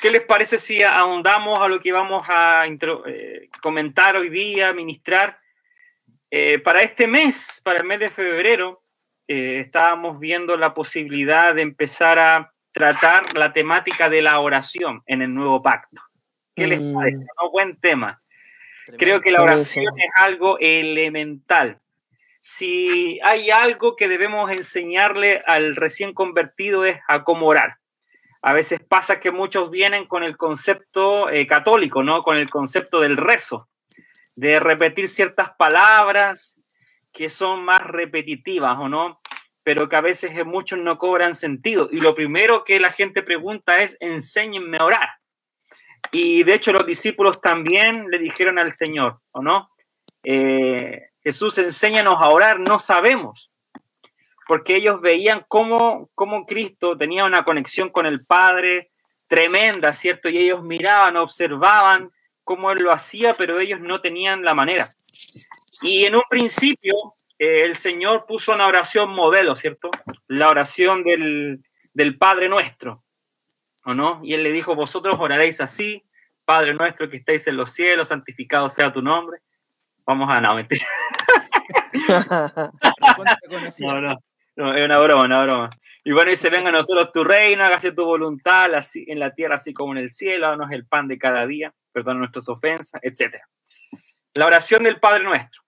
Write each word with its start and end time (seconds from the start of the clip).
¿Qué 0.00 0.10
les 0.10 0.22
parece 0.22 0.58
si 0.58 0.82
ahondamos 0.82 1.58
a 1.60 1.68
lo 1.68 1.80
que 1.80 1.92
vamos 1.92 2.24
a 2.28 2.64
eh, 2.66 3.48
comentar 3.60 4.16
hoy 4.16 4.28
día, 4.28 4.72
ministrar? 4.72 5.38
Eh, 6.30 6.58
para 6.60 6.82
este 6.82 7.06
mes, 7.06 7.60
para 7.64 7.80
el 7.80 7.84
mes 7.84 7.98
de 7.98 8.10
febrero, 8.10 8.82
eh, 9.26 9.60
estábamos 9.60 10.20
viendo 10.20 10.56
la 10.56 10.72
posibilidad 10.72 11.54
de 11.54 11.62
empezar 11.62 12.18
a 12.18 12.52
tratar 12.70 13.36
la 13.36 13.52
temática 13.52 14.08
de 14.08 14.22
la 14.22 14.38
oración 14.38 15.02
en 15.06 15.22
el 15.22 15.34
nuevo 15.34 15.62
pacto. 15.62 16.00
¿Qué 16.54 16.66
les 16.66 16.80
mm. 16.80 16.94
parece? 16.94 17.24
Un 17.42 17.50
buen 17.50 17.76
tema. 17.80 18.22
Creo 18.98 19.20
que 19.20 19.32
la 19.32 19.42
oración 19.42 19.98
es 19.98 20.10
algo 20.16 20.58
elemental. 20.60 21.80
Si 22.40 23.20
hay 23.22 23.50
algo 23.50 23.96
que 23.96 24.08
debemos 24.08 24.50
enseñarle 24.50 25.42
al 25.46 25.76
recién 25.76 26.14
convertido 26.14 26.84
es 26.84 26.98
a 27.08 27.24
cómo 27.24 27.46
orar. 27.48 27.78
A 28.42 28.52
veces 28.52 28.80
pasa 28.80 29.18
que 29.18 29.30
muchos 29.30 29.70
vienen 29.70 30.06
con 30.06 30.22
el 30.22 30.36
concepto 30.36 31.28
eh, 31.28 31.46
católico, 31.46 32.02
¿no? 32.02 32.22
Con 32.22 32.36
el 32.36 32.48
concepto 32.48 33.00
del 33.00 33.16
rezo, 33.16 33.68
de 34.36 34.60
repetir 34.60 35.08
ciertas 35.08 35.50
palabras 35.58 36.60
que 37.12 37.28
son 37.28 37.64
más 37.64 37.82
repetitivas, 37.82 38.78
¿o 38.78 38.88
no? 38.88 39.20
Pero 39.64 39.88
que 39.88 39.96
a 39.96 40.00
veces 40.00 40.32
muchos 40.46 40.78
no 40.78 40.98
cobran 40.98 41.34
sentido. 41.34 41.88
Y 41.90 42.00
lo 42.00 42.14
primero 42.14 42.62
que 42.64 42.78
la 42.78 42.90
gente 42.90 43.22
pregunta 43.22 43.76
es, 43.78 43.96
enséñenme 44.00 44.78
a 44.78 44.84
orar. 44.84 45.08
Y 46.12 46.44
de 46.44 46.54
hecho 46.54 46.72
los 46.72 46.86
discípulos 46.86 47.40
también 47.40 48.06
le 48.08 48.18
dijeron 48.18 48.58
al 48.58 48.74
Señor, 48.74 49.20
¿o 49.32 49.42
no? 49.42 49.68
Eh, 50.22 51.08
Jesús, 51.22 51.58
enséñanos 51.58 52.16
a 52.18 52.28
orar, 52.28 52.60
no 52.60 52.80
sabemos. 52.80 53.50
Porque 54.48 54.74
ellos 54.74 55.00
veían 55.00 55.44
cómo, 55.46 56.10
cómo 56.16 56.44
Cristo 56.46 56.96
tenía 56.96 57.24
una 57.24 57.44
conexión 57.44 57.90
con 57.90 58.06
el 58.06 58.24
Padre 58.24 58.90
tremenda, 59.28 59.92
¿cierto? 59.92 60.28
Y 60.28 60.38
ellos 60.38 60.64
miraban, 60.64 61.16
observaban 61.16 62.10
cómo 62.42 62.72
Él 62.72 62.78
lo 62.78 62.90
hacía, 62.90 63.36
pero 63.36 63.60
ellos 63.60 63.78
no 63.80 64.00
tenían 64.00 64.42
la 64.42 64.54
manera. 64.54 64.88
Y 65.82 66.06
en 66.06 66.16
un 66.16 66.22
principio, 66.28 66.94
eh, 67.38 67.60
el 67.62 67.76
Señor 67.76 68.26
puso 68.26 68.52
una 68.52 68.66
oración 68.66 69.10
modelo, 69.10 69.54
¿cierto? 69.54 69.90
La 70.26 70.48
oración 70.48 71.04
del, 71.04 71.62
del 71.92 72.18
Padre 72.18 72.48
nuestro. 72.48 73.04
¿o 73.88 73.94
no? 73.94 74.20
Y 74.22 74.34
él 74.34 74.42
le 74.42 74.52
dijo, 74.52 74.74
vosotros 74.74 75.16
oraréis 75.18 75.62
así, 75.62 76.04
Padre 76.44 76.74
nuestro 76.74 77.08
que 77.08 77.16
estáis 77.16 77.46
en 77.46 77.56
los 77.56 77.72
cielos, 77.72 78.08
santificado 78.08 78.68
sea 78.68 78.92
tu 78.92 79.00
nombre. 79.00 79.38
Vamos 80.04 80.28
a 80.30 80.42
no, 80.42 80.54
mentir. 80.56 80.80
no, 83.80 84.00
no, 84.00 84.18
no, 84.58 84.74
es 84.74 84.84
una 84.84 84.98
broma, 84.98 85.24
una 85.24 85.42
broma. 85.42 85.70
Y 86.04 86.12
bueno, 86.12 86.30
dice, 86.30 86.50
venga 86.50 86.68
a 86.68 86.72
nosotros 86.72 87.12
tu 87.12 87.24
reino, 87.24 87.64
hágase 87.64 87.92
tu 87.92 88.04
voluntad 88.04 88.74
así, 88.74 89.04
en 89.08 89.18
la 89.18 89.34
tierra 89.34 89.56
así 89.56 89.72
como 89.72 89.92
en 89.92 89.98
el 89.98 90.10
cielo, 90.10 90.48
danos 90.48 90.70
el 90.70 90.86
pan 90.86 91.08
de 91.08 91.18
cada 91.18 91.46
día, 91.46 91.72
perdona 91.92 92.20
nuestras 92.20 92.48
ofensas, 92.48 93.00
etc. 93.02 93.36
La 94.34 94.46
oración 94.46 94.82
del 94.82 95.00
Padre 95.00 95.24
nuestro. 95.24 95.62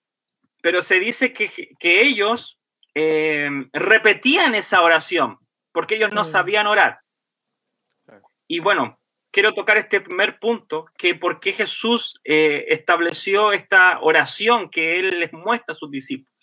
Pero 0.63 0.83
se 0.83 1.01
dice 1.01 1.33
que, 1.33 1.51
que 1.79 2.03
ellos 2.03 2.59
eh, 2.95 3.49
repetían 3.73 4.55
esa 4.55 4.83
oración 4.83 5.39
porque 5.73 5.97
ellos 5.97 6.13
no 6.13 6.23
mm. 6.23 6.27
sabían 6.27 6.67
orar. 6.67 7.01
Y 8.47 8.59
bueno, 8.59 8.99
quiero 9.31 9.55
tocar 9.55 9.79
este 9.79 10.01
primer 10.01 10.39
punto, 10.39 10.87
que 10.97 11.15
por 11.15 11.39
qué 11.39 11.53
Jesús 11.53 12.21
eh, 12.25 12.67
estableció 12.69 13.53
esta 13.53 14.01
oración 14.01 14.69
que 14.69 14.99
Él 14.99 15.21
les 15.21 15.33
muestra 15.33 15.75
a 15.75 15.79
sus 15.79 15.91
discípulos, 15.91 16.40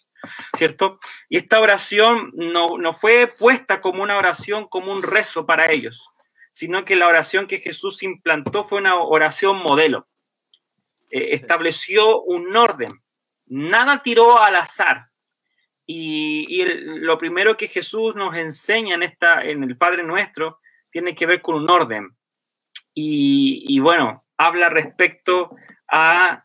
¿cierto? 0.56 1.00
Y 1.30 1.38
esta 1.38 1.60
oración 1.60 2.32
no, 2.34 2.78
no 2.78 2.94
fue 2.94 3.28
puesta 3.28 3.82
como 3.82 4.04
una 4.04 4.18
oración, 4.18 4.68
como 4.68 4.92
un 4.92 5.04
rezo 5.04 5.46
para 5.46 5.72
ellos, 5.72 6.10
sino 6.52 6.86
que 6.86 6.96
la 6.96 7.08
oración 7.08 7.48
que 7.48 7.60
Jesús 7.60 8.04
implantó 8.04 8.64
fue 8.64 8.80
una 8.80 8.96
oración 8.96 9.58
modelo. 9.58 10.08
Eh, 11.10 11.30
estableció 11.34 12.22
un 12.22 12.56
orden, 12.56 13.02
nada 13.46 14.02
tiró 14.02 14.42
al 14.42 14.56
azar. 14.56 15.08
Y, 15.90 16.66
lo 16.66 17.18
primero 17.18 17.56
que 17.56 17.68
Jesús 17.68 18.14
nos 18.14 18.36
enseña 18.36 18.96
en, 18.96 19.04
esta, 19.04 19.42
en 19.44 19.64
el 19.64 19.78
Padre 19.78 20.04
Nuestro 20.04 20.60
tiene 20.92 21.16
que 21.16 21.26
ver 21.26 21.42
con 21.42 21.56
un 21.56 21.72
orden. 21.72 22.10
Y, 22.94 23.80
bueno, 23.80 24.26
habla 24.38 24.70
respecto 24.70 25.56
a, 25.88 26.44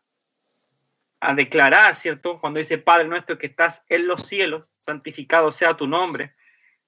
a 1.22 1.34
declarar, 1.34 1.94
¿cierto? 1.94 2.41
Cuando 2.41 2.59
dice 2.59 2.78
Padre 2.78 3.06
nuestro 3.06 3.38
que 3.38 3.47
estás 3.47 3.84
en 3.88 4.09
los 4.09 4.27
cielos, 4.27 4.75
santificado 4.77 5.53
sea 5.53 5.77
tu 5.77 5.87
nombre. 5.87 6.34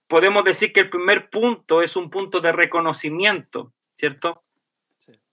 Podemos 0.09 0.43
decir 0.45 0.73
que 0.73 0.81
el 0.81 0.91
primer 0.91 1.31
punto 1.31 1.83
es 1.83 1.95
un 1.95 2.11
punto 2.11 2.41
de 2.41 2.51
reconocimiento, 2.51 3.73
¿cierto? 3.95 4.43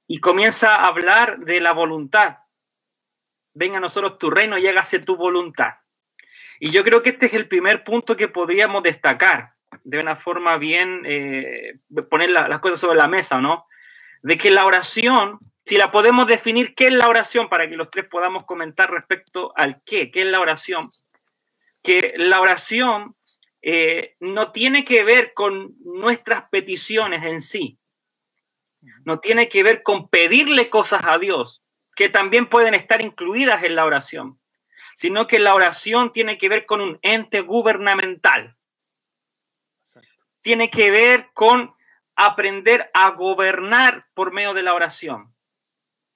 Y 0.05 0.19
comienza 0.19 0.75
a 0.75 0.87
hablar 0.87 1.39
de 1.39 1.59
la 1.59 1.73
voluntad. 1.73 2.37
Venga 3.55 3.77
a 3.77 3.81
nosotros 3.81 4.19
tu 4.19 4.29
reino 4.29 4.59
y 4.59 4.67
hágase 4.67 4.99
tu 4.99 5.15
voluntad. 5.15 5.73
Y 6.59 6.69
yo 6.69 6.83
creo 6.83 7.01
que 7.01 7.09
este 7.09 7.25
es 7.25 7.33
el 7.33 7.47
primer 7.47 7.83
punto 7.83 8.15
que 8.15 8.27
podríamos 8.27 8.83
destacar 8.83 9.55
de 9.83 9.97
una 9.97 10.15
forma 10.15 10.57
bien, 10.57 11.01
eh, 11.05 11.79
poner 12.07 12.29
las 12.29 12.59
cosas 12.59 12.79
sobre 12.79 12.97
la 12.97 13.07
mesa, 13.07 13.41
¿no? 13.41 13.65
De 14.21 14.37
que 14.37 14.51
la 14.51 14.65
oración, 14.65 15.39
si 15.71 15.77
la 15.77 15.89
podemos 15.89 16.27
definir, 16.27 16.75
¿qué 16.75 16.87
es 16.87 16.91
la 16.91 17.07
oración? 17.07 17.47
Para 17.47 17.65
que 17.69 17.77
los 17.77 17.89
tres 17.89 18.05
podamos 18.09 18.45
comentar 18.45 18.91
respecto 18.91 19.53
al 19.55 19.81
qué, 19.85 20.11
qué 20.11 20.23
es 20.23 20.27
la 20.27 20.41
oración. 20.41 20.89
Que 21.81 22.13
la 22.17 22.41
oración 22.41 23.15
eh, 23.61 24.17
no 24.19 24.51
tiene 24.51 24.83
que 24.83 25.05
ver 25.05 25.33
con 25.33 25.73
nuestras 25.79 26.49
peticiones 26.49 27.23
en 27.23 27.39
sí, 27.39 27.79
no 29.05 29.21
tiene 29.21 29.47
que 29.47 29.63
ver 29.63 29.81
con 29.81 30.09
pedirle 30.09 30.69
cosas 30.69 31.03
a 31.05 31.17
Dios, 31.17 31.63
que 31.95 32.09
también 32.09 32.49
pueden 32.49 32.73
estar 32.73 32.99
incluidas 32.99 33.63
en 33.63 33.75
la 33.75 33.85
oración, 33.85 34.41
sino 34.93 35.25
que 35.25 35.39
la 35.39 35.55
oración 35.55 36.11
tiene 36.11 36.37
que 36.37 36.49
ver 36.49 36.65
con 36.65 36.81
un 36.81 36.99
ente 37.01 37.39
gubernamental 37.39 38.57
tiene 40.41 40.69
que 40.69 40.91
ver 40.91 41.29
con 41.33 41.73
aprender 42.17 42.91
a 42.93 43.11
gobernar 43.11 44.07
por 44.13 44.33
medio 44.33 44.53
de 44.53 44.63
la 44.63 44.73
oración. 44.73 45.30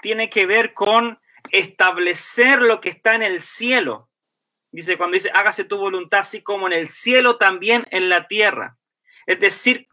Tiene 0.06 0.30
que 0.30 0.46
ver 0.46 0.76
con 0.76 1.20
establecer 1.50 2.62
lo 2.62 2.80
que 2.80 2.90
está 2.90 3.16
en 3.16 3.24
el 3.24 3.42
cielo. 3.42 4.08
Dice, 4.70 5.00
cuando 5.00 5.16
dice, 5.16 5.32
hágase 5.34 5.64
tu 5.64 5.78
voluntad, 5.78 6.20
así 6.20 6.44
como 6.44 6.68
en 6.68 6.74
el 6.74 6.90
cielo, 6.90 7.38
también 7.38 7.88
en 7.90 8.08
la 8.08 8.28
tierra. 8.28 8.78
Es 9.26 9.40
decir, 9.40 9.88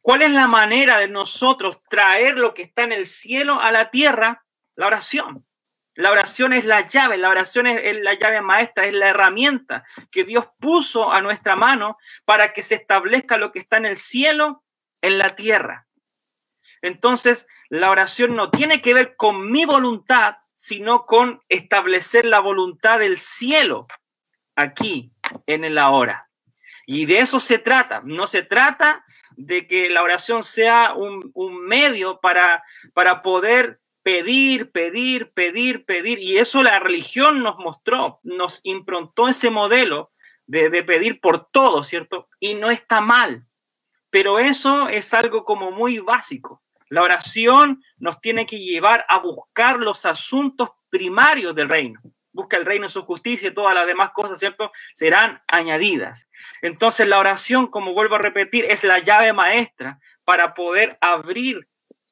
¿cuál 0.00 0.22
es 0.22 0.30
la 0.30 0.46
manera 0.46 0.98
de 0.98 1.08
nosotros 1.08 1.80
traer 1.90 2.38
lo 2.38 2.54
que 2.54 2.62
está 2.62 2.84
en 2.84 2.92
el 2.92 3.04
cielo 3.04 3.60
a 3.60 3.72
la 3.72 3.90
tierra? 3.90 4.44
La 4.76 4.86
oración. 4.86 5.44
La 5.96 6.12
oración 6.12 6.52
es 6.52 6.64
la 6.64 6.86
llave, 6.86 7.16
la 7.16 7.28
oración 7.28 7.66
es, 7.66 7.96
la 8.00 8.14
llave 8.14 8.42
maestra, 8.42 8.86
es 8.86 8.94
la 8.94 9.08
herramienta 9.08 9.82
que 10.12 10.22
Dios 10.22 10.46
puso 10.60 11.10
a 11.10 11.20
nuestra 11.20 11.56
mano 11.56 11.98
para 12.24 12.52
que 12.52 12.62
se 12.62 12.76
establezca 12.76 13.38
lo 13.38 13.50
que 13.50 13.58
está 13.58 13.78
en 13.78 13.86
el 13.86 13.96
cielo, 13.96 14.62
en 15.00 15.18
la 15.18 15.34
tierra. 15.34 15.88
Entonces, 16.80 17.46
la 17.72 17.90
oración 17.90 18.36
no 18.36 18.50
tiene 18.50 18.82
que 18.82 18.92
ver 18.92 19.16
con 19.16 19.50
mi 19.50 19.64
voluntad, 19.64 20.36
sino 20.52 21.06
con 21.06 21.40
establecer 21.48 22.26
la 22.26 22.38
voluntad 22.38 22.98
del 22.98 23.18
cielo 23.18 23.86
aquí, 24.54 25.10
en 25.46 25.64
el 25.64 25.78
ahora. 25.78 26.28
Y 26.86 27.06
de 27.06 27.20
eso 27.20 27.40
se 27.40 27.56
trata. 27.56 28.02
No 28.04 28.26
se 28.26 28.42
trata 28.42 29.06
de 29.38 29.66
que 29.66 29.88
la 29.88 30.02
oración 30.02 30.42
sea 30.42 30.92
un, 30.92 31.32
medio 31.66 32.20
para, 32.20 32.62
para 32.92 33.22
poder 33.22 33.80
pedir, 34.02 34.70
pedir, 34.70 35.32
pedir, 35.32 35.86
pedir. 35.86 36.18
Y 36.18 36.36
eso 36.36 36.62
la 36.62 36.78
religión 36.78 37.42
nos 37.42 37.56
mostró, 37.56 38.20
nos 38.22 38.60
improntó 38.64 39.28
ese 39.28 39.48
modelo 39.48 40.12
de, 40.46 40.82
pedir 40.82 41.22
por 41.22 41.48
todo, 41.50 41.84
¿cierto? 41.84 42.28
Y 42.38 42.52
no 42.52 42.70
está 42.70 43.00
mal, 43.00 43.46
pero 44.10 44.38
eso 44.38 44.90
es 44.90 45.14
algo 45.14 45.46
como 45.46 45.70
muy 45.70 46.00
básico. 46.00 46.62
La 46.92 47.02
oración 47.02 47.82
nos 47.96 48.20
tiene 48.20 48.44
que 48.44 48.58
llevar 48.58 49.06
a 49.08 49.16
buscar 49.16 49.78
los 49.78 50.04
asuntos 50.04 50.68
primarios 50.90 51.54
del 51.54 51.70
reino. 51.70 51.98
Busca 52.32 52.58
el 52.58 52.66
reino, 52.66 52.86
su 52.90 53.00
justicia 53.06 53.48
y 53.48 53.54
todas 53.54 53.74
las 53.74 53.86
demás 53.86 54.10
cosas, 54.12 54.38
¿cierto? 54.38 54.70
Serán 54.92 55.40
añadidas. 55.48 56.28
Entonces 56.60 57.08
la 57.08 57.18
oración, 57.18 57.68
como 57.68 57.94
vuelvo 57.94 58.16
a 58.16 58.18
repetir, 58.18 58.66
es 58.66 58.84
la 58.84 58.98
llave 58.98 59.32
maestra 59.32 60.00
para 60.26 60.52
poder 60.52 60.98
abrir 61.00 61.66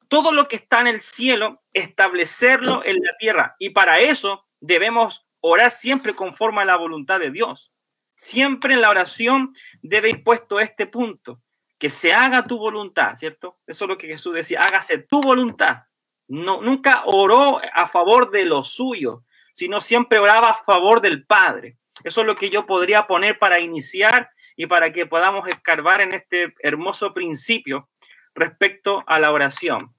todo 0.07 0.31
lo 0.31 0.47
que 0.47 0.55
está 0.55 0.79
en 0.79 0.87
el 0.87 1.01
cielo, 1.01 1.61
establecerlo 1.73 2.83
en 2.83 3.03
la 3.03 3.15
tierra. 3.19 3.55
Y 3.59 3.69
para 3.69 3.99
eso 3.99 4.47
debemos 4.61 5.27
orar 5.41 5.69
siempre 5.69 6.15
conforme 6.15 6.63
a 6.63 6.65
la 6.65 6.75
voluntad 6.75 7.19
de 7.19 7.29
Dios. 7.29 7.71
Siempre 8.15 8.73
en 8.73 8.81
la 8.81 8.89
oración 8.89 9.53
debe 9.83 10.09
ir 10.09 10.23
puesto 10.23 10.59
este 10.59 10.87
punto, 10.87 11.39
que 11.81 11.89
se 11.89 12.13
haga 12.13 12.45
tu 12.45 12.59
voluntad, 12.59 13.15
¿cierto? 13.15 13.57
Eso 13.65 13.85
es 13.85 13.89
lo 13.89 13.97
que 13.97 14.05
Jesús 14.05 14.35
decía, 14.35 14.61
hágase 14.61 14.99
tu 14.99 15.19
voluntad. 15.19 15.77
No, 16.27 16.61
nunca 16.61 17.01
oró 17.05 17.59
a 17.73 17.87
favor 17.87 18.29
de 18.29 18.45
lo 18.45 18.61
suyo, 18.61 19.23
sino 19.51 19.81
siempre 19.81 20.19
oraba 20.19 20.49
a 20.49 20.63
favor 20.63 21.01
del 21.01 21.25
Padre. 21.25 21.79
Eso 22.03 22.21
es 22.21 22.27
lo 22.27 22.35
que 22.35 22.51
yo 22.51 22.67
podría 22.67 23.07
poner 23.07 23.39
para 23.39 23.59
iniciar 23.59 24.29
y 24.55 24.67
para 24.67 24.93
que 24.93 25.07
podamos 25.07 25.47
escarbar 25.47 26.01
en 26.01 26.13
este 26.13 26.53
hermoso 26.59 27.15
principio 27.15 27.89
respecto 28.35 29.03
a 29.07 29.17
la 29.17 29.31
oración. 29.31 29.91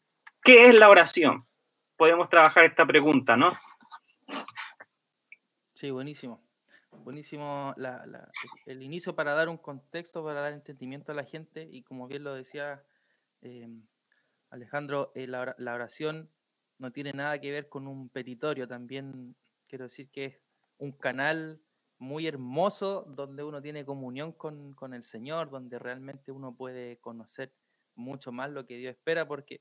¿Qué 0.45 0.69
es 0.69 0.77
la 0.77 0.89
oración? 0.89 1.49
Podemos 1.97 2.29
trabajar 2.29 2.65
esta 2.65 2.87
pregunta, 2.87 3.37
¿no? 3.37 3.59
Sí, 5.75 5.91
buenísimo. 5.91 6.41
Buenísimo 7.03 7.75
el 8.67 8.83
inicio 8.83 9.17
para 9.17 9.35
dar 9.35 9.49
un 9.49 9.59
contexto, 9.59 10.23
para 10.23 10.41
dar 10.41 10.53
entendimiento 10.53 11.11
a 11.11 11.15
la 11.15 11.25
gente 11.25 11.69
y 11.71 11.83
como 11.83 12.07
bien 12.07 12.23
lo 12.23 12.35
decía 12.35 12.85
eh, 13.41 13.69
Alejandro, 14.51 15.11
eh, 15.15 15.27
la, 15.27 15.57
oración 15.59 16.31
no 16.79 16.93
tiene 16.93 17.13
nada 17.13 17.41
que 17.41 17.51
ver 17.51 17.69
con 17.69 17.89
un 17.89 18.09
petitorio, 18.09 18.69
también 18.69 19.35
quiero 19.67 19.85
decir 19.85 20.11
que 20.11 20.25
es 20.27 20.41
un 20.79 20.93
canal 20.93 21.61
muy 21.99 22.27
hermoso 22.27 23.05
donde 23.09 23.43
uno 23.43 23.61
tiene 23.61 23.85
comunión 23.85 24.33
con, 24.33 24.73
con 24.75 24.95
el 24.95 25.03
Señor, 25.03 25.51
donde 25.51 25.79
realmente 25.79 26.31
uno 26.31 26.55
puede 26.55 26.99
conocer 26.99 27.53
mucho 27.97 28.31
más 28.31 28.51
lo 28.51 28.65
que 28.65 28.77
Dios 28.77 28.95
espera, 28.95 29.27
porque 29.27 29.61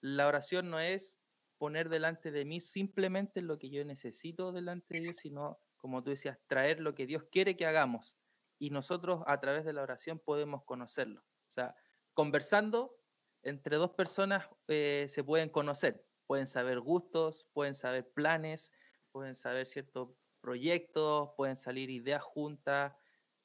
la 0.00 0.26
oración 0.26 0.70
no 0.70 0.80
es 0.80 1.18
poner 1.58 1.88
delante 1.88 2.32
de 2.32 2.44
mí 2.44 2.58
simplemente 2.58 3.40
lo 3.40 3.56
que 3.56 3.70
yo 3.70 3.84
necesito 3.84 4.50
delante 4.50 4.94
de 4.94 5.00
Dios, 5.00 5.16
sino, 5.18 5.60
como 5.82 6.02
tú 6.02 6.10
decías, 6.10 6.38
traer 6.46 6.80
lo 6.80 6.94
que 6.94 7.06
Dios 7.06 7.24
quiere 7.30 7.56
que 7.56 7.66
hagamos. 7.66 8.16
Y 8.58 8.70
nosotros 8.70 9.22
a 9.26 9.38
través 9.40 9.66
de 9.66 9.74
la 9.74 9.82
oración 9.82 10.18
podemos 10.18 10.64
conocerlo. 10.64 11.20
O 11.20 11.50
sea, 11.50 11.74
conversando 12.14 12.96
entre 13.42 13.76
dos 13.76 13.90
personas 13.90 14.48
eh, 14.68 15.06
se 15.08 15.24
pueden 15.24 15.50
conocer, 15.50 16.06
pueden 16.26 16.46
saber 16.46 16.80
gustos, 16.80 17.46
pueden 17.52 17.74
saber 17.74 18.08
planes, 18.12 18.72
pueden 19.10 19.34
saber 19.34 19.66
ciertos 19.66 20.10
proyectos, 20.40 21.30
pueden 21.36 21.56
salir 21.56 21.90
ideas 21.90 22.22
juntas. 22.22 22.94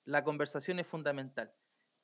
La 0.05 0.23
conversación 0.23 0.79
es 0.79 0.87
fundamental. 0.87 1.51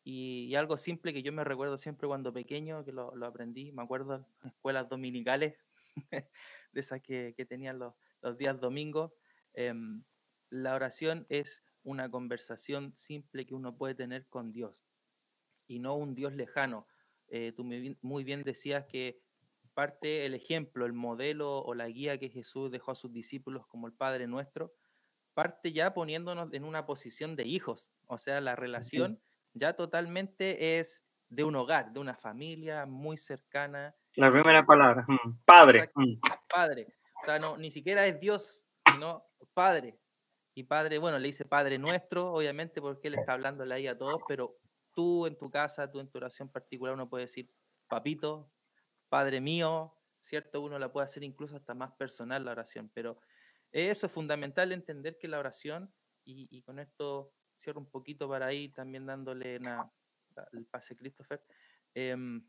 Y, 0.04 0.54
algo 0.56 0.76
simple 0.76 1.14
que 1.14 1.24
yo 1.24 1.32
me 1.32 1.46
recuerdo 1.46 1.78
siempre 1.78 2.08
cuando 2.08 2.34
pequeño, 2.34 2.84
que 2.84 2.92
lo, 2.92 3.14
aprendí, 3.26 3.72
me 3.72 3.84
acuerdo 3.84 4.16
en 4.16 4.50
escuelas 4.50 4.90
dominicales, 4.90 5.56
de 6.74 6.80
esas 6.82 7.02
que, 7.02 7.34
tenían 7.48 7.80
los, 7.80 7.94
días 8.38 8.60
domingos, 8.60 9.14
em, 9.54 10.04
la 10.54 10.76
oración 10.76 11.26
es 11.30 11.64
una 11.84 12.12
conversación 12.12 12.94
simple 12.96 13.46
que 13.46 13.56
uno 13.56 13.76
puede 13.76 13.96
tener 13.96 14.28
con 14.28 14.52
Dios 14.52 14.86
y 15.68 15.80
no 15.80 15.96
un 15.96 16.14
Dios 16.14 16.34
lejano. 16.34 16.88
Eh, 17.28 17.54
tú 17.56 17.64
muy 17.64 18.24
bien 18.24 18.44
decías 18.44 18.86
que 18.86 19.20
parte 19.74 20.28
el 20.28 20.36
ejemplo, 20.36 20.86
el 20.86 20.94
modelo 20.94 21.60
o 21.60 21.74
la 21.74 21.88
guía 21.88 22.20
que 22.20 22.30
Jesús 22.30 22.70
dejó 22.70 22.92
a 22.92 22.96
sus 22.96 23.12
discípulos 23.12 23.66
como 23.66 23.88
el 23.88 23.94
Padre 23.94 24.28
nuestro, 24.28 24.74
parte 25.34 25.74
ya 25.74 25.96
poniéndonos 25.96 26.54
en 26.54 26.66
una 26.66 26.86
posición 26.86 27.36
de 27.36 27.46
hijos. 27.46 27.90
O 28.06 28.20
sea, 28.20 28.40
la 28.40 28.56
relación 28.56 29.20
ya 29.54 29.74
totalmente 29.74 30.78
es 30.78 31.04
de 31.30 31.44
un 31.44 31.56
hogar, 31.56 31.92
de 31.94 32.00
una 32.00 32.16
familia 32.16 32.86
muy 32.86 33.18
cercana. 33.18 33.96
La 34.16 34.32
primera 34.32 34.64
palabra, 34.64 35.04
mm, 35.08 35.40
padre. 35.46 35.90
Mm. 35.96 36.20
Padre. 36.48 36.94
O 37.24 37.26
sea, 37.26 37.40
no, 37.40 37.58
ni 37.58 37.72
siquiera 37.72 38.06
es 38.06 38.20
Dios, 38.20 38.64
sino 38.86 39.26
Padre. 39.56 39.98
Y 40.54 40.64
Padre, 40.64 40.98
bueno, 40.98 41.18
le 41.20 41.28
dice 41.28 41.46
Padre 41.46 41.78
nuestro, 41.78 42.32
obviamente, 42.34 42.82
porque 42.82 43.08
él 43.08 43.16
está 43.16 43.34
hablándole 43.34 43.74
ahí 43.74 43.88
a 43.88 43.98
todos, 43.98 44.22
pero 44.28 44.58
tú 44.94 45.26
en 45.26 45.38
tu 45.38 45.50
casa, 45.50 45.92
tú 45.92 46.00
en 46.00 46.10
tu 46.10 46.18
oración 46.20 46.50
particular, 46.50 46.94
uno 46.94 47.10
puede 47.10 47.26
decir, 47.26 47.50
papito, 47.88 48.52
Padre 49.10 49.42
mío, 49.42 49.96
¿cierto? 50.20 50.62
Uno 50.62 50.78
la 50.78 50.92
puede 50.92 51.06
hacer 51.06 51.24
incluso 51.24 51.56
hasta 51.56 51.74
más 51.74 51.92
personal 51.94 52.46
la 52.46 52.52
oración, 52.52 52.92
pero 52.94 53.20
eso 53.72 54.06
es 54.06 54.12
fundamental 54.12 54.72
entender 54.72 55.18
que 55.18 55.28
la 55.28 55.40
oración, 55.40 55.94
y 56.26 56.62
con 56.62 56.80
esto 56.80 57.34
cierro 57.64 57.80
un 57.80 57.90
poquito 57.90 58.28
para 58.30 58.48
ahí, 58.48 58.70
también 58.70 59.06
dándole 59.06 59.56
el 59.56 60.66
pase 60.68 60.96
Christopher, 60.96 61.44
em, 61.94 62.48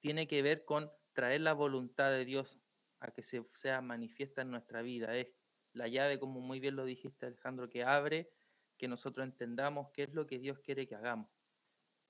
tiene 0.00 0.26
que 0.26 0.42
ver 0.42 0.64
con 0.64 0.90
traer 1.12 1.40
la 1.42 1.52
voluntad 1.52 2.10
de 2.10 2.24
Dios 2.24 2.58
a 3.00 3.10
que 3.10 3.22
se 3.22 3.46
sea 3.54 3.80
manifiesta 3.80 4.42
en 4.42 4.50
nuestra 4.50 4.82
vida. 4.82 5.16
Es 5.16 5.28
la 5.76 5.88
llave, 5.88 6.18
como 6.18 6.40
muy 6.40 6.60
bien 6.60 6.76
lo 6.76 6.84
dijiste 6.84 7.26
Alejandro, 7.26 7.68
que 7.68 7.84
abre 7.84 8.30
que 8.76 8.88
nosotros 8.88 9.24
entendamos 9.24 9.90
qué 9.92 10.04
es 10.04 10.14
lo 10.14 10.26
que 10.26 10.38
Dios 10.38 10.58
quiere 10.60 10.86
que 10.86 10.94
hagamos. 10.94 11.30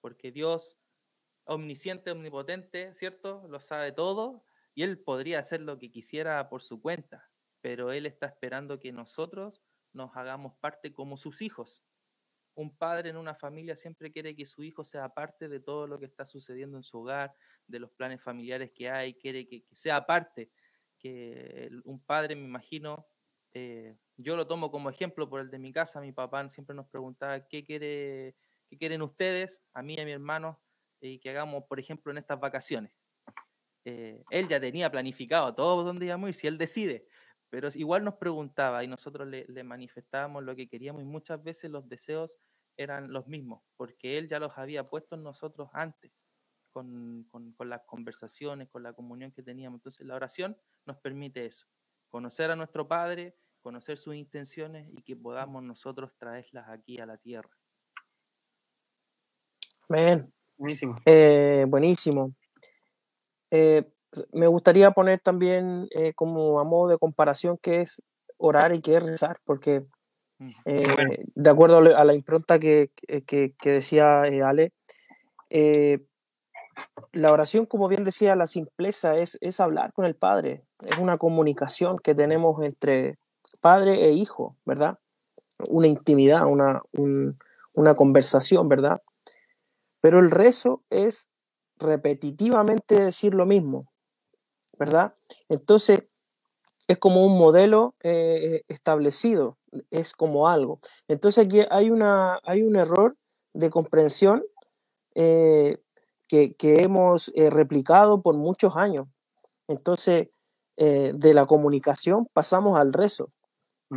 Porque 0.00 0.32
Dios, 0.32 0.78
omnisciente, 1.44 2.10
omnipotente, 2.10 2.94
¿cierto? 2.94 3.46
Lo 3.48 3.60
sabe 3.60 3.92
todo 3.92 4.44
y 4.74 4.82
Él 4.82 4.98
podría 4.98 5.38
hacer 5.38 5.60
lo 5.60 5.78
que 5.78 5.90
quisiera 5.90 6.48
por 6.48 6.62
su 6.62 6.80
cuenta, 6.80 7.30
pero 7.60 7.92
Él 7.92 8.06
está 8.06 8.26
esperando 8.26 8.78
que 8.78 8.92
nosotros 8.92 9.62
nos 9.92 10.16
hagamos 10.16 10.54
parte 10.56 10.92
como 10.92 11.16
sus 11.16 11.42
hijos 11.42 11.82
un 12.56 12.74
padre 12.74 13.10
en 13.10 13.16
una 13.16 13.34
familia 13.34 13.76
siempre 13.76 14.10
quiere 14.10 14.34
que 14.34 14.46
su 14.46 14.62
hijo 14.64 14.82
sea 14.82 15.10
parte 15.10 15.48
de 15.48 15.60
todo 15.60 15.86
lo 15.86 15.98
que 15.98 16.06
está 16.06 16.24
sucediendo 16.24 16.78
en 16.78 16.82
su 16.82 16.98
hogar, 16.98 17.34
de 17.66 17.78
los 17.78 17.90
planes 17.92 18.22
familiares 18.22 18.72
que 18.74 18.90
hay, 18.90 19.14
quiere 19.14 19.46
que, 19.46 19.64
sea 19.72 20.06
parte, 20.06 20.50
que 20.98 21.70
un 21.84 22.02
padre, 22.02 22.34
me 22.34 22.46
imagino, 22.46 23.06
eh, 23.58 23.96
yo 24.18 24.36
lo 24.36 24.46
tomo 24.46 24.70
como 24.70 24.90
ejemplo 24.90 25.30
por 25.30 25.40
el 25.40 25.50
de 25.50 25.58
mi 25.58 25.72
casa, 25.72 25.98
mi 26.02 26.12
papá 26.12 26.46
siempre 26.50 26.76
nos 26.76 26.86
preguntaba 26.88 27.40
qué, 27.48 27.64
quiere, 27.64 28.36
qué 28.68 28.76
quieren 28.76 29.00
ustedes, 29.00 29.64
a 29.72 29.82
mí 29.82 29.94
y 29.94 30.00
a 30.00 30.04
mi 30.04 30.12
hermano, 30.12 30.60
y 31.00 31.20
que 31.20 31.30
hagamos, 31.30 31.64
por 31.64 31.80
ejemplo, 31.80 32.12
en 32.12 32.18
estas 32.18 32.38
vacaciones. 32.38 32.92
Eh, 33.86 34.22
él 34.28 34.46
ya 34.46 34.60
tenía 34.60 34.90
planificado 34.90 35.54
todo 35.54 35.84
donde 35.84 36.04
íbamos 36.04 36.28
ir, 36.28 36.34
si 36.34 36.46
él 36.46 36.58
decide, 36.58 37.06
pero 37.48 37.68
igual 37.76 38.04
nos 38.04 38.16
preguntaba 38.16 38.84
y 38.84 38.88
nosotros 38.88 39.26
le, 39.26 39.64
manifestábamos 39.64 40.44
lo 40.44 40.54
que 40.54 40.68
queríamos 40.68 41.00
y 41.00 41.06
muchas 41.06 41.42
veces 41.42 41.70
los 41.70 41.88
deseos 41.88 42.36
eran 42.76 43.10
los 43.10 43.26
mismos, 43.26 43.62
porque 43.78 44.18
Él 44.18 44.28
ya 44.28 44.38
los 44.38 44.58
había 44.58 44.86
puesto 44.90 45.14
en 45.14 45.22
nosotros 45.22 45.70
antes, 45.72 46.12
con, 46.74 47.26
con, 47.30 47.70
las 47.70 47.84
conversaciones, 47.86 48.68
con 48.68 48.82
la 48.82 48.92
comunión 48.92 49.32
que 49.32 49.42
teníamos. 49.42 49.78
Entonces 49.78 50.06
la 50.06 50.14
oración 50.14 50.58
nos 50.84 50.98
permite 50.98 51.46
eso, 51.46 51.66
conocer 52.10 52.50
a 52.50 52.56
nuestro 52.56 52.86
Padre, 52.86 53.34
conocer 53.66 53.98
sus 53.98 54.14
intenciones 54.14 54.92
y 54.92 55.02
que 55.02 55.16
podamos 55.16 55.60
nosotros 55.60 56.12
traerlas 56.18 56.68
aquí 56.68 57.00
a 57.00 57.06
la 57.06 57.16
tierra. 57.16 57.50
Bien. 59.88 60.32
Buenísimo. 60.56 60.94
Eh, 61.04 61.64
buenísimo. 61.66 62.32
Eh, 63.50 63.82
me 64.32 64.46
gustaría 64.46 64.92
poner 64.92 65.18
también 65.18 65.88
eh, 65.90 66.12
como 66.14 66.60
a 66.60 66.64
modo 66.64 66.90
de 66.90 66.98
comparación 66.98 67.58
qué 67.60 67.80
es 67.80 68.00
orar 68.36 68.72
y 68.72 68.80
qué 68.80 68.98
es 68.98 69.02
rezar, 69.02 69.40
porque 69.44 69.84
eh, 70.64 71.24
de 71.34 71.50
acuerdo 71.50 71.78
a 71.78 72.04
la 72.04 72.14
impronta 72.14 72.60
que, 72.60 72.92
que, 73.26 73.52
decía 73.64 74.28
eh, 74.28 74.42
Ale, 74.44 74.74
la 77.10 77.32
oración, 77.32 77.66
como 77.66 77.88
bien 77.88 78.04
decía, 78.04 78.36
la 78.36 78.46
simpleza 78.46 79.16
es, 79.16 79.38
es 79.40 79.58
hablar 79.58 79.92
con 79.92 80.04
el 80.04 80.14
Padre, 80.14 80.62
es 80.86 80.98
una 80.98 81.18
comunicación 81.18 81.98
que 81.98 82.14
tenemos 82.14 82.62
entre 82.62 83.18
padre 83.60 84.04
e 84.06 84.12
hijo, 84.12 84.56
¿verdad? 84.64 84.98
Una 85.68 85.88
intimidad, 85.88 86.46
una, 86.46 86.82
una 87.72 87.94
conversación, 87.94 88.68
¿verdad? 88.68 89.02
Pero 90.00 90.20
el 90.20 90.30
rezo 90.30 90.82
es 90.90 91.30
repetitivamente 91.78 93.00
decir 93.00 93.34
lo 93.34 93.46
mismo, 93.46 93.92
¿verdad? 94.78 95.14
Entonces, 95.48 96.04
es 96.88 96.98
como 96.98 97.26
un 97.26 97.36
modelo 97.36 97.94
eh, 98.02 98.62
establecido, 98.68 99.58
es 99.90 100.12
como 100.12 100.48
algo. 100.48 100.80
Entonces, 101.08 101.46
aquí 101.46 101.60
hay, 101.70 101.90
una, 101.90 102.40
hay 102.44 102.62
un 102.62 102.76
error 102.76 103.16
de 103.52 103.70
comprensión 103.70 104.44
eh, 105.14 105.78
que, 106.28 106.54
hemos 106.60 107.32
eh, 107.34 107.50
replicado 107.50 108.22
por 108.22 108.36
muchos 108.36 108.76
años. 108.76 109.08
Entonces, 109.68 110.28
de 110.78 111.32
la 111.32 111.46
comunicación 111.46 112.28
pasamos 112.34 112.78
al 112.78 112.92
rezo. 112.92 113.32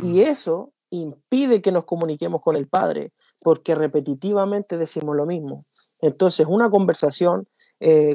Y 0.00 0.20
eso 0.22 0.72
impide 0.90 1.62
que 1.62 1.72
nos 1.72 1.84
comuniquemos 1.84 2.42
con 2.42 2.56
el 2.56 2.68
Padre, 2.68 3.12
porque 3.40 3.74
repetitivamente 3.74 4.78
decimos 4.78 5.16
lo 5.16 5.26
mismo. 5.26 5.66
Entonces, 6.00 6.46
una 6.48 6.70
conversación, 6.70 7.48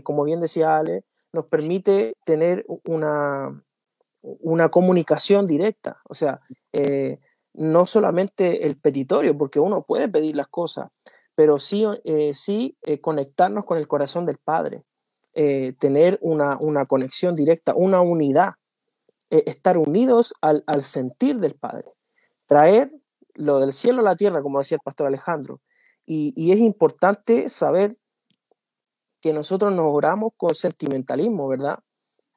como 0.03 0.23
bien 0.23 0.39
decía 0.39 0.77
Ale, 0.77 1.03
nos 1.33 1.45
permite 1.45 2.13
tener 2.25 2.65
una, 2.85 3.61
una 4.25 4.69
comunicación 4.69 5.47
directa. 5.47 6.01
O 6.09 6.13
sea, 6.13 6.41
eh, 6.73 7.19
no 7.53 7.85
solamente 7.85 8.65
el 8.65 8.77
petitorio, 8.77 9.37
porque 9.37 9.59
uno 9.59 9.83
puede 9.83 10.09
pedir 10.09 10.35
las 10.35 10.47
cosas, 10.47 10.89
pero 11.35 11.59
sí, 11.59 11.85
eh, 12.03 12.33
sí 12.33 12.77
eh, 12.81 12.99
conectarnos 12.99 13.65
con 13.65 13.77
el 13.77 13.87
corazón 13.87 14.25
del 14.25 14.37
Padre, 14.37 14.83
tener 15.79 16.17
una, 16.21 16.85
conexión 16.87 17.35
directa, 17.35 17.73
una 17.75 17.99
unidad, 17.99 18.53
estar 19.45 19.77
unidos 19.77 20.33
al, 20.41 20.63
sentir 20.83 21.39
del 21.39 21.55
Padre, 21.55 21.93
traer 22.45 22.91
lo 23.33 23.59
del 23.59 23.73
cielo 23.73 24.01
a 24.01 24.05
la 24.05 24.15
tierra, 24.15 24.41
como 24.41 24.59
decía 24.59 24.75
el 24.75 24.83
pastor 24.83 25.07
Alejandro. 25.07 25.61
Y, 26.05 26.33
y 26.35 26.51
es 26.51 26.59
importante 26.59 27.49
saber 27.49 27.97
que 29.21 29.33
nosotros 29.33 29.73
nos 29.73 29.87
oramos 29.87 30.33
con 30.37 30.53
sentimentalismo, 30.53 31.47
¿verdad? 31.47 31.79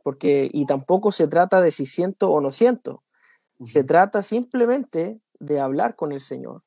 Porque, 0.02 0.48
y 0.52 0.64
tampoco 0.66 1.12
se 1.12 1.28
trata 1.28 1.60
de 1.60 1.70
si 1.70 1.84
siento 1.84 2.30
o 2.30 2.40
no 2.40 2.50
siento. 2.50 3.02
Se 3.62 3.84
trata 3.84 4.22
simplemente 4.22 5.20
de 5.38 5.60
hablar 5.60 5.96
con 5.96 6.12
el 6.12 6.20
Señor 6.20 6.62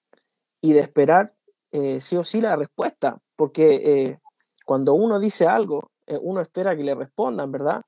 y 0.62 0.74
de 0.74 0.82
esperar 0.82 1.34
eh, 1.72 2.02
sí 2.02 2.18
o 2.18 2.24
sí 2.24 2.42
la 2.42 2.56
respuesta, 2.56 3.22
porque 3.36 3.76
eh, 3.84 4.20
cuando 4.66 4.94
uno 4.94 5.20
dice 5.20 5.48
algo, 5.48 5.92
eh, 6.06 6.20
uno 6.22 6.42
espera 6.42 6.76
que 6.76 6.84
le 6.84 6.94
respondan, 6.94 7.52
¿verdad? 7.52 7.82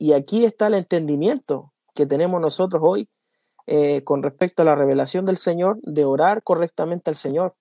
y 0.00 0.14
aquí 0.14 0.46
está 0.46 0.68
el 0.68 0.74
entendimiento 0.74 1.74
que 2.00 2.06
tenemos 2.06 2.40
nosotros 2.40 2.80
hoy 2.82 3.08
eh, 3.66 4.02
con 4.04 4.22
respecto 4.22 4.62
a 4.62 4.64
la 4.64 4.74
revelación 4.74 5.26
del 5.26 5.36
Señor, 5.36 5.78
de 5.82 6.06
orar 6.06 6.42
correctamente 6.42 7.10
al 7.10 7.16
Señor. 7.16 7.54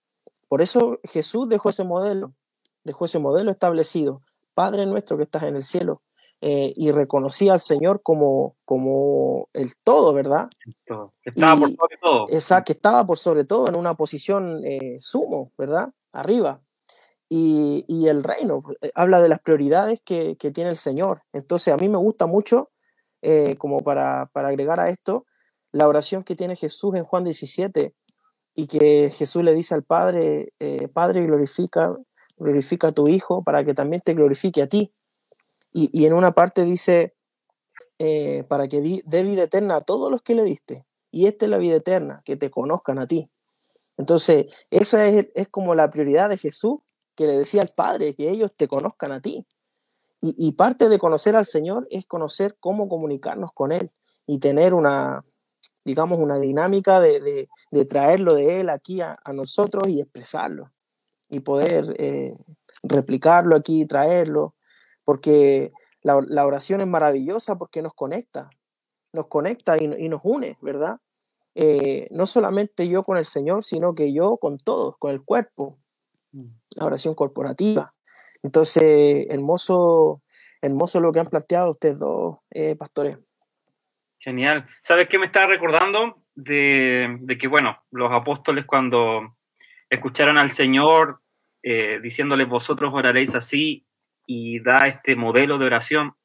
Por 0.48 0.62
eso 0.62 1.00
Jesús 1.04 1.50
dejó 1.50 1.70
ese 1.70 1.84
modelo, 1.84 2.34
dejó 2.86 3.04
ese 3.06 3.20
modelo 3.20 3.52
establecido. 3.52 4.22
Padre 4.54 4.86
nuestro 4.86 5.18
que 5.18 5.24
estás 5.24 5.44
en 5.44 5.58
el 5.58 5.66
cielo, 5.66 6.02
eh, 6.42 6.72
y 6.78 6.92
reconocía 6.92 7.52
al 7.52 7.60
Señor 7.60 8.02
como, 8.02 8.56
como 8.64 9.50
el 9.52 9.76
todo, 9.84 10.14
¿verdad? 10.14 10.48
Estaba 11.22 11.60
por 11.60 11.70
sobre 11.70 11.98
todo. 12.02 12.26
Exacto, 12.30 12.66
que 12.68 12.74
estaba 12.74 13.06
por 13.06 13.18
sobre 13.18 13.44
todo 13.44 13.68
en 13.68 13.76
una 13.76 13.96
posición 13.96 14.62
eh, 14.66 14.98
sumo, 15.02 15.52
¿verdad? 15.58 15.90
Arriba. 16.14 16.62
Y, 17.28 17.84
y, 17.90 18.08
el 18.08 18.24
reino, 18.24 18.64
habla 18.96 19.22
de 19.22 19.30
las 19.30 19.40
prioridades 19.40 20.00
que, 20.04 20.38
que, 20.38 20.50
tiene 20.50 20.72
el 20.72 20.78
Señor. 20.78 21.24
Entonces 21.34 21.74
a 21.74 21.78
mí 21.78 21.88
me 21.88 21.98
gusta 21.98 22.26
mucho, 22.26 22.72
como 23.58 23.82
para, 23.84 24.30
para, 24.34 24.50
agregar 24.50 24.80
a 24.80 24.90
esto, 24.90 25.26
la 25.72 25.88
oración 25.88 26.24
que 26.24 26.36
tiene 26.36 26.56
Jesús 26.56 26.96
en 26.96 27.04
Juan 27.04 27.24
17 27.24 27.94
y 28.56 28.68
que 28.68 29.12
Jesús 29.14 29.44
le 29.44 29.54
dice 29.54 29.76
al 29.76 29.84
Padre, 29.84 30.54
Padre, 30.94 31.26
glorifica, 31.26 31.96
glorifica 32.38 32.88
a 32.88 32.92
tu 32.92 33.08
Hijo 33.08 33.44
para 33.44 33.64
que 33.64 33.74
también 33.74 34.02
te 34.02 34.14
glorifique 34.14 34.62
a 34.62 34.68
ti. 34.68 34.94
Y, 35.72 36.06
en 36.06 36.14
una 36.14 36.32
parte 36.32 36.64
dice, 36.64 37.16
eh, 38.00 38.44
para 38.48 38.68
que 38.68 39.02
dé 39.06 39.24
vida 39.24 39.44
eterna 39.44 39.78
a 39.78 39.82
todos 39.82 40.10
los 40.10 40.22
que 40.22 40.34
le 40.34 40.44
diste. 40.44 40.86
Y 41.12 41.28
esta 41.28 41.46
es 41.46 41.52
la 41.52 41.58
vida 41.58 41.76
eterna, 41.76 42.22
que 42.26 42.36
te 42.36 42.50
conozcan 42.50 43.00
a 43.00 43.08
ti. 43.08 43.30
Entonces, 43.98 44.48
esa 44.72 45.06
es, 45.06 45.30
es 45.36 45.48
como 45.50 45.76
la 45.76 45.90
prioridad 45.90 46.30
de 46.30 46.38
Jesús, 46.38 46.80
que 47.16 47.28
le 47.28 47.38
decía 47.38 47.62
al 47.62 47.70
Padre, 47.76 48.16
que 48.16 48.30
ellos 48.30 48.56
te 48.56 48.68
conozcan 48.68 49.12
a 49.12 49.22
ti. 49.22 49.46
Y, 50.22 50.52
parte 50.52 50.90
de 50.90 51.00
conocer 51.00 51.38
al 51.38 51.46
Señor 51.46 51.88
es 51.92 52.06
conocer 52.06 52.58
cómo 52.60 52.90
comunicarnos 52.90 53.54
con 53.54 53.72
Él 53.72 53.90
y 54.28 54.40
tener 54.40 54.74
una, 54.74 55.24
digamos, 55.86 56.20
una 56.20 56.40
dinámica 56.40 57.00
de, 57.00 57.48
de, 57.72 57.86
traerlo 57.86 58.34
de 58.34 58.60
Él 58.60 58.70
aquí 58.70 59.00
a, 59.00 59.18
nosotros 59.34 59.88
y 59.88 60.02
expresarlo 60.02 60.74
y 61.30 61.40
poder 61.40 61.96
eh, 62.00 62.36
replicarlo 62.84 63.56
aquí, 63.56 63.86
traerlo 63.86 64.56
porque 65.06 65.72
la, 66.02 66.46
oración 66.46 66.82
es 66.82 66.88
maravillosa 66.88 67.58
porque 67.58 67.82
nos 67.82 67.94
conecta, 67.94 68.50
nos 69.14 69.28
conecta 69.28 69.82
y, 69.82 69.88
nos 69.88 70.22
une, 70.24 70.58
¿verdad? 70.62 70.98
Eh, 71.56 72.08
no 72.12 72.26
solamente 72.26 72.88
yo 72.88 73.04
con 73.04 73.18
el 73.18 73.26
Señor, 73.26 73.64
sino 73.64 73.96
que 73.96 74.14
yo 74.14 74.38
con 74.38 74.58
todos, 74.58 74.98
con 74.98 75.12
el 75.12 75.24
cuerpo, 75.24 75.80
mm. 76.32 76.46
la 76.72 76.86
oración 76.86 77.16
corporativa. 77.16 77.94
Entonces, 78.44 79.28
hermoso, 79.30 80.22
hermoso 80.62 81.00
lo 81.00 81.12
que 81.12 81.20
han 81.20 81.28
planteado 81.28 81.72
ustedes 81.72 82.00
dos, 82.00 82.38
eh, 82.52 82.76
pastores. 82.76 83.18
Genial. 84.20 84.66
¿Sabes 84.82 85.08
qué 85.08 85.18
me 85.18 85.26
está 85.26 85.46
recordando? 85.46 86.24
De, 86.36 87.20
que, 87.40 87.48
bueno, 87.48 87.82
los 87.92 88.12
apóstoles 88.12 88.66
cuando 88.66 89.36
escucharon 89.90 90.38
al 90.38 90.52
Señor 90.52 91.22
eh, 91.64 92.00
diciéndoles, 92.02 92.48
vosotros 92.48 92.94
oraréis 92.94 93.36
así, 93.36 93.86
y 94.26 94.60
da 94.60 94.88
este 94.88 95.16
modelo 95.16 95.58
de 95.58 95.66
oración, 95.66 96.16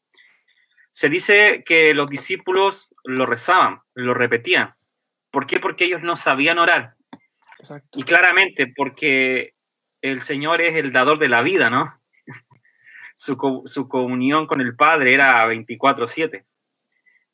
se 0.93 1.09
dice 1.09 1.65
que 1.65 1.95
los 1.95 2.09
discípulos 2.09 2.95
lo 3.03 3.27
rezaban, 3.27 3.81
lo 3.95 4.15
repetían. 4.15 4.75
¿Por 5.31 5.47
qué? 5.47 5.59
Porque 5.59 5.87
ellos 5.87 6.03
no 6.03 6.17
sabían 6.17 6.59
orar. 6.59 6.95
Y 7.93 8.03
claramente 8.03 8.73
porque 8.77 9.55
el 10.03 10.23
Señor 10.23 10.61
es 10.61 10.77
el 10.77 10.93
dador 10.93 11.19
de 11.19 11.29
la 11.29 11.43
vida, 11.43 11.71
¿no? 11.71 11.99
Su, 13.15 13.63
su 13.67 13.89
comunión 13.89 14.47
con 14.47 14.61
el 14.61 14.77
Padre 14.77 15.15
era 15.15 15.47
24/7. 15.47 16.45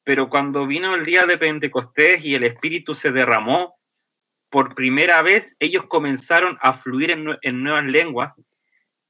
Pero 0.05 0.29
cuando 0.29 0.67
vino 0.67 0.95
el 0.95 1.05
día 1.05 1.27
de 1.27 1.39
Pentecostés 1.39 2.25
y 2.25 2.35
el 2.35 2.45
Espíritu 2.45 2.95
se 2.95 3.13
derramó, 3.13 3.79
por 4.49 4.75
primera 4.75 5.23
vez 5.23 5.57
ellos 5.61 5.87
comenzaron 5.87 6.59
a 6.61 6.73
fluir 6.73 7.11
en, 7.11 7.39
en 7.43 7.63
nuevas 7.63 7.85
lenguas 7.85 8.41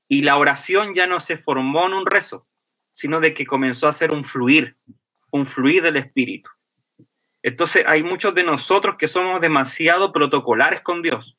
y 0.08 0.22
la 0.22 0.36
oración 0.36 0.92
ya 0.94 1.06
no 1.06 1.20
se 1.20 1.36
formó 1.36 1.86
en 1.86 1.94
un 1.94 2.06
rezo, 2.06 2.46
sino 2.90 3.20
de 3.20 3.32
que 3.32 3.46
comenzó 3.46 3.88
a 3.88 3.92
ser 3.92 4.12
un 4.12 4.24
fluir, 4.24 4.76
un 5.30 5.46
fluir 5.46 5.82
del 5.82 5.96
Espíritu. 5.96 6.50
Entonces 7.42 7.84
hay 7.86 8.02
muchos 8.02 8.34
de 8.34 8.44
nosotros 8.44 8.96
que 8.98 9.08
somos 9.08 9.40
demasiado 9.40 10.12
protocolares 10.12 10.82
con 10.82 11.00
Dios, 11.00 11.38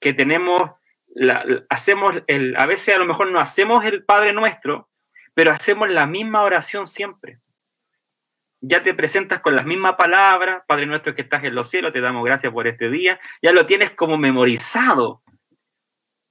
que 0.00 0.14
tenemos, 0.14 0.62
hacemos, 1.68 2.12
el, 2.26 2.56
a 2.56 2.66
veces 2.66 2.94
a 2.94 2.98
lo 2.98 3.06
mejor 3.06 3.30
no 3.30 3.40
hacemos 3.40 3.84
el 3.84 4.04
Padre 4.04 4.32
Nuestro, 4.32 4.88
pero 5.34 5.52
hacemos 5.52 5.88
la 5.88 6.06
misma 6.06 6.42
oración 6.42 6.86
siempre. 6.86 7.38
Ya 8.60 8.82
te 8.82 8.94
presentas 8.94 9.40
con 9.40 9.54
las 9.54 9.66
mismas 9.66 9.94
palabras, 9.94 10.62
Padre 10.66 10.86
Nuestro 10.86 11.14
que 11.14 11.22
estás 11.22 11.44
en 11.44 11.54
los 11.54 11.70
cielos, 11.70 11.92
te 11.92 12.00
damos 12.00 12.24
gracias 12.24 12.52
por 12.52 12.66
este 12.66 12.90
día, 12.90 13.20
ya 13.40 13.52
lo 13.52 13.66
tienes 13.66 13.92
como 13.92 14.18
memorizado, 14.18 15.22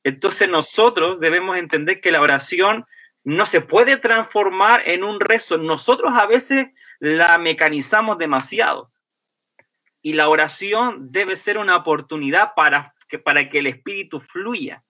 entonces 0.07 0.47
nosotros 0.47 1.19
debemos 1.19 1.57
entender 1.57 1.99
que 1.99 2.11
la 2.11 2.21
oración 2.21 2.85
no 3.25 3.45
se 3.45 3.59
puede 3.59 3.97
transformar 3.97 4.83
en 4.85 5.03
un 5.03 5.19
rezo. 5.19 5.57
Nosotros 5.57 6.13
a 6.15 6.25
veces 6.25 6.67
la 6.99 7.37
mecanizamos 7.37 8.17
demasiado. 8.17 8.89
Y 10.01 10.13
la 10.13 10.29
oración 10.29 11.11
debe 11.11 11.35
ser 11.35 11.57
una 11.57 11.75
oportunidad 11.75 12.53
para 12.55 12.95
que, 13.07 13.19
para 13.19 13.49
que 13.49 13.59
el 13.59 13.67
espíritu 13.67 14.19
fluya. 14.19 14.83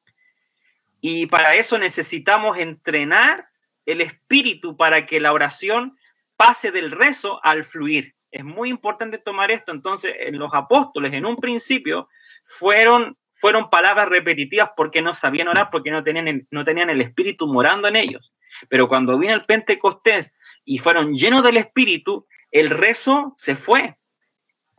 Y 1.01 1.27
para 1.27 1.55
eso 1.55 1.77
necesitamos 1.77 2.57
entrenar 2.57 3.47
el 3.85 4.01
espíritu 4.01 4.75
para 4.75 5.05
que 5.05 5.19
la 5.19 5.31
oración 5.31 5.97
pase 6.35 6.71
del 6.71 6.91
rezo 6.91 7.39
al 7.43 7.63
fluir. 7.63 8.15
Es 8.31 8.43
muy 8.43 8.69
importante 8.69 9.17
tomar 9.17 9.51
esto. 9.51 9.71
Entonces, 9.71 10.13
los 10.31 10.53
apóstoles 10.53 11.13
en 11.13 11.25
un 11.25 11.37
principio 11.37 12.09
fueron 12.43 13.17
fueron 13.39 13.69
palabras 13.69 14.09
repetitivas 14.09 14.71
porque 14.75 15.01
no 15.01 15.13
sabían 15.13 15.47
orar, 15.47 15.69
porque 15.71 15.91
no 15.91 16.03
tenían, 16.03 16.27
el, 16.27 16.47
no 16.49 16.63
tenían 16.63 16.89
el 16.89 17.01
Espíritu 17.01 17.47
morando 17.47 17.87
en 17.87 17.95
ellos. 17.95 18.33
Pero 18.67 18.87
cuando 18.87 19.17
vino 19.17 19.33
el 19.33 19.45
Pentecostés 19.45 20.33
y 20.65 20.79
fueron 20.79 21.13
llenos 21.13 21.43
del 21.43 21.57
Espíritu, 21.57 22.25
el 22.51 22.71
rezo 22.71 23.33
se 23.35 23.55
fue. 23.55 23.97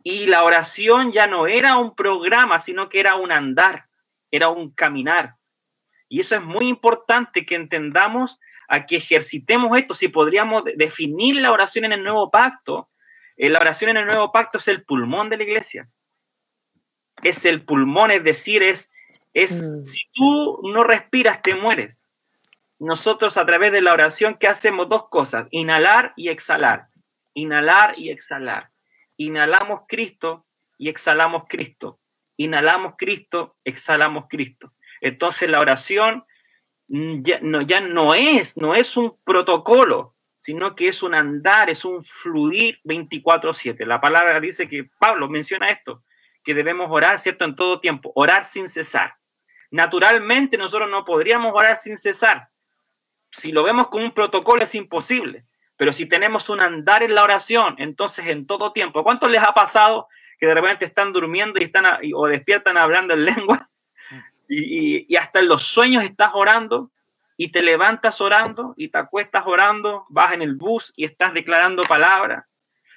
Y 0.09 0.25
la 0.25 0.43
oración 0.43 1.11
ya 1.11 1.27
no 1.27 1.47
era 1.47 1.77
un 1.77 1.95
programa, 1.95 2.59
sino 2.59 2.89
que 2.89 2.99
era 2.99 3.15
un 3.15 3.31
andar, 3.31 3.85
era 4.31 4.49
un 4.49 4.71
caminar. 4.71 5.35
Y 6.07 6.21
eso 6.21 6.35
es 6.35 6.41
muy 6.41 6.67
importante 6.67 7.45
que 7.45 7.55
entendamos 7.55 8.39
a 8.67 8.85
que 8.85 8.95
ejercitemos 8.95 9.77
esto. 9.77 9.93
Si 9.93 10.07
podríamos 10.07 10.63
definir 10.75 11.35
la 11.35 11.51
oración 11.51 11.85
en 11.85 11.93
el 11.93 12.03
nuevo 12.03 12.31
pacto, 12.31 12.89
eh, 13.37 13.49
la 13.49 13.59
oración 13.59 13.91
en 13.91 13.97
el 13.97 14.05
nuevo 14.07 14.31
pacto 14.31 14.57
es 14.57 14.67
el 14.67 14.83
pulmón 14.83 15.29
de 15.29 15.37
la 15.37 15.43
iglesia 15.43 15.89
es 17.23 17.45
el 17.45 17.63
pulmón, 17.63 18.11
es 18.11 18.23
decir, 18.23 18.63
es, 18.63 18.91
es 19.33 19.61
mm. 19.61 19.83
si 19.83 20.03
tú 20.13 20.59
no 20.73 20.83
respiras, 20.83 21.41
te 21.41 21.55
mueres. 21.55 22.03
Nosotros 22.79 23.37
a 23.37 23.45
través 23.45 23.71
de 23.71 23.81
la 23.81 23.93
oración, 23.93 24.37
¿qué 24.39 24.47
hacemos? 24.47 24.87
Dos 24.87 25.09
cosas, 25.09 25.47
inhalar 25.51 26.13
y 26.15 26.29
exhalar. 26.29 26.87
Inhalar 27.33 27.91
y 27.97 28.09
exhalar. 28.09 28.71
Inhalamos 29.19 29.81
Cristo 29.85 30.45
y 30.77 30.87
exhalamos 30.87 31.43
Cristo. 31.49 31.99
Inhalamos 32.37 32.93
Cristo, 32.97 33.57
exhalamos 33.65 34.27
Cristo. 34.29 34.71
Entonces 35.01 35.49
la 35.49 35.59
oración 35.59 36.23
ya 36.87 37.39
no, 37.41 37.61
ya 37.61 37.81
no 37.81 38.15
es, 38.15 38.55
no 38.55 38.75
es 38.75 38.95
un 38.95 39.17
protocolo, 39.25 40.15
sino 40.37 40.73
que 40.73 40.87
es 40.87 41.03
un 41.03 41.15
andar, 41.15 41.69
es 41.69 41.83
un 41.83 42.01
fluir 42.01 42.79
24/7. 42.85 43.85
La 43.85 43.99
palabra 43.99 44.39
dice 44.39 44.69
que 44.69 44.89
Pablo 44.97 45.27
menciona 45.27 45.69
esto, 45.69 46.01
que 46.41 46.53
debemos 46.53 46.87
orar, 46.89 47.19
¿cierto? 47.19 47.43
En 47.43 47.57
todo 47.57 47.81
tiempo, 47.81 48.13
orar 48.15 48.45
sin 48.45 48.69
cesar. 48.69 49.15
Naturalmente 49.69 50.57
nosotros 50.57 50.89
no 50.89 51.03
podríamos 51.03 51.51
orar 51.53 51.75
sin 51.75 51.97
cesar. 51.97 52.47
Si 53.31 53.51
lo 53.51 53.63
vemos 53.63 53.89
como 53.89 54.05
un 54.05 54.13
protocolo 54.13 54.63
es 54.63 54.73
imposible, 54.75 55.45
pero 55.79 55.93
si 55.93 56.07
tenemos 56.07 56.49
un 56.49 56.59
andar 56.59 57.03
en 57.03 57.15
la 57.15 57.23
oración, 57.23 57.75
entonces 57.77 58.25
en 58.27 58.45
todo 58.45 58.73
tiempo, 58.73 59.01
¿cuántos 59.01 59.31
les 59.31 59.41
ha 59.41 59.53
pasado 59.53 60.09
que 60.37 60.45
de 60.45 60.53
repente 60.53 60.83
están 60.83 61.13
durmiendo 61.13 61.57
y 61.57 61.63
están 61.63 61.85
o 62.13 62.27
despiertan 62.27 62.77
hablando 62.77 63.13
en 63.13 63.23
lengua 63.23 63.69
y, 64.49 65.05
y 65.07 65.15
hasta 65.15 65.39
en 65.39 65.47
los 65.47 65.63
sueños 65.63 66.03
estás 66.03 66.31
orando 66.33 66.91
y 67.37 67.53
te 67.53 67.63
levantas 67.63 68.19
orando 68.19 68.73
y 68.75 68.89
te 68.89 68.97
acuestas 68.97 69.43
orando, 69.45 70.05
vas 70.09 70.33
en 70.33 70.41
el 70.41 70.55
bus 70.55 70.91
y 70.97 71.05
estás 71.05 71.33
declarando 71.33 71.83
palabras? 71.83 72.43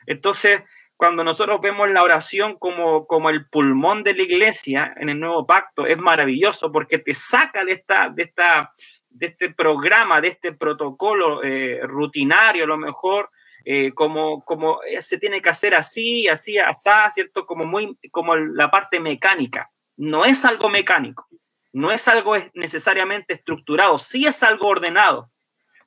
Entonces, 0.04 0.62
cuando 0.96 1.22
nosotros 1.22 1.60
vemos 1.60 1.88
la 1.88 2.02
oración 2.02 2.56
como, 2.58 3.06
como 3.06 3.30
el 3.30 3.46
pulmón 3.48 4.02
de 4.02 4.14
la 4.14 4.22
iglesia 4.22 4.92
en 4.96 5.08
el 5.08 5.20
nuevo 5.20 5.46
pacto, 5.46 5.86
es 5.86 5.98
maravilloso 5.98 6.72
porque 6.72 6.98
te 6.98 7.14
saca 7.14 7.64
de, 7.64 7.74
esta, 7.74 8.08
de, 8.08 8.24
esta, 8.24 8.72
de 9.14 9.26
este 9.26 9.50
programa, 9.50 10.20
de 10.20 10.28
este 10.28 10.52
protocolo 10.52 11.42
eh, 11.42 11.80
rutinario, 11.84 12.64
a 12.64 12.68
lo 12.68 12.76
mejor, 12.76 13.30
eh, 13.64 13.92
como, 13.92 14.44
como 14.44 14.80
se 14.98 15.18
tiene 15.18 15.40
que 15.40 15.50
hacer 15.50 15.74
así, 15.74 16.28
así, 16.28 16.58
así, 16.58 16.90
¿cierto? 17.10 17.46
Como, 17.46 17.64
muy, 17.64 17.98
como 18.10 18.34
la 18.36 18.70
parte 18.70 18.98
mecánica. 19.00 19.70
No 19.96 20.24
es 20.24 20.44
algo 20.44 20.68
mecánico, 20.68 21.28
no 21.72 21.92
es 21.92 22.08
algo 22.08 22.34
necesariamente 22.54 23.34
estructurado, 23.34 23.98
sí 23.98 24.26
es 24.26 24.42
algo 24.42 24.68
ordenado, 24.68 25.30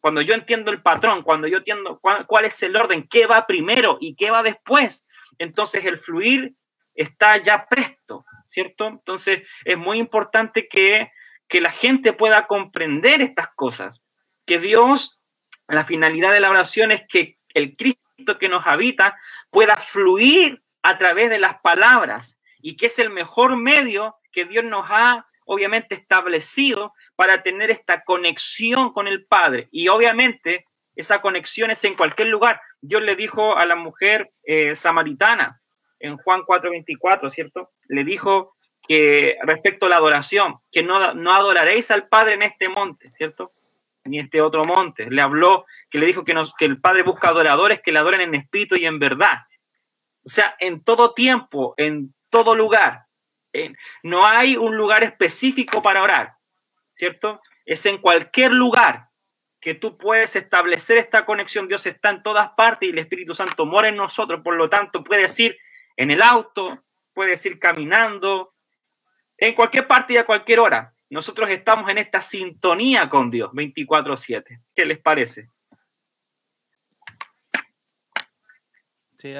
cuando 0.05 0.21
yo 0.21 0.35
entiendo 0.35 0.69
el 0.69 0.83
patrón, 0.83 1.23
cuando 1.23 1.47
yo 1.47 1.57
entiendo 1.57 1.97
cuál, 1.99 2.27
cuál 2.27 2.45
es 2.45 2.61
el 2.61 2.75
orden, 2.75 3.07
qué 3.07 3.25
va 3.25 3.47
primero 3.47 3.97
y 3.99 4.15
qué 4.15 4.29
va 4.29 4.43
después, 4.43 5.03
entonces 5.39 5.83
el 5.83 5.97
fluir 5.97 6.53
está 6.93 7.37
ya 7.37 7.65
presto, 7.67 8.23
¿cierto? 8.45 8.87
Entonces 8.87 9.47
es 9.63 9.77
muy 9.79 9.97
importante 9.97 10.67
que, 10.67 11.11
que 11.47 11.61
la 11.61 11.71
gente 11.71 12.13
pueda 12.13 12.47
comprender 12.47 13.21
estas 13.21 13.49
cosas, 13.55 14.01
que 14.45 14.59
Dios, 14.59 15.19
la 15.67 15.83
finalidad 15.83 16.31
de 16.31 16.39
la 16.39 16.49
oración 16.49 16.91
es 16.91 17.03
que 17.07 17.37
el 17.53 17.75
Cristo 17.75 18.37
que 18.39 18.49
nos 18.49 18.65
habita 18.67 19.17
pueda 19.49 19.75
fluir 19.75 20.63
a 20.83 20.97
través 20.97 21.29
de 21.29 21.39
las 21.39 21.59
palabras 21.61 22.39
y 22.61 22.77
que 22.77 22.87
es 22.87 22.99
el 22.99 23.09
mejor 23.09 23.57
medio 23.57 24.15
que 24.31 24.45
Dios 24.45 24.63
nos 24.63 24.85
ha 24.89 25.27
obviamente 25.45 25.95
establecido 25.95 26.93
para 27.15 27.43
tener 27.43 27.69
esta 27.69 28.03
conexión 28.03 28.91
con 28.91 29.07
el 29.07 29.25
Padre. 29.25 29.69
Y 29.71 29.87
obviamente 29.87 30.65
esa 30.95 31.21
conexión 31.21 31.71
es 31.71 31.83
en 31.83 31.95
cualquier 31.95 32.29
lugar. 32.29 32.61
Dios 32.81 33.01
le 33.01 33.15
dijo 33.15 33.55
a 33.57 33.65
la 33.65 33.75
mujer 33.75 34.31
eh, 34.43 34.75
samaritana 34.75 35.61
en 35.99 36.17
Juan 36.17 36.41
4:24, 36.41 37.29
¿cierto? 37.29 37.71
Le 37.87 38.03
dijo 38.03 38.54
que 38.87 39.37
respecto 39.43 39.85
a 39.85 39.89
la 39.89 39.97
adoración, 39.97 40.59
que 40.71 40.83
no, 40.83 41.13
no 41.13 41.33
adoraréis 41.33 41.91
al 41.91 42.07
Padre 42.07 42.35
en 42.35 42.43
este 42.43 42.69
monte, 42.69 43.11
¿cierto? 43.11 43.53
Ni 44.03 44.19
este 44.19 44.41
otro 44.41 44.63
monte. 44.63 45.09
Le 45.09 45.21
habló, 45.21 45.65
que 45.89 45.97
le 45.97 46.05
dijo 46.05 46.23
que, 46.23 46.33
nos, 46.33 46.53
que 46.53 46.65
el 46.65 46.79
Padre 46.79 47.03
busca 47.03 47.29
adoradores 47.29 47.81
que 47.81 47.91
le 47.91 47.99
adoren 47.99 48.21
en 48.21 48.35
espíritu 48.35 48.75
y 48.75 48.85
en 48.85 48.99
verdad. 48.99 49.39
O 50.25 50.29
sea, 50.29 50.55
en 50.59 50.83
todo 50.83 51.13
tiempo, 51.13 51.73
en 51.77 52.13
todo 52.29 52.55
lugar. 52.55 53.05
no 54.03 54.25
hay 54.25 54.57
un 54.57 54.75
lugar 54.75 55.03
específico 55.03 55.81
para 55.81 56.03
orar, 56.03 56.33
¿cierto? 56.93 57.41
Es 57.65 57.85
en 57.85 57.99
cualquier 57.99 58.51
lugar 58.51 59.09
que 59.61 59.73
tú 59.73 59.97
puedes 59.97 60.35
establecer 60.35 60.97
esta 60.97 61.25
conexión. 61.25 61.67
Dios 61.67 61.85
está 61.85 62.09
en 62.09 62.21
todas 62.21 62.49
partes 62.51 62.87
y 62.87 62.91
el 62.91 62.99
Espíritu 62.99 63.33
Santo 63.33 63.65
mora 63.65 63.89
en 63.89 63.95
nosotros. 63.95 64.41
Por 64.43 64.55
lo 64.55 64.69
tanto, 64.69 65.03
puedes 65.03 65.39
ir 65.39 65.57
en 65.95 66.11
el 66.11 66.21
auto, 66.21 66.83
puedes 67.13 67.43
ir 67.45 67.57
caminando, 67.57 68.54
en 69.37 69.53
cualquier 69.53 69.87
parte 69.87 70.13
y 70.13 70.17
a 70.17 70.25
cualquier 70.25 70.59
hora. 70.59 70.93
Nosotros 71.09 71.49
estamos 71.49 71.89
en 71.89 71.97
esta 71.97 72.19
sintonía 72.19 73.09
con 73.09 73.29
Dios 73.29 73.51
24/7. 73.53 74.61
¿Qué 74.73 74.85
les 74.85 74.99
parece? 74.99 75.49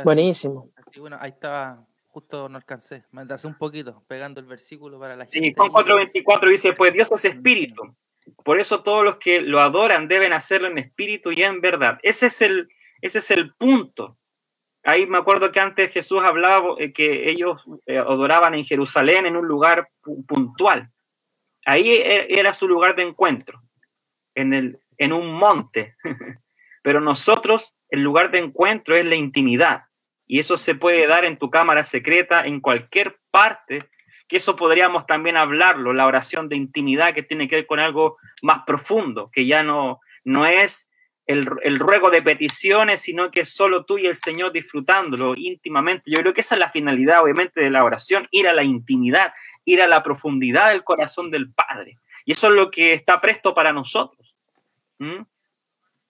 Buenísimo. 0.04 0.72
bueno, 1.00 1.18
ahí 1.20 1.32
estaba, 1.32 1.86
justo 2.08 2.50
no 2.50 2.58
alcancé, 2.58 3.04
mandarse 3.12 3.46
un 3.46 3.56
poquito, 3.56 4.04
pegando 4.08 4.40
el 4.40 4.48
versículo 4.48 5.00
para 5.00 5.16
la 5.16 5.26
gente. 5.26 5.40
Sí, 5.40 5.54
Juan 5.56 5.72
4:24 5.72 6.50
dice, 6.50 6.74
pues 6.74 6.94
Dios 6.94 7.12
es 7.12 7.26
espíritu. 7.26 7.96
Por 8.44 8.60
eso 8.60 8.82
todos 8.82 9.04
los 9.04 9.18
que 9.18 9.42
lo 9.42 9.62
adoran 9.62 10.08
deben 10.08 10.34
hacerlo 10.34 10.68
en 10.68 10.80
espíritu 10.80 11.32
y 11.32 11.44
en 11.44 11.62
verdad. 11.62 12.00
Ese 12.02 12.28
es 12.28 12.42
el, 12.42 12.70
ese 13.02 13.20
es 13.20 13.32
el 13.32 13.54
punto. 13.54 14.18
Ahí 14.86 15.08
me 15.08 15.18
acuerdo 15.18 15.52
que 15.52 15.60
antes 15.60 15.92
Jesús 15.92 16.22
hablaba 16.24 16.76
eh, 16.78 16.94
que 16.94 17.32
ellos 17.32 17.64
eh, 17.88 17.98
adoraban 17.98 18.54
en 18.54 18.64
Jerusalén 18.64 19.26
en 19.26 19.36
un 19.36 19.48
lugar 19.48 19.90
puntual. 20.28 20.92
Ahí 21.66 21.90
e, 21.92 22.28
era 22.30 22.54
su 22.54 22.68
lugar 22.68 22.96
de 22.96 23.02
encuentro, 23.02 23.64
en, 24.36 24.54
el, 24.54 24.80
en 25.00 25.12
un 25.12 25.34
monte. 25.34 25.96
Pero 26.84 27.02
nosotros, 27.02 27.76
el 27.90 28.04
lugar 28.04 28.30
de 28.30 28.38
encuentro 28.38 28.96
es 28.96 29.06
la 29.06 29.16
intimidad. 29.16 29.86
Y 30.28 30.38
eso 30.38 30.56
se 30.56 30.76
puede 30.76 31.08
dar 31.08 31.26
en 31.26 31.38
tu 31.38 31.50
cámara 31.50 31.84
secreta, 31.84 32.46
en 32.46 32.62
cualquier 32.62 33.18
parte, 33.32 33.90
que 34.28 34.38
eso 34.38 34.56
podríamos 34.56 35.08
también 35.08 35.36
hablarlo, 35.36 35.94
la 35.94 36.06
oración 36.06 36.48
de 36.48 36.58
intimidad 36.58 37.16
que 37.16 37.24
tiene 37.24 37.48
que 37.48 37.56
ver 37.56 37.66
con 37.66 37.80
algo 37.80 38.18
más 38.44 38.62
profundo, 38.68 39.32
que 39.32 39.48
ya 39.48 39.64
no, 39.64 40.00
no 40.24 40.46
es 40.46 40.88
el, 41.28 41.80
ruego 41.80 42.10
de 42.10 42.22
peticiones, 42.22 43.02
sino 43.02 43.32
que 43.32 43.46
solo 43.46 43.84
tú 43.84 43.98
y 43.98 44.06
el 44.06 44.16
Señor 44.16 44.52
disfrutándolo 44.52 45.34
íntimamente. 45.36 46.04
Yo 46.06 46.20
creo 46.20 46.34
que 46.34 46.42
esa 46.42 46.56
es 46.56 46.60
la 46.60 46.70
finalidad, 46.70 47.24
obviamente, 47.24 47.62
de 47.62 47.72
la 47.72 47.84
oración, 47.84 48.28
ir 48.32 48.48
a 48.48 48.54
la 48.54 48.64
intimidad, 48.64 49.34
ir 49.66 49.82
a 49.82 49.88
la 49.88 50.04
profundidad 50.04 50.70
del 50.70 50.84
corazón 50.84 51.32
del 51.32 51.52
Padre. 51.52 51.98
Y 52.26 52.34
eso 52.34 52.48
es 52.48 52.54
lo 52.54 52.70
que 52.70 52.94
está 52.94 53.20
presto 53.20 53.56
para 53.56 53.74
nosotros. 53.74 54.36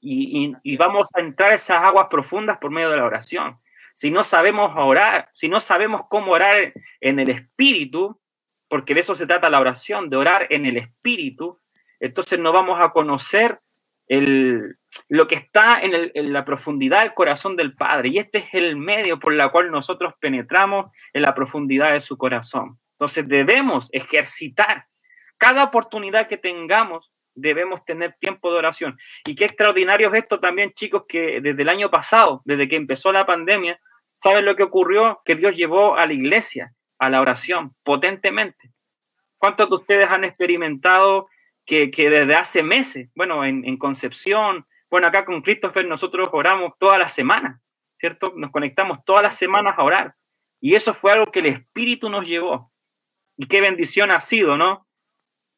Y, 0.02 0.54
y, 0.64 0.78
vamos 0.78 1.10
a 1.16 1.22
entrar 1.22 1.52
a 1.52 1.56
esas 1.56 1.80
aguas 1.84 2.08
profundas 2.10 2.58
por 2.58 2.72
medio 2.72 2.90
de 2.90 2.98
la 2.98 3.06
oración. 3.06 3.58
Si 3.94 4.12
no 4.12 4.24
sabemos 4.24 4.74
orar, 4.76 5.30
si 5.32 5.48
no 5.48 5.60
sabemos 5.60 6.04
cómo 6.10 6.34
orar 6.34 6.74
en 7.00 7.20
el 7.20 7.30
Espíritu, 7.30 8.20
porque 8.68 8.94
de 8.94 9.00
eso 9.00 9.16
se 9.16 9.26
trata 9.26 9.50
la 9.50 9.62
oración, 9.62 10.10
de 10.10 10.18
orar 10.18 10.48
en 10.50 10.66
el 10.66 10.78
Espíritu, 10.78 11.60
entonces 12.00 12.38
no 12.38 12.52
vamos 12.52 12.80
a 12.82 12.92
conocer 12.92 13.60
el, 14.08 14.78
lo 15.10 15.28
que 15.28 15.36
está 15.36 15.82
en, 15.82 16.34
la 16.34 16.46
profundidad 16.46 17.02
del 17.02 17.14
corazón 17.14 17.56
del 17.56 17.76
Padre. 17.76 18.10
Y 18.10 18.18
este 18.18 18.40
es 18.40 18.54
el 18.54 18.76
medio 18.76 19.20
por 19.20 19.34
el 19.34 19.52
cual 19.52 19.72
nosotros 19.72 20.14
penetramos 20.20 20.92
en 21.14 21.22
la 21.22 21.34
profundidad 21.36 21.94
de 21.94 22.00
su 22.00 22.18
corazón. 22.18 22.80
Entonces 22.94 23.28
debemos 23.28 23.90
ejercitar 23.92 24.86
cada 25.38 25.64
oportunidad 25.64 26.28
que 26.28 26.38
tengamos, 26.38 27.12
debemos 27.34 27.84
tener 27.84 28.16
tiempo 28.20 28.52
de 28.52 28.58
oración. 28.58 28.98
Y 29.26 29.36
qué 29.36 29.46
extraordinario 29.46 30.08
es 30.10 30.16
esto 30.16 30.40
también, 30.40 30.72
chicos, 30.74 31.04
que 31.08 31.42
desde 31.42 31.62
el 31.62 31.70
año 31.70 31.92
pasado, 31.92 32.42
desde 32.46 32.70
que 32.70 32.78
empezó 32.78 33.12
la 33.12 33.26
pandemia, 33.26 33.80
¿saben 34.16 34.46
lo 34.46 34.56
que 34.56 34.64
ocurrió? 34.64 35.22
Que 35.26 35.36
Dios 35.36 35.56
llevó 35.56 35.98
a 35.98 36.06
la 36.08 36.14
iglesia 36.14 36.74
a 37.00 37.10
la 37.10 37.22
oración 37.22 37.76
potentemente. 37.84 38.72
¿Cuántos 39.38 39.70
de 39.70 39.76
ustedes 39.76 40.08
han 40.10 40.24
experimentado 40.24 41.28
que, 41.66 41.90
desde 41.96 42.36
hace 42.36 42.64
meses, 42.64 43.10
bueno, 43.16 43.44
en, 43.44 43.78
Concepción, 43.78 44.66
bueno, 44.96 45.10
acá 45.10 45.26
con 45.26 45.42
Christopher 45.42 45.86
nosotros 45.86 46.30
oramos 46.32 46.72
toda 46.80 46.98
la 46.98 47.10
semana, 47.10 47.62
¿cierto? 47.96 48.32
Nos 48.38 48.50
conectamos 48.50 49.04
todas 49.04 49.24
las 49.24 49.38
semanas 49.38 49.76
a 49.78 49.84
orar. 49.84 50.16
Y 50.62 50.74
eso 50.74 50.94
fue 50.94 51.12
algo 51.12 51.30
que 51.34 51.40
el 51.40 51.48
Espíritu 51.48 52.10
nos 52.10 52.26
llevó. 52.26 52.72
Y 53.36 53.46
qué 53.46 53.60
bendición 53.60 54.10
ha 54.10 54.22
sido, 54.22 54.56
¿no? 54.56 54.88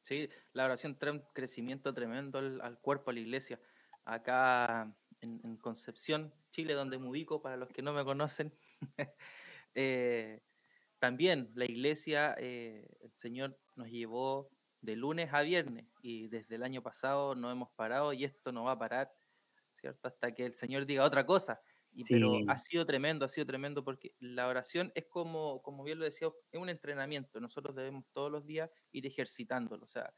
Sí, 0.01 0.27
la 0.53 0.65
oración 0.65 0.97
trae 0.97 1.11
un 1.11 1.23
crecimiento 1.35 1.93
tremendo 1.93 2.39
al, 2.39 2.79
cuerpo, 2.79 3.11
a 3.11 3.13
la 3.13 3.19
iglesia. 3.19 3.59
Acá 4.05 4.91
en, 5.21 5.57
Concepción, 5.57 6.33
Chile, 6.49 6.73
donde 6.73 6.97
me 6.97 7.07
ubico, 7.07 7.39
para 7.39 7.57
los 7.57 7.69
que 7.69 7.83
no 7.83 7.93
me 7.93 8.03
conocen, 8.03 8.51
eh, 9.75 10.41
también 10.97 11.51
la 11.53 11.65
iglesia, 11.65 12.33
eh, 12.39 12.87
el 13.01 13.13
Señor 13.13 13.55
nos 13.75 13.87
llevó 13.87 14.49
de 14.81 14.95
lunes 14.95 15.31
a 15.31 15.43
viernes 15.43 15.85
y 16.01 16.27
desde 16.27 16.55
el 16.55 16.63
año 16.63 16.81
pasado 16.81 17.35
no 17.35 17.51
hemos 17.51 17.69
parado 17.73 18.13
y 18.13 18.23
esto 18.23 18.51
no 18.51 18.63
va 18.63 18.71
a 18.71 18.79
parar, 18.79 19.13
¿cierto? 19.87 20.07
Hasta 20.07 20.33
que 20.33 20.45
el 20.45 20.53
Señor 20.53 20.85
diga 20.85 21.05
otra 21.05 21.25
cosa. 21.25 21.61
Y, 21.91 22.03
Pero 22.03 22.31
ha 22.47 22.57
sido 22.57 22.85
tremendo, 22.85 23.25
ha 23.25 23.29
sido 23.29 23.47
tremendo 23.47 23.83
porque 23.83 24.13
la 24.19 24.47
oración 24.47 24.91
es 24.93 25.05
como, 25.07 25.61
como 25.61 25.83
bien 25.83 25.97
lo 25.97 26.05
decía, 26.05 26.29
es 26.51 26.59
un 26.59 26.69
entrenamiento. 26.69 27.39
Nosotros 27.39 27.75
debemos 27.75 28.05
todos 28.11 28.31
los 28.31 28.45
días 28.45 28.69
ir 28.91 29.07
ejercitándolo. 29.07 29.85
O 29.85 29.87
sea, 29.87 30.13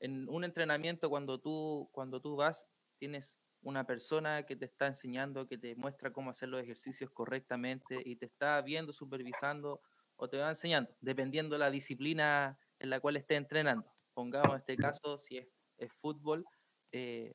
en 0.00 0.28
un 0.28 0.44
entrenamiento 0.44 1.10
cuando 1.10 1.40
tú, 1.40 1.90
cuando 1.92 2.20
tú 2.20 2.36
vas, 2.36 2.66
tienes 2.98 3.36
una 3.62 3.84
persona 3.84 4.44
que 4.44 4.56
te 4.56 4.64
está 4.64 4.86
enseñando, 4.86 5.46
que 5.46 5.58
te 5.58 5.74
muestra 5.76 6.12
cómo 6.12 6.30
hacer 6.30 6.48
los 6.48 6.62
ejercicios 6.62 7.10
correctamente 7.10 8.00
y 8.04 8.16
te 8.16 8.26
está 8.26 8.60
viendo, 8.62 8.92
supervisando 8.92 9.80
o 10.16 10.28
te 10.28 10.38
va 10.38 10.48
enseñando, 10.48 10.90
dependiendo 11.00 11.56
de 11.56 11.60
la 11.60 11.70
disciplina 11.70 12.58
en 12.78 12.90
la 12.90 13.00
cual 13.00 13.16
esté 13.16 13.36
entrenando. 13.36 13.92
Pongamos 14.14 14.58
este 14.58 14.76
caso, 14.76 15.18
si 15.18 15.38
es, 15.38 15.48
fútbol, 16.00 16.44
eh, 16.92 17.34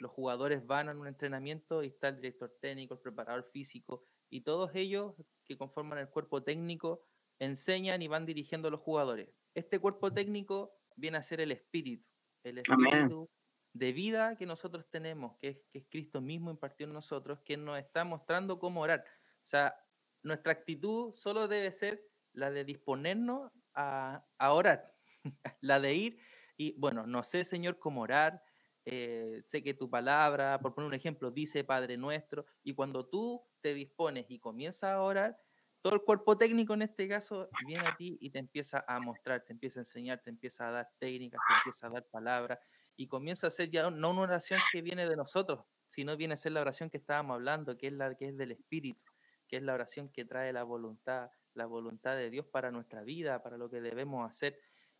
los 0.00 0.10
jugadores 0.10 0.66
van 0.66 0.88
a 0.88 0.92
un 0.92 1.06
entrenamiento 1.06 1.82
y 1.82 1.88
está 1.88 2.08
el 2.08 2.16
director 2.16 2.56
técnico, 2.60 2.94
el 2.94 3.00
preparador 3.00 3.44
físico 3.44 4.02
y 4.30 4.40
todos 4.40 4.70
ellos 4.74 5.14
que 5.46 5.56
conforman 5.56 5.98
el 5.98 6.08
cuerpo 6.08 6.42
técnico 6.42 7.04
enseñan 7.38 8.02
y 8.02 8.08
van 8.08 8.26
dirigiendo 8.26 8.68
a 8.68 8.70
los 8.70 8.80
jugadores. 8.80 9.28
Este 9.54 9.78
cuerpo 9.78 10.12
técnico 10.12 10.72
viene 10.96 11.18
a 11.18 11.22
ser 11.22 11.40
el 11.40 11.52
espíritu, 11.52 12.06
el 12.44 12.58
espíritu 12.58 13.28
de 13.72 13.92
vida 13.92 14.36
que 14.36 14.46
nosotros 14.46 14.88
tenemos, 14.90 15.36
que 15.38 15.48
es, 15.48 15.58
que 15.72 15.78
es 15.78 15.86
Cristo 15.88 16.20
mismo 16.20 16.50
impartió 16.50 16.86
en 16.86 16.92
nosotros, 16.92 17.40
que 17.44 17.56
nos 17.56 17.78
está 17.78 18.04
mostrando 18.04 18.58
cómo 18.58 18.80
orar. 18.80 19.04
O 19.44 19.46
sea, 19.46 19.74
nuestra 20.22 20.52
actitud 20.52 21.12
solo 21.14 21.48
debe 21.48 21.70
ser 21.72 22.02
la 22.32 22.50
de 22.50 22.64
disponernos 22.64 23.50
a, 23.74 24.24
orar, 24.38 24.94
la 25.60 25.80
de 25.80 25.94
ir 25.94 26.20
y, 26.56 26.78
bueno, 26.78 27.06
no 27.06 27.22
sé, 27.22 27.44
Señor, 27.44 27.78
cómo 27.78 28.02
orar, 28.02 28.42
eh, 28.84 29.40
sé 29.42 29.62
que 29.62 29.74
tu 29.74 29.90
palabra, 29.90 30.58
por 30.60 30.74
poner 30.74 30.88
un 30.88 30.94
ejemplo, 30.94 31.30
dice 31.30 31.64
Padre 31.64 31.96
nuestro, 31.96 32.46
y 32.62 32.74
cuando 32.74 33.06
tú 33.06 33.42
te 33.60 33.74
dispones 33.74 34.26
y 34.28 34.38
comienzas 34.38 34.90
a 34.90 35.02
orar, 35.02 35.38
todo 35.82 35.94
el 35.94 36.02
cuerpo 36.02 36.36
técnico 36.36 36.74
en 36.74 36.82
este 36.82 37.08
caso 37.08 37.48
viene 37.66 37.86
a 37.86 37.96
ti 37.96 38.18
y 38.20 38.30
te 38.30 38.38
empieza 38.38 38.84
a 38.86 39.00
mostrar, 39.00 39.44
te 39.44 39.52
empieza 39.52 39.80
a 39.80 39.82
enseñar, 39.82 40.20
te 40.22 40.30
empieza 40.30 40.68
a 40.68 40.72
dar 40.72 40.90
técnicas, 40.98 41.40
te 41.48 41.54
empieza 41.54 41.86
a 41.86 41.90
dar 41.90 42.04
palabras 42.06 42.58
y 42.96 43.06
comienza 43.06 43.46
a 43.46 43.50
ser 43.50 43.70
ya 43.70 43.88
no 43.90 44.10
una 44.10 44.22
oración 44.22 44.60
que 44.72 44.82
viene 44.82 45.08
de 45.08 45.16
nosotros, 45.16 45.64
sino 45.88 46.16
viene 46.16 46.34
a 46.34 46.36
ser 46.36 46.52
la 46.52 46.60
oración 46.60 46.90
que 46.90 46.98
estábamos 46.98 47.34
hablando, 47.34 47.78
que 47.78 47.86
es 47.86 47.92
la 47.94 48.14
que 48.14 48.28
es 48.28 48.36
del 48.36 48.52
Espíritu, 48.52 49.04
que 49.48 49.56
es 49.56 49.62
la 49.62 49.72
oración 49.72 50.10
que 50.10 50.26
trae 50.26 50.52
la 50.52 50.64
voluntad, 50.64 51.30
la 51.54 51.64
voluntad 51.64 52.14
de 52.16 52.28
Dios 52.28 52.46
para 52.46 52.70
nuestra 52.70 53.02
vida, 53.02 53.42
para 53.42 53.56
lo 53.56 53.70
que 53.70 53.80
debemos 53.80 54.28
hacer. 54.28 54.58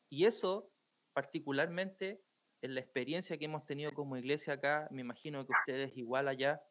Y 0.09 0.25
eso 0.25 0.73
particularmente 1.13 2.23
en 2.63 2.75
la 2.75 2.81
experiencia 2.81 3.39
que 3.39 3.47
hemos 3.47 3.65
tenido 3.65 3.93
como 3.93 4.17
iglesia 4.17 4.55
acá, 4.55 4.89
me 4.91 5.01
imagino 5.01 5.47
que 5.47 5.53
ustedes 5.53 5.97
igual 5.97 6.29
allá, 6.29 6.63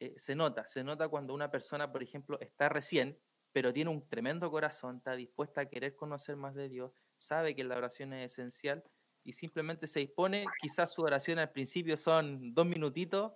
eh, 0.00 0.14
se 0.16 0.34
nota, 0.34 0.66
se 0.66 0.82
nota 0.82 1.08
cuando 1.08 1.34
una 1.34 1.50
persona, 1.50 1.90
por 1.92 2.02
ejemplo, 2.02 2.40
está 2.40 2.68
recién, 2.68 3.18
pero 3.52 3.72
tiene 3.72 3.90
un 3.90 4.08
tremendo 4.08 4.50
corazón, 4.50 4.96
está 4.96 5.14
dispuesta 5.14 5.62
a 5.62 5.66
querer 5.66 5.94
conocer 5.94 6.36
más 6.36 6.54
de 6.54 6.68
Dios, 6.68 6.92
sabe 7.16 7.54
que 7.54 7.64
la 7.64 7.76
oración 7.76 8.12
es 8.12 8.32
esencial 8.32 8.82
y 9.22 9.32
simplemente 9.32 9.86
se 9.86 10.00
dispone, 10.00 10.44
quizás 10.60 10.92
su 10.92 11.02
oración 11.02 11.38
al 11.38 11.50
principio 11.50 11.96
son 11.96 12.52
dos 12.52 12.66
minutitos, 12.66 13.32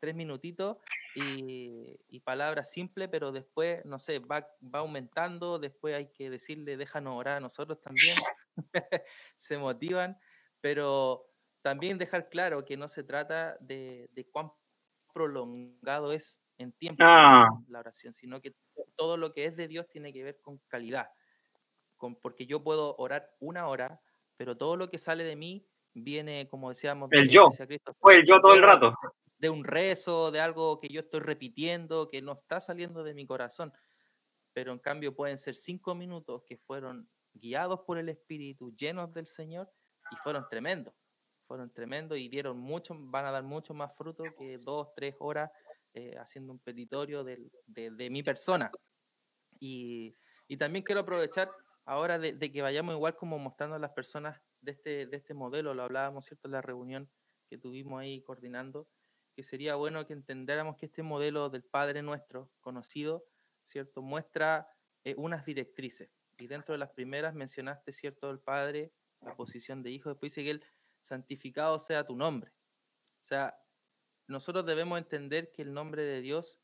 tres 0.00 0.14
minutitos 0.14 0.78
y, 1.14 2.20
palabras 2.24 2.70
simples, 2.70 3.08
pero 3.10 3.32
después, 3.32 3.82
no 3.86 3.98
sé, 3.98 4.18
va, 4.18 4.46
va 4.62 4.80
aumentando, 4.80 5.58
después 5.58 5.94
hay 5.94 6.12
que 6.12 6.28
decirle, 6.28 6.76
déjanos 6.76 7.16
orar 7.16 7.38
a 7.38 7.40
nosotros 7.40 7.80
también, 7.80 8.16
se 9.34 9.56
motivan, 9.56 10.18
pero 10.60 11.27
también 11.68 11.98
dejar 11.98 12.30
claro 12.30 12.64
que 12.64 12.78
no 12.78 12.88
se 12.88 13.04
trata 13.04 13.58
de, 13.60 14.08
de 14.14 14.24
cuán 14.30 14.50
prolongado 15.12 16.14
es 16.14 16.40
en 16.56 16.72
tiempo 16.72 17.04
ah. 17.04 17.46
la 17.68 17.80
oración, 17.80 18.14
sino 18.14 18.40
que 18.40 18.54
todo 18.96 19.18
lo 19.18 19.34
que 19.34 19.44
es 19.44 19.54
de 19.54 19.68
Dios 19.68 19.86
tiene 19.90 20.10
que 20.10 20.24
ver 20.24 20.40
con 20.40 20.62
calidad, 20.66 21.10
con, 21.98 22.16
porque 22.16 22.46
yo 22.46 22.64
puedo 22.64 22.96
orar 22.96 23.36
una 23.38 23.68
hora, 23.68 24.00
pero 24.38 24.56
todo 24.56 24.76
lo 24.78 24.88
que 24.88 24.96
sale 24.96 25.24
de 25.24 25.36
mí 25.36 25.68
viene, 25.92 26.48
como 26.48 26.70
decíamos, 26.70 27.10
el 27.12 27.28
yo, 27.28 27.50
fue 28.00 28.14
el 28.14 28.24
yo 28.24 28.40
todo 28.40 28.54
el 28.54 28.62
rato. 28.62 28.94
De 29.36 29.50
un 29.50 29.62
rezo, 29.62 30.30
de 30.30 30.40
algo 30.40 30.80
que 30.80 30.88
yo 30.88 31.02
estoy 31.02 31.20
repitiendo, 31.20 32.08
que 32.08 32.22
no 32.22 32.32
está 32.32 32.60
saliendo 32.60 33.04
de 33.04 33.12
mi 33.12 33.26
corazón, 33.26 33.74
pero 34.54 34.72
en 34.72 34.78
cambio 34.78 35.14
pueden 35.14 35.36
ser 35.36 35.54
cinco 35.54 35.94
minutos 35.94 36.44
que 36.46 36.56
fueron 36.56 37.10
guiados 37.34 37.80
por 37.80 37.98
el 37.98 38.08
Espíritu, 38.08 38.74
llenos 38.74 39.12
del 39.12 39.26
Señor, 39.26 39.70
y 40.10 40.16
fueron 40.16 40.48
tremendos, 40.48 40.94
fueron 41.48 41.72
tremendos 41.72 42.18
y 42.18 42.28
dieron 42.28 42.58
mucho, 42.58 42.94
van 42.96 43.24
a 43.24 43.32
dar 43.32 43.42
mucho 43.42 43.74
más 43.74 43.96
fruto 43.96 44.22
que 44.38 44.58
dos, 44.58 44.88
tres 44.94 45.16
horas 45.18 45.50
eh, 45.94 46.14
haciendo 46.18 46.52
un 46.52 46.58
petitorio 46.60 47.24
de, 47.24 47.50
de, 47.66 48.10
mi 48.10 48.22
persona. 48.22 48.70
Y, 49.58 50.14
y, 50.46 50.56
también 50.58 50.84
quiero 50.84 51.00
aprovechar 51.00 51.50
ahora 51.86 52.18
de, 52.18 52.34
de, 52.34 52.52
que 52.52 52.62
vayamos 52.62 52.94
igual 52.94 53.16
como 53.16 53.38
mostrando 53.38 53.74
a 53.74 53.78
las 53.78 53.92
personas 53.92 54.40
de 54.60 54.72
este, 54.72 55.06
de 55.06 55.16
este 55.16 55.34
modelo, 55.34 55.74
lo 55.74 55.82
hablábamos, 55.82 56.26
¿cierto?, 56.26 56.46
en 56.46 56.52
la 56.52 56.62
reunión 56.62 57.10
que 57.48 57.58
tuvimos 57.58 58.00
ahí 58.00 58.22
coordinando, 58.22 58.86
que 59.34 59.42
sería 59.42 59.74
bueno 59.74 60.06
que 60.06 60.12
entendiéramos 60.12 60.76
que 60.76 60.86
este 60.86 61.02
modelo 61.02 61.48
del 61.48 61.64
Padre 61.64 62.02
Nuestro, 62.02 62.50
conocido, 62.60 63.24
¿cierto?, 63.64 64.02
muestra 64.02 64.68
eh, 65.04 65.14
unas 65.16 65.46
directrices. 65.46 66.10
Y 66.38 66.46
dentro 66.46 66.72
de 66.72 66.78
las 66.78 66.90
primeras 66.90 67.34
mencionaste, 67.34 67.92
¿cierto?, 67.92 68.30
el 68.30 68.38
Padre, 68.38 68.92
la 69.22 69.34
posición 69.34 69.82
de 69.82 69.90
hijo, 69.90 70.10
después 70.10 70.32
dice 70.32 70.44
que 70.44 70.50
el 70.50 70.64
santificado 71.08 71.78
sea 71.78 72.04
tu 72.04 72.14
nombre. 72.14 72.52
O 73.18 73.22
sea, 73.22 73.58
nosotros 74.26 74.64
debemos 74.66 74.98
entender 74.98 75.50
que 75.52 75.62
el 75.62 75.72
nombre 75.72 76.02
de 76.02 76.20
Dios 76.20 76.60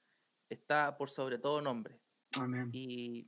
está 0.49 0.97
por 0.97 1.11
sobre 1.11 1.39
todo 1.39 1.61
nombre. 1.61 1.99
Amén. 2.39 2.71
Y 2.73 3.27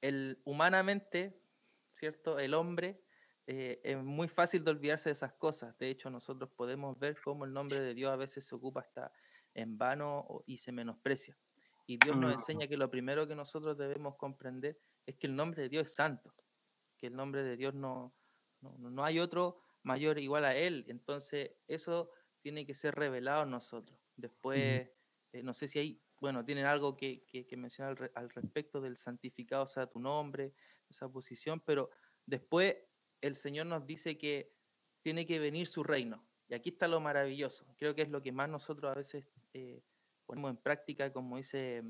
el, 0.00 0.40
humanamente, 0.44 1.42
¿cierto? 1.88 2.38
El 2.38 2.54
hombre 2.54 3.02
eh, 3.46 3.80
es 3.82 4.02
muy 4.02 4.28
fácil 4.28 4.64
de 4.64 4.70
olvidarse 4.70 5.08
de 5.08 5.14
esas 5.14 5.32
cosas. 5.34 5.76
De 5.78 5.90
hecho, 5.90 6.10
nosotros 6.10 6.50
podemos 6.50 6.98
ver 6.98 7.18
cómo 7.22 7.44
el 7.44 7.52
nombre 7.52 7.80
de 7.80 7.94
Dios 7.94 8.12
a 8.12 8.16
veces 8.16 8.46
se 8.46 8.54
ocupa 8.54 8.80
hasta 8.80 9.12
en 9.54 9.76
vano 9.76 10.42
y 10.46 10.56
se 10.58 10.72
menosprecia. 10.72 11.36
Y 11.86 11.98
Dios 11.98 12.16
nos 12.16 12.32
enseña 12.32 12.66
que 12.66 12.78
lo 12.78 12.90
primero 12.90 13.28
que 13.28 13.34
nosotros 13.34 13.76
debemos 13.76 14.16
comprender 14.16 14.78
es 15.04 15.16
que 15.16 15.26
el 15.26 15.36
nombre 15.36 15.62
de 15.62 15.68
Dios 15.68 15.88
es 15.88 15.94
santo, 15.94 16.34
que 16.96 17.08
el 17.08 17.16
nombre 17.16 17.42
de 17.42 17.56
Dios 17.56 17.74
no, 17.74 18.14
no, 18.62 18.78
no 18.78 19.04
hay 19.04 19.18
otro 19.18 19.60
mayor 19.84 20.18
igual 20.18 20.44
a 20.44 20.56
Él. 20.56 20.84
Entonces, 20.88 21.52
eso 21.68 22.10
tiene 22.40 22.66
que 22.66 22.74
ser 22.74 22.94
revelado 22.94 23.44
en 23.44 23.50
nosotros. 23.50 23.98
Después, 24.16 24.88
eh, 25.32 25.42
no 25.42 25.54
sé 25.54 25.68
si 25.68 25.78
hay, 25.78 26.02
bueno, 26.20 26.44
tienen 26.44 26.66
algo 26.66 26.96
que, 26.96 27.24
que, 27.24 27.56
mencionar 27.56 28.10
al, 28.14 28.30
respecto 28.30 28.80
del 28.80 28.96
santificado 28.96 29.66
sea 29.66 29.86
tu 29.86 30.00
nombre, 30.00 30.52
esa 30.88 31.08
posición, 31.08 31.60
pero 31.60 31.90
después 32.26 32.76
el 33.20 33.36
Señor 33.36 33.66
nos 33.66 33.86
dice 33.86 34.18
que 34.18 34.52
tiene 35.02 35.26
que 35.26 35.38
venir 35.38 35.66
su 35.66 35.82
reino. 35.82 36.26
Y 36.48 36.54
aquí 36.54 36.70
está 36.70 36.88
lo 36.88 37.00
maravilloso. 37.00 37.66
Creo 37.78 37.94
que 37.94 38.02
es 38.02 38.10
lo 38.10 38.22
que 38.22 38.32
más 38.32 38.48
nosotros 38.48 38.90
a 38.92 38.94
veces 38.94 39.26
eh, 39.52 39.82
ponemos 40.26 40.50
en 40.50 40.56
práctica, 40.56 41.12
como 41.12 41.36
dice 41.36 41.82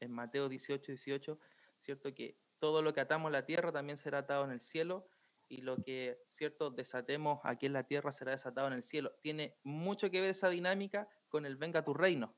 en 0.00 0.12
Mateo 0.12 0.48
18, 0.48 0.92
18, 0.92 1.38
¿cierto? 1.80 2.14
Que 2.14 2.38
todo 2.58 2.82
lo 2.82 2.92
que 2.92 3.00
atamos 3.00 3.28
en 3.28 3.32
la 3.32 3.44
tierra 3.44 3.72
también 3.72 3.96
será 3.96 4.18
atado 4.18 4.44
en 4.44 4.52
el 4.52 4.60
cielo 4.60 5.08
y 5.48 5.62
lo 5.62 5.76
que, 5.76 6.18
cierto, 6.28 6.70
desatemos 6.70 7.40
aquí 7.44 7.66
en 7.66 7.72
la 7.72 7.84
tierra 7.84 8.12
será 8.12 8.32
desatado 8.32 8.66
en 8.66 8.74
el 8.74 8.82
cielo. 8.82 9.12
Tiene 9.20 9.58
mucho 9.62 10.10
que 10.10 10.20
ver 10.20 10.30
esa 10.30 10.48
dinámica 10.48 11.08
con 11.28 11.46
el 11.46 11.56
venga 11.56 11.84
tu 11.84 11.94
reino, 11.94 12.36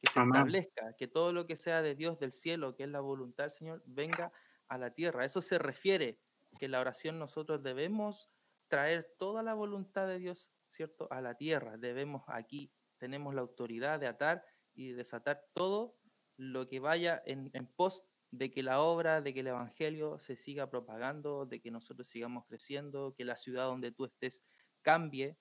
que 0.00 0.10
se 0.10 0.20
establezca, 0.20 0.94
que 0.96 1.08
todo 1.08 1.32
lo 1.32 1.46
que 1.46 1.56
sea 1.56 1.82
de 1.82 1.94
Dios 1.94 2.18
del 2.18 2.32
cielo, 2.32 2.74
que 2.74 2.84
es 2.84 2.88
la 2.88 3.00
voluntad 3.00 3.44
del 3.44 3.50
Señor, 3.50 3.82
venga 3.86 4.32
a 4.68 4.78
la 4.78 4.94
tierra. 4.94 5.24
Eso 5.24 5.40
se 5.40 5.58
refiere 5.58 6.20
que 6.58 6.68
la 6.68 6.80
oración 6.80 7.18
nosotros 7.18 7.62
debemos 7.62 8.30
traer 8.68 9.14
toda 9.18 9.42
la 9.42 9.54
voluntad 9.54 10.06
de 10.06 10.18
Dios, 10.18 10.50
¿cierto?, 10.68 11.08
a 11.10 11.20
la 11.20 11.34
tierra. 11.34 11.76
Debemos 11.76 12.22
aquí, 12.28 12.72
tenemos 12.98 13.34
la 13.34 13.42
autoridad 13.42 14.00
de 14.00 14.06
atar 14.06 14.44
y 14.74 14.92
desatar 14.92 15.44
todo 15.54 15.98
lo 16.36 16.68
que 16.68 16.80
vaya 16.80 17.20
en, 17.26 17.50
en 17.52 17.66
pos 17.66 18.07
de 18.30 18.50
que 18.50 18.62
la 18.62 18.80
obra, 18.80 19.20
de 19.20 19.32
que 19.32 19.40
el 19.40 19.48
Evangelio 19.48 20.18
se 20.18 20.36
siga 20.36 20.68
propagando, 20.68 21.46
de 21.46 21.60
que 21.60 21.70
nosotros 21.70 22.08
sigamos 22.08 22.44
creciendo, 22.46 23.14
que 23.16 23.24
la 23.24 23.36
ciudad 23.36 23.64
donde 23.64 23.92
tú 23.92 24.04
estés 24.04 24.44
cambie, 24.82 25.38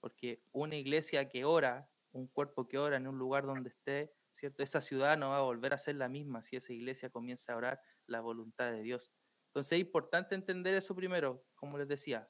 porque 0.00 0.42
una 0.52 0.76
iglesia 0.76 1.28
que 1.28 1.44
ora, 1.44 1.90
un 2.12 2.26
cuerpo 2.26 2.66
que 2.66 2.78
ora 2.78 2.96
en 2.96 3.06
un 3.06 3.18
lugar 3.18 3.44
donde 3.44 3.70
esté, 3.70 4.12
¿cierto? 4.32 4.62
Esa 4.62 4.80
ciudad 4.80 5.18
no 5.18 5.30
va 5.30 5.38
a 5.38 5.42
volver 5.42 5.74
a 5.74 5.78
ser 5.78 5.96
la 5.96 6.08
misma 6.08 6.42
si 6.42 6.56
esa 6.56 6.72
iglesia 6.72 7.10
comienza 7.10 7.52
a 7.52 7.56
orar 7.56 7.80
la 8.06 8.20
voluntad 8.20 8.72
de 8.72 8.82
Dios. 8.82 9.12
Entonces 9.48 9.72
es 9.72 9.80
importante 9.80 10.34
entender 10.34 10.74
eso 10.74 10.94
primero, 10.94 11.44
como 11.54 11.76
les 11.76 11.88
decía, 11.88 12.28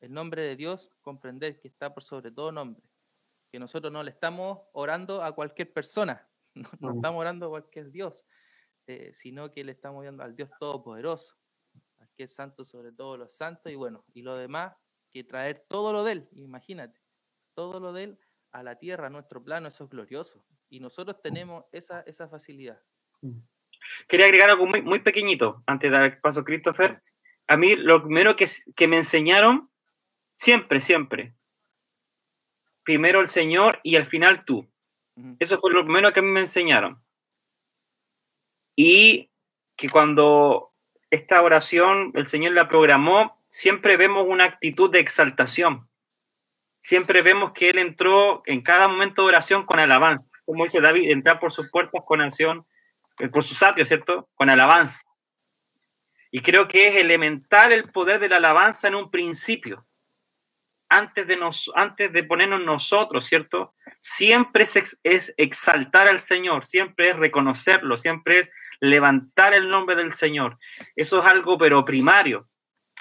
el 0.00 0.12
nombre 0.12 0.42
de 0.42 0.56
Dios, 0.56 0.90
comprender 1.00 1.58
que 1.58 1.68
está 1.68 1.94
por 1.94 2.02
sobre 2.02 2.30
todo 2.30 2.52
nombre, 2.52 2.82
que 3.50 3.58
nosotros 3.58 3.92
no 3.92 4.02
le 4.02 4.10
estamos 4.10 4.60
orando 4.72 5.22
a 5.22 5.32
cualquier 5.32 5.72
persona, 5.72 6.28
no, 6.80 6.92
estamos 6.94 7.20
orando 7.20 7.46
a 7.46 7.50
cualquier 7.50 7.90
Dios, 7.90 8.24
eh, 8.86 9.10
sino 9.14 9.52
que 9.52 9.64
le 9.64 9.72
estamos 9.72 10.02
viendo 10.02 10.22
al 10.22 10.34
Dios 10.34 10.50
Todopoderoso, 10.58 11.36
al 11.98 12.08
que 12.14 12.24
es 12.24 12.34
santo 12.34 12.64
sobre 12.64 12.92
todos 12.92 13.18
los 13.18 13.34
santos, 13.36 13.70
y 13.70 13.74
bueno, 13.76 14.04
y 14.12 14.22
lo 14.22 14.36
demás, 14.36 14.74
que 15.10 15.24
traer 15.24 15.66
todo 15.68 15.92
lo 15.92 16.04
de 16.04 16.12
Él, 16.12 16.28
imagínate, 16.32 17.00
todo 17.54 17.80
lo 17.80 17.92
de 17.92 18.04
Él 18.04 18.18
a 18.52 18.62
la 18.62 18.78
tierra, 18.78 19.06
a 19.06 19.10
nuestro 19.10 19.42
plano, 19.42 19.68
eso 19.68 19.84
es 19.84 19.90
glorioso. 19.90 20.44
Y 20.68 20.80
nosotros 20.80 21.20
tenemos 21.22 21.64
esa, 21.72 22.00
esa 22.02 22.28
facilidad. 22.28 22.80
Mm. 23.20 23.40
Quería 24.08 24.26
agregar 24.26 24.50
algo 24.50 24.66
muy, 24.66 24.82
muy 24.82 25.00
pequeñito 25.00 25.62
antes 25.66 25.90
de 25.90 25.96
dar 25.96 26.20
paso 26.20 26.40
a 26.40 26.44
Christopher. 26.44 27.02
A 27.48 27.56
mí 27.56 27.76
lo 27.76 28.02
primero 28.02 28.36
que, 28.36 28.46
que 28.76 28.88
me 28.88 28.96
enseñaron, 28.96 29.70
siempre, 30.32 30.80
siempre, 30.80 31.34
primero 32.82 33.20
el 33.20 33.28
Señor 33.28 33.80
y 33.82 33.96
al 33.96 34.06
final 34.06 34.44
tú. 34.44 34.68
Eso 35.38 35.60
fue 35.60 35.72
lo 35.72 35.84
primero 35.84 36.12
que 36.12 36.20
a 36.20 36.22
mí 36.22 36.30
me 36.30 36.40
enseñaron. 36.40 37.02
Y 38.76 39.30
que 39.76 39.88
cuando 39.88 40.72
esta 41.10 41.42
oración 41.42 42.12
el 42.14 42.26
Señor 42.26 42.52
la 42.52 42.68
programó, 42.68 43.42
siempre 43.48 43.96
vemos 43.96 44.26
una 44.26 44.44
actitud 44.44 44.90
de 44.90 45.00
exaltación. 45.00 45.88
Siempre 46.78 47.22
vemos 47.22 47.52
que 47.52 47.70
Él 47.70 47.78
entró 47.78 48.42
en 48.46 48.62
cada 48.62 48.88
momento 48.88 49.22
de 49.22 49.28
oración 49.28 49.64
con 49.66 49.78
alabanza. 49.78 50.28
Como 50.44 50.64
dice 50.64 50.80
David, 50.80 51.10
entrar 51.10 51.38
por 51.38 51.52
sus 51.52 51.70
puertas 51.70 52.02
con 52.04 52.20
acción, 52.20 52.66
eh, 53.18 53.28
por 53.28 53.44
sus 53.44 53.62
atrios, 53.62 53.88
¿cierto? 53.88 54.28
Con 54.34 54.50
alabanza. 54.50 55.02
Y 56.30 56.40
creo 56.40 56.66
que 56.66 56.88
es 56.88 56.96
elemental 56.96 57.72
el 57.72 57.90
poder 57.92 58.18
de 58.18 58.30
la 58.30 58.38
alabanza 58.38 58.88
en 58.88 58.94
un 58.94 59.10
principio. 59.10 59.86
Antes 60.94 61.26
de, 61.26 61.36
nos, 61.36 61.70
antes 61.74 62.12
de 62.12 62.22
ponernos 62.22 62.60
nosotros, 62.60 63.24
¿cierto? 63.24 63.74
Siempre 63.98 64.64
es, 64.64 65.00
es 65.02 65.34
exaltar 65.36 66.06
al 66.06 66.20
Señor, 66.20 66.64
siempre 66.64 67.10
es 67.10 67.16
reconocerlo, 67.16 67.96
siempre 67.96 68.40
es 68.40 68.50
levantar 68.80 69.54
el 69.54 69.70
nombre 69.70 69.96
del 69.96 70.12
Señor. 70.12 70.58
Eso 70.94 71.20
es 71.20 71.26
algo 71.26 71.56
pero 71.56 71.84
primario. 71.84 72.48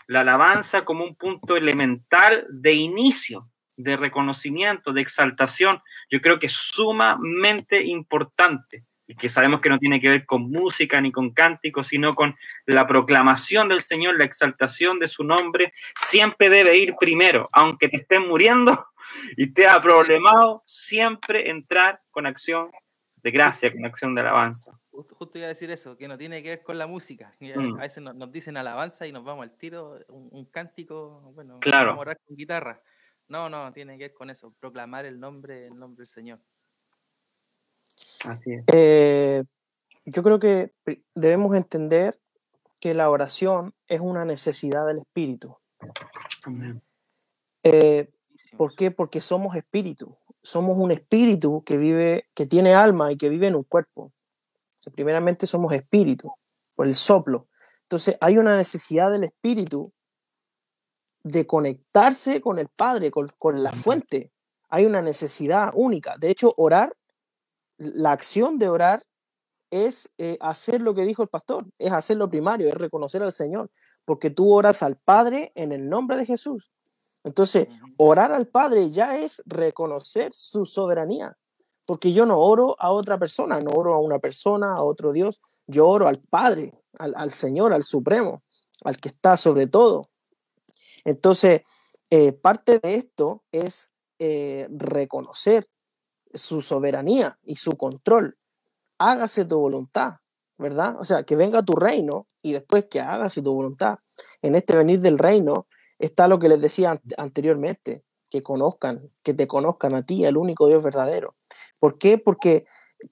La 0.07 0.21
alabanza 0.21 0.85
como 0.85 1.03
un 1.03 1.15
punto 1.15 1.57
elemental 1.57 2.45
de 2.49 2.73
inicio, 2.73 3.49
de 3.75 3.97
reconocimiento, 3.97 4.93
de 4.93 5.01
exaltación, 5.01 5.81
yo 6.09 6.21
creo 6.21 6.39
que 6.39 6.47
es 6.47 6.53
sumamente 6.53 7.83
importante 7.83 8.85
y 9.11 9.15
que 9.15 9.27
sabemos 9.27 9.59
que 9.59 9.67
no 9.67 9.77
tiene 9.77 9.99
que 9.99 10.07
ver 10.07 10.25
con 10.25 10.49
música 10.49 11.01
ni 11.01 11.11
con 11.11 11.31
cánticos, 11.31 11.87
sino 11.87 12.15
con 12.15 12.33
la 12.65 12.87
proclamación 12.87 13.67
del 13.67 13.81
Señor, 13.81 14.17
la 14.17 14.23
exaltación 14.23 14.99
de 14.99 15.09
su 15.09 15.25
nombre, 15.25 15.73
siempre 15.95 16.49
debe 16.49 16.77
ir 16.77 16.95
primero, 16.97 17.49
aunque 17.51 17.89
te 17.89 17.97
estés 17.97 18.21
muriendo 18.21 18.87
y 19.35 19.53
te 19.53 19.67
ha 19.67 19.81
problemado, 19.81 20.63
siempre 20.65 21.49
entrar 21.49 22.01
con 22.09 22.25
acción 22.25 22.71
de 23.17 23.31
gracia, 23.31 23.71
con 23.71 23.85
acción 23.85 24.15
de 24.15 24.21
alabanza. 24.21 24.79
Justo, 24.91 25.37
iba 25.37 25.45
a 25.45 25.49
decir 25.49 25.69
eso, 25.71 25.97
que 25.97 26.07
no 26.07 26.17
tiene 26.17 26.41
que 26.41 26.49
ver 26.49 26.63
con 26.63 26.77
la 26.77 26.87
música. 26.87 27.35
Mm. 27.39 27.79
A 27.79 27.81
veces 27.81 28.01
nos, 28.01 28.31
dicen 28.31 28.55
alabanza 28.55 29.05
y 29.07 29.11
nos 29.11 29.25
vamos 29.25 29.43
al 29.43 29.57
tiro, 29.57 29.99
un, 30.07 30.45
cántico, 30.45 31.31
bueno, 31.35 31.59
claro. 31.59 31.87
vamos 31.87 31.99
a 31.99 32.01
orar 32.01 32.17
con 32.25 32.37
guitarra. 32.37 32.81
No, 33.27 33.49
no, 33.49 33.73
tiene 33.73 33.97
que 33.97 34.05
ver 34.05 34.13
con 34.13 34.29
eso, 34.29 34.53
proclamar 34.57 35.05
el 35.05 35.19
nombre, 35.19 35.67
el 35.67 35.77
nombre 35.77 36.03
del 36.03 36.07
Señor. 36.07 36.39
Así 38.25 38.53
es. 38.53 38.63
Eh, 38.67 39.43
yo 40.05 40.23
creo 40.23 40.39
que 40.39 40.73
debemos 41.15 41.55
entender 41.55 42.19
que 42.79 42.93
la 42.93 43.09
oración 43.09 43.73
es 43.87 44.01
una 44.01 44.25
necesidad 44.25 44.85
del 44.85 44.99
espíritu. 44.99 45.55
Eh, 47.63 48.09
¿Por 48.57 48.75
qué? 48.75 48.91
Porque 48.91 49.21
somos 49.21 49.55
espíritu. 49.55 50.17
Somos 50.43 50.77
un 50.77 50.91
espíritu 50.91 51.63
que 51.63 51.77
vive, 51.77 52.25
que 52.33 52.47
tiene 52.47 52.73
alma 52.73 53.11
y 53.11 53.17
que 53.17 53.29
vive 53.29 53.47
en 53.47 53.55
un 53.55 53.63
cuerpo. 53.63 54.11
primeramente 54.95 55.45
somos 55.45 55.73
espíritu, 55.73 56.33
por 56.75 56.87
el 56.87 56.95
soplo. 56.95 57.47
Entonces 57.83 58.17
hay 58.19 58.37
una 58.37 58.55
necesidad 58.55 59.11
del 59.11 59.25
espíritu 59.25 59.91
de 61.23 61.45
conectarse 61.45 62.41
con 62.41 62.57
el 62.57 62.67
Padre, 62.67 63.11
con, 63.11 63.63
la 63.63 63.73
fuente. 63.73 64.31
Hay 64.69 64.85
una 64.85 65.01
necesidad 65.01 65.71
única. 65.75 66.17
De 66.17 66.31
hecho, 66.31 66.53
orar, 66.57 66.95
la 67.81 68.11
acción 68.11 68.59
de 68.59 68.69
orar 68.69 69.03
es 69.71 70.11
eh, 70.17 70.37
hacer 70.39 70.81
lo 70.81 70.93
que 70.93 71.03
dijo 71.03 71.23
el 71.23 71.29
pastor, 71.29 71.65
es 71.79 71.91
hacer 71.91 72.17
lo 72.17 72.29
primario, 72.29 72.67
es 72.67 72.75
reconocer 72.75 73.23
al 73.23 73.31
Señor, 73.31 73.71
porque 74.05 74.29
tú 74.29 74.53
oras 74.53 74.83
al 74.83 74.97
Padre 74.97 75.51
en 75.55 75.71
el 75.71 75.89
nombre 75.89 76.17
de 76.17 76.25
Jesús. 76.25 76.71
Entonces, 77.23 77.67
orar 77.97 78.33
al 78.33 78.47
Padre 78.47 78.89
ya 78.89 79.17
es 79.17 79.41
reconocer 79.45 80.31
su 80.33 80.65
soberanía, 80.65 81.37
porque 81.85 82.13
yo 82.13 82.25
no 82.25 82.39
oro 82.39 82.75
a 82.79 82.91
otra 82.91 83.17
persona, 83.17 83.59
no 83.59 83.71
oro 83.71 83.93
a 83.93 83.99
una 83.99 84.19
persona, 84.19 84.73
a 84.73 84.83
otro 84.83 85.11
Dios, 85.11 85.41
yo 85.65 85.87
oro 85.87 86.07
al 86.07 86.19
Padre, 86.19 86.73
al 86.97 87.31
Señor, 87.31 87.73
al 87.73 87.83
Supremo, 87.83 88.43
al 88.83 88.97
que 88.97 89.09
está 89.09 89.37
sobre 89.37 89.67
todo. 89.67 90.03
Entonces, 91.05 91.61
eh, 92.09 92.33
parte 92.33 92.79
de 92.79 92.95
esto 92.95 93.43
es 93.51 93.91
eh, 94.19 94.67
reconocer 94.69 95.70
su 96.33 96.61
soberanía 96.61 97.39
y 97.43 97.55
su 97.55 97.77
control. 97.77 98.37
Hágase 98.97 99.45
tu 99.45 99.59
voluntad, 99.59 100.15
¿verdad? 100.57 100.95
O 100.99 101.03
sea, 101.03 101.23
que 101.23 101.35
venga 101.35 101.63
tu 101.63 101.73
reino 101.73 102.27
y 102.41 102.53
después 102.53 102.85
que 102.89 102.99
hágase 102.99 103.41
tu 103.41 103.53
voluntad. 103.53 103.99
En 104.41 104.55
este 104.55 104.75
venir 104.75 105.01
del 105.01 105.17
reino 105.17 105.67
está 105.99 106.27
lo 106.27 106.39
que 106.39 106.49
les 106.49 106.61
decía 106.61 107.01
anteriormente, 107.17 108.03
que 108.29 108.41
conozcan, 108.41 109.09
que 109.23 109.33
te 109.33 109.47
conozcan 109.47 109.95
a 109.95 110.05
ti, 110.05 110.25
el 110.25 110.37
único 110.37 110.67
Dios 110.67 110.83
verdadero. 110.83 111.35
¿Por 111.79 111.97
qué? 111.97 112.17
Porque 112.17 112.65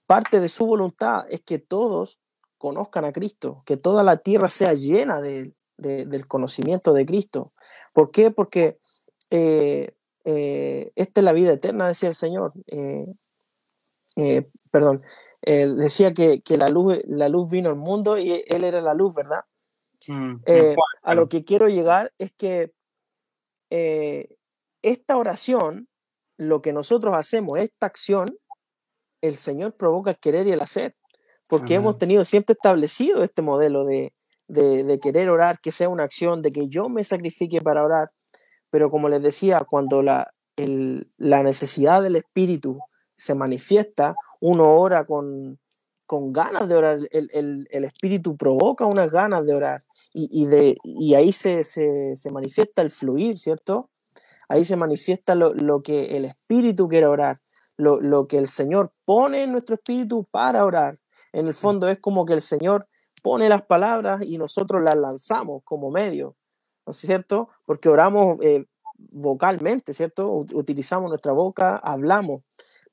parte 0.06 0.40
de 0.40 0.50
su 0.50 0.66
voluntad 0.66 1.26
es 1.30 1.42
que 1.42 1.60
todos 1.60 2.20
conozcan 2.58 3.06
a 3.06 3.12
Cristo, 3.12 3.64
que 3.66 3.78
toda 3.78 4.04
la 4.04 4.18
tierra 4.18 4.50
sea 4.50 4.74
llena 4.74 5.22
de 5.22 5.54
del 5.80 6.28
conocimiento 6.28 6.94
de 6.94 7.06
Cristo. 7.06 7.54
¿Por 7.94 8.12
qué? 8.12 8.32
Porque 8.32 8.80
eh, 9.30 9.96
eh, 10.26 10.92
esta 10.96 11.22
es 11.22 11.26
la 11.26 11.34
vida 11.34 11.54
eterna, 11.54 11.88
decía 11.88 12.10
el 12.10 12.16
Señor. 12.16 12.54
Eh, 12.68 14.50
perdón, 14.72 15.02
decía 15.42 16.14
que, 16.14 16.42
la, 16.58 16.70
luz, 16.70 17.00
la 17.06 17.30
luz 17.30 17.50
vino 17.50 17.70
al 17.70 17.76
mundo 17.76 18.18
y 18.18 18.44
Él 18.48 18.64
era 18.64 18.82
la 18.82 18.94
luz, 18.94 19.16
¿verdad? 19.16 19.42
Mm, 20.08 20.36
a 21.04 21.16
lo 21.16 21.30
que 21.30 21.44
quiero 21.46 21.70
llegar 21.70 22.12
es 22.18 22.32
que 22.34 22.74
esta 24.82 25.18
oración, 25.18 25.88
lo 26.38 26.62
que 26.62 26.74
nosotros 26.74 27.16
hacemos, 27.16 27.60
esta 27.60 27.86
acción, 27.86 28.28
el 29.22 29.36
Señor 29.36 29.76
provoca 29.76 30.12
el 30.12 30.20
querer 30.20 30.48
y 30.48 30.52
el 30.52 30.62
hacer, 30.62 30.96
porque 31.48 31.76
hemos 31.76 31.98
tenido 31.98 32.24
siempre 32.26 32.54
establecido 32.54 33.24
este 33.24 33.42
modelo 33.42 33.84
de, 33.86 34.14
de, 34.50 35.00
querer 35.00 35.30
orar, 35.30 35.60
que 35.60 35.72
sea 35.72 35.90
una 35.90 36.04
acción, 36.04 36.42
de 36.42 36.52
que 36.52 36.68
yo 36.68 36.90
me 36.90 37.04
sacrifique 37.04 37.62
para 37.62 37.84
orar. 37.84 38.12
Pero 38.70 38.92
como 38.92 39.10
les 39.10 39.22
decía, 39.22 39.60
cuando 39.70 40.02
la, 40.02 40.34
la 41.18 41.44
necesidad 41.44 42.02
del 42.02 42.18
espíritu 42.18 42.80
se 43.16 43.36
manifiesta, 43.36 44.16
uno 44.40 44.80
ora 44.80 45.06
con, 45.06 45.60
con 46.10 46.34
ganas 46.34 46.68
de 46.68 46.76
orar, 46.76 47.00
el, 47.12 47.68
espíritu 47.70 48.36
provoca 48.36 48.86
unas 48.86 49.12
ganas 49.12 49.46
de 49.46 49.54
orar 49.54 49.84
y, 50.12 50.48
de, 50.48 50.76
y 50.84 51.14
ahí 51.14 51.32
se, 51.32 51.64
manifiesta 52.32 52.82
el 52.82 52.90
fluir, 52.90 53.38
¿cierto? 53.38 53.90
Ahí 54.48 54.66
se 54.66 54.76
manifiesta 54.76 55.36
lo, 55.36 55.84
que 55.84 56.18
el 56.18 56.26
espíritu 56.26 56.88
quiere 56.88 57.06
orar, 57.06 57.42
lo, 57.78 58.02
lo, 58.02 58.28
que 58.28 58.40
el 58.40 58.48
Señor 58.48 58.92
pone 59.06 59.44
en 59.44 59.52
nuestro 59.52 59.76
espíritu 59.76 60.26
para 60.32 60.66
orar. 60.66 60.98
En 61.32 61.46
el 61.46 61.54
fondo 61.54 61.88
es 61.88 62.00
como 62.00 62.26
que 62.26 62.34
el 62.34 62.42
Señor 62.42 62.88
pone 63.22 63.48
las 63.48 63.62
palabras 63.62 64.24
y 64.26 64.40
nosotros 64.40 64.82
las 64.82 64.98
lanzamos 64.98 65.62
como 65.64 65.92
medio, 65.92 66.36
¿no 66.90 66.92
es 66.92 66.98
cierto? 66.98 67.50
Porque 67.66 67.88
oramos 67.88 68.40
eh, 68.42 68.66
vocalmente, 68.98 69.94
¿cierto? 69.94 70.34
Utilizamos 70.34 71.08
nuestra 71.10 71.34
boca, 71.34 71.76
hablamos, 71.76 72.42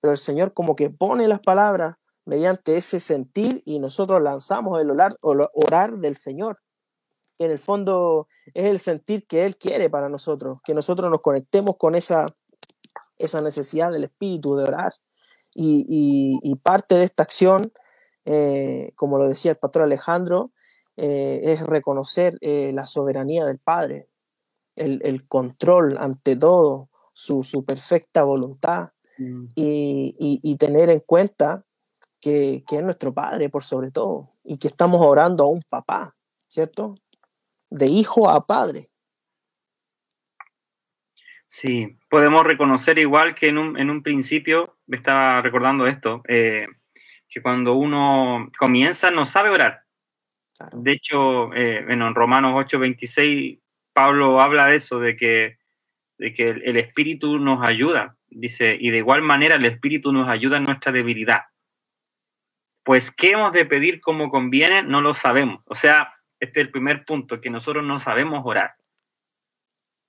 pero 0.03 0.13
el 0.13 0.19
Señor 0.19 0.53
como 0.53 0.77
que 0.77 0.91
pone 0.91 1.27
las 1.29 1.41
palabras 1.41 1.97
mediante 2.27 2.77
ese 2.77 3.01
sentir 3.01 3.63
y 3.65 3.79
nosotros 3.79 4.21
lanzamos 4.21 4.79
el 4.83 4.91
orar, 4.91 5.17
orar 5.23 5.97
del 5.97 6.15
Señor. 6.15 6.61
En 7.39 7.51
el 7.51 7.59
fondo 7.59 8.29
es 8.53 8.67
el 8.67 8.81
sentir 8.81 9.27
que 9.27 9.47
Él 9.47 9.57
quiere 9.57 9.89
para 9.89 10.11
nosotros, 10.11 10.59
que 10.63 10.75
nosotros 10.75 11.11
nos 11.11 11.23
conectemos 11.23 11.79
con 11.79 11.95
esa, 11.95 12.27
esa 13.17 13.41
necesidad 13.41 13.93
del 13.93 14.05
Espíritu 14.05 14.57
de 14.57 14.65
orar. 14.65 14.93
Y, 15.55 16.39
y 16.43 16.55
parte 16.57 16.97
de 16.97 17.05
esta 17.05 17.23
acción 17.23 17.73
eh, 18.27 18.91
como 18.97 19.19
lo 19.19 19.29
decía 19.29 19.53
el 19.53 19.57
pastor 19.57 19.83
Alejandro, 19.83 20.51
eh, 20.97 21.41
es 21.43 21.61
reconocer 21.61 22.39
eh, 22.41 22.73
la 22.73 22.87
soberanía 22.87 23.45
del 23.45 23.59
Padre, 23.59 24.09
el, 24.77 25.27
control 25.27 25.97
ante 25.99 26.37
todo, 26.37 26.89
su, 27.13 27.65
perfecta 27.67 28.23
voluntad 28.25 28.93
mm. 29.19 29.47
y, 29.55 30.57
tener 30.59 30.91
en 30.91 31.01
cuenta 31.01 31.65
que, 32.21 32.65
es 32.71 32.83
nuestro 32.83 33.13
Padre 33.13 33.51
por 33.51 33.63
sobre 33.63 33.91
todo 33.91 34.33
y 34.43 34.59
que 34.59 34.69
estamos 34.69 35.01
orando 35.03 35.45
a 35.45 35.51
un 35.51 35.63
papá, 35.69 36.17
¿cierto? 36.47 36.95
De 37.71 37.87
hijo 37.91 38.31
a 38.31 38.47
padre. 38.47 38.91
Sí, 41.47 41.99
podemos 42.09 42.45
reconocer 42.45 42.99
igual 42.99 43.35
que 43.35 43.49
en 43.49 43.59
un, 43.59 43.79
en 43.79 43.91
un 43.91 44.03
principio, 44.03 44.77
me 44.87 44.97
estaba 44.97 45.43
recordando 45.43 45.87
esto, 45.87 46.23
que 46.25 47.43
cuando 47.43 47.75
uno 47.75 48.51
comienza 48.59 49.11
no 49.11 49.27
sabe 49.27 49.51
orar. 49.51 49.86
De 50.73 50.93
hecho, 50.93 51.53
eh, 51.55 51.85
en 51.89 52.15
Romanos 52.15 52.53
8:26, 52.55 53.61
Pablo 53.93 54.41
habla 54.41 54.67
de 54.67 54.77
eso, 54.77 54.99
de 55.01 55.17
que, 55.17 55.59
de 56.19 56.33
que 56.33 56.49
el, 56.49 56.77
Espíritu 56.77 57.39
nos 57.39 57.67
ayuda. 57.67 58.17
Dice, 58.29 58.77
y 58.79 58.91
de 58.91 58.99
igual 58.99 59.23
manera 59.23 59.57
el 59.57 59.65
Espíritu 59.65 60.13
nos 60.13 60.29
ayuda 60.29 60.59
en 60.59 60.65
nuestra 60.65 60.93
debilidad. 60.93 61.43
Pues, 62.85 63.11
¿qué 63.11 63.33
hemos 63.33 63.53
de 63.53 63.65
pedir 63.65 64.01
como 64.01 64.31
conviene? 64.31 64.83
No 64.83 65.01
lo 65.01 65.15
sabemos. 65.15 65.63
O 65.67 65.75
sea, 65.75 66.15
este 66.39 66.61
es 66.61 66.67
el 66.67 66.73
primer 66.73 67.05
punto, 67.05 67.41
que 67.41 67.51
nosotros 67.51 67.85
no 67.85 67.99
sabemos 67.99 68.43
orar. 68.45 68.75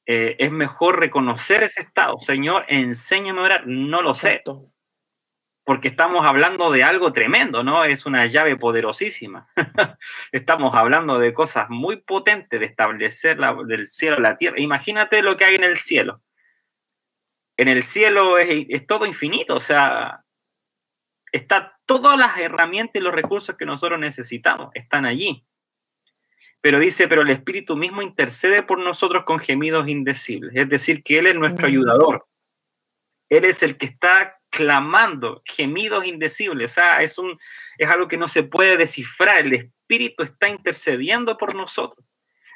Eh, 0.06 0.36
es 0.40 0.52
mejor 0.52 1.00
reconocer 1.00 1.64
ese 1.64 1.82
estado. 1.82 2.18
Señor, 2.20 2.66
enséñame 2.68 3.40
a 3.40 3.44
orar. 3.44 3.68
No 3.68 4.02
lo 4.02 4.14
sé 4.14 4.42
porque 5.68 5.90
estamos 5.90 6.26
hablando 6.26 6.72
de 6.72 6.82
algo 6.82 7.12
tremendo, 7.12 7.62
¿no? 7.62 7.84
Es 7.84 8.06
una 8.06 8.26
llave 8.26 8.56
poderosísima. 8.56 9.50
estamos 10.32 10.74
hablando 10.74 11.20
de 11.20 11.34
cosas 11.34 11.70
muy 11.70 11.98
potentes, 11.98 12.58
de 12.58 12.66
establecer 12.66 13.38
la, 13.38 13.54
del 13.66 13.90
cielo 13.90 14.16
a 14.16 14.22
la 14.22 14.38
tierra. 14.38 14.62
Imagínate 14.62 15.22
lo 15.22 15.36
que 15.36 15.44
hay 15.44 15.56
en 15.56 15.66
el 15.66 15.76
cielo. 15.76 16.22
En 17.58 17.68
el 17.68 17.84
cielo 17.84 18.38
es, 18.38 18.88
todo 18.88 19.06
infinito, 19.06 19.56
o 19.56 19.60
sea, 19.60 20.24
está 21.34 21.78
todas 21.86 22.18
las 22.18 22.38
herramientas 22.38 23.02
y 23.02 23.04
los 23.04 23.14
recursos 23.14 23.58
que 23.58 23.66
nosotros 23.66 24.00
necesitamos, 24.00 24.70
están 24.74 25.06
allí. 25.06 25.46
Pero 26.62 26.80
dice, 26.80 27.10
pero 27.10 27.24
el 27.24 27.30
Espíritu 27.30 27.76
mismo 27.76 28.02
intercede 28.02 28.64
por 28.64 28.80
nosotros 28.80 29.26
con 29.26 29.38
gemidos 29.38 29.90
indecibles, 29.90 30.54
es 30.56 30.70
decir, 30.70 31.04
que 31.04 31.20
Él 31.20 31.28
es 31.28 31.36
nuestro 31.36 31.68
ayudador. 31.68 32.26
Él 33.28 33.44
es 33.44 33.62
el 33.64 33.76
que 33.76 33.88
está 33.88 34.37
clamando, 34.58 35.44
gemidos 35.46 36.04
indecibles. 36.04 36.72
O 36.72 36.74
sea, 36.74 37.04
es, 37.04 37.20
un, 37.20 37.38
es 37.78 37.88
algo 37.88 38.08
que 38.08 38.18
no 38.18 38.28
se 38.28 38.42
puede 38.42 38.76
descifrar. 38.76 39.38
El 39.38 39.54
Espíritu 39.54 40.24
está 40.24 40.50
intercediendo 40.50 41.38
por 41.38 41.54
nosotros. 41.54 42.04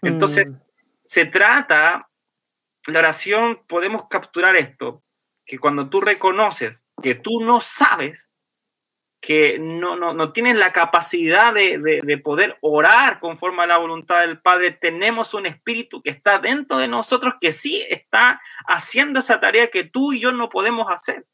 Entonces, 0.02 0.52
mm. 0.52 0.56
se 1.04 1.26
trata, 1.28 2.10
la 2.88 3.00
oración, 3.00 3.62
podemos 3.68 4.08
capturar 4.10 4.56
esto, 4.56 5.04
que 5.46 5.60
cuando 5.60 5.92
tú 5.92 6.02
reconoces 6.02 6.84
que 7.04 7.14
tú 7.14 7.40
no 7.42 7.60
sabes, 7.60 8.32
que 9.22 9.60
no, 9.60 9.96
no, 9.96 10.34
tienes 10.34 10.56
la 10.56 10.74
capacidad 10.74 11.54
de, 11.54 12.02
de, 12.02 12.18
poder 12.18 12.58
orar 12.62 13.20
conforme 13.20 13.62
a 13.62 13.68
la 13.68 13.78
voluntad 13.78 14.22
del 14.22 14.42
Padre, 14.42 14.72
tenemos 14.72 15.36
un 15.36 15.46
espíritu 15.46 16.02
que 16.02 16.10
está 16.10 16.40
dentro 16.40 16.80
de 16.80 16.88
nosotros 16.88 17.36
que 17.40 17.54
sí 17.54 17.86
está 17.88 18.42
haciendo 18.66 19.20
esa 19.20 19.40
tarea 19.40 19.68
que 19.68 19.84
tú 19.84 20.14
y 20.14 20.20
yo 20.20 20.32
no 20.32 20.50
podemos 20.50 20.88
hacer. 20.90 21.28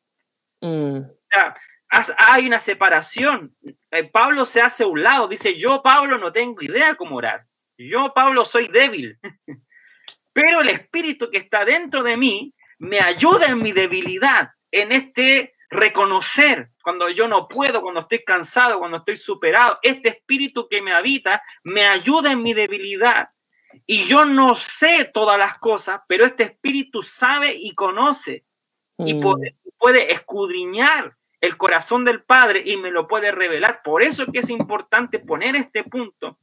Mm. 0.61 1.01
hay 2.17 2.47
una 2.47 2.59
separación. 2.59 3.55
Eh, 3.91 4.03
Pablo 4.05 4.45
se 4.45 4.61
hace 4.61 4.83
a 4.83 4.87
un 4.87 5.03
lado, 5.03 5.27
dice, 5.27 5.55
yo 5.57 5.81
Pablo 5.81 6.17
no 6.17 6.31
tengo 6.31 6.61
idea 6.61 6.95
cómo 6.95 7.17
orar. 7.17 7.45
Yo 7.77 8.13
Pablo 8.13 8.45
soy 8.45 8.67
débil. 8.67 9.19
Pero 10.33 10.61
el 10.61 10.69
espíritu 10.69 11.29
que 11.31 11.37
está 11.37 11.65
dentro 11.65 12.03
de 12.03 12.17
mí 12.17 12.53
me 12.79 12.99
ayuda 12.99 13.47
en 13.47 13.61
mi 13.61 13.71
debilidad, 13.71 14.51
en 14.71 14.91
este 14.91 15.55
reconocer 15.69 16.69
cuando 16.83 17.09
yo 17.09 17.27
no 17.27 17.47
puedo, 17.47 17.81
cuando 17.81 18.01
estoy 18.01 18.23
cansado, 18.23 18.79
cuando 18.79 18.97
estoy 18.97 19.17
superado. 19.17 19.79
Este 19.81 20.09
espíritu 20.09 20.67
que 20.69 20.81
me 20.81 20.93
habita 20.93 21.41
me 21.63 21.85
ayuda 21.85 22.31
en 22.31 22.41
mi 22.41 22.53
debilidad. 22.53 23.29
Y 23.85 24.05
yo 24.05 24.25
no 24.25 24.55
sé 24.55 25.09
todas 25.13 25.37
las 25.37 25.59
cosas, 25.59 26.01
pero 26.07 26.25
este 26.25 26.43
espíritu 26.43 27.01
sabe 27.01 27.53
y 27.53 27.75
conoce 27.75 28.45
y 28.97 29.15
mm. 29.15 29.21
Puede, 29.77 30.11
escudriñar 30.11 31.15
el 31.41 31.57
corazón 31.57 32.03
del 32.03 32.23
Padre 32.23 32.63
y 32.65 32.77
me 32.77 32.91
lo 32.91 33.07
puede 33.07 33.31
revelar. 33.31 33.81
Por 33.83 34.03
eso 34.03 34.23
es 34.23 34.29
que 34.31 34.39
es 34.39 34.49
importante 34.49 35.19
poner 35.19 35.55
este 35.55 35.83
punto 35.83 36.39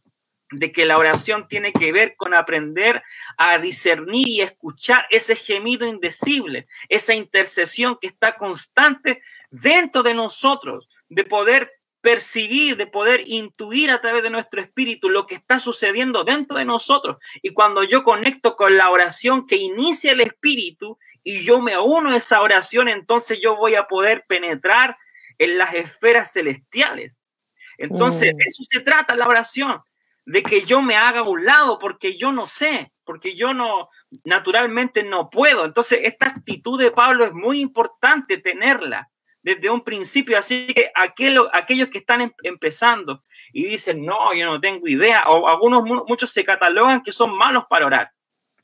de 0.51 0.73
que 0.73 0.85
la 0.85 0.99
oración 0.99 1.49
tiene 1.49 1.73
que 1.73 1.93
ver 1.93 2.17
con 2.17 2.35
aprender 2.35 3.03
a 3.37 3.59
discernir 3.59 4.29
y 4.29 4.41
escuchar 4.41 5.07
ese 5.11 5.37
gemido 5.37 5.87
indecible, 5.87 6.67
esa 6.89 7.15
intercesión 7.15 7.99
que 8.01 8.07
está 8.07 8.37
constante 8.37 9.23
dentro 9.51 10.03
de 10.03 10.15
nosotros, 10.15 10.89
de 11.09 11.25
poder 11.25 11.73
percibir, 12.01 12.77
de 12.77 12.87
poder 12.87 13.23
intuir 13.27 13.91
a 13.91 14.01
través 14.01 14.23
de 14.23 14.29
nuestro 14.29 14.61
espíritu 14.61 15.09
lo 15.09 15.27
que 15.27 15.35
está 15.35 15.59
sucediendo 15.59 16.23
dentro 16.23 16.59
de 16.59 16.67
nosotros. 16.67 17.17
Y 17.41 17.55
cuando 17.55 17.83
yo 17.83 18.05
conecto 18.05 18.57
con 18.57 18.77
la 18.77 18.91
oración 18.91 19.47
que 19.47 19.57
inicia 19.57 20.13
el 20.13 20.21
espíritu 20.21 20.99
y 21.25 21.43
yo 21.43 21.61
me 21.61 21.77
uno 21.79 22.11
a 22.11 22.17
esa 22.17 22.43
oración, 22.43 22.89
entonces 22.89 23.41
yo 23.43 23.57
voy 23.57 23.75
a 23.75 23.89
poder 23.89 24.25
penetrar 24.29 24.97
en 25.39 25.59
las 25.59 25.75
esferas 25.75 26.33
celestiales. 26.33 27.21
Entonces, 27.79 28.35
mm. 28.35 28.41
eso 28.41 28.63
se 28.63 28.81
trata 28.81 29.17
la 29.17 29.27
oración, 29.27 29.81
de 30.27 30.43
que 30.43 30.65
yo 30.65 30.81
me 30.81 30.97
haga 30.97 31.21
a 31.21 31.29
un 31.29 31.45
lado 31.45 31.79
porque 31.79 32.17
yo 32.17 32.31
no 32.31 32.47
sé, 32.47 32.93
porque 33.05 33.37
yo 33.37 33.53
no, 33.53 33.89
naturalmente 34.25 35.03
no 35.03 35.29
puedo. 35.31 35.65
Entonces, 35.65 36.01
esta 36.05 36.29
actitud 36.29 36.79
de 36.79 36.91
Pablo 36.91 37.25
es 37.25 37.33
muy 37.33 37.61
importante 37.61 38.39
tenerla 38.39 39.11
desde 39.43 39.69
un 39.71 39.83
principio. 39.83 40.39
Así 40.39 40.67
que 40.69 40.91
aquellos 40.95 41.89
que 41.89 41.99
están 41.99 42.23
em, 42.23 42.33
empezando 42.43 43.25
y 43.53 43.67
dicen, 43.67 44.05
no, 44.05 44.35
yo 44.35 44.47
no 44.47 44.61
tengo 44.61 44.89
idea, 44.89 45.25
o 45.27 45.49
algunos, 45.49 45.83
muchos 45.85 46.31
se 46.31 46.45
catalogan 46.45 47.03
que 47.03 47.13
son 47.13 47.37
malos 47.37 47.65
para 47.69 47.87
orar. 47.87 48.11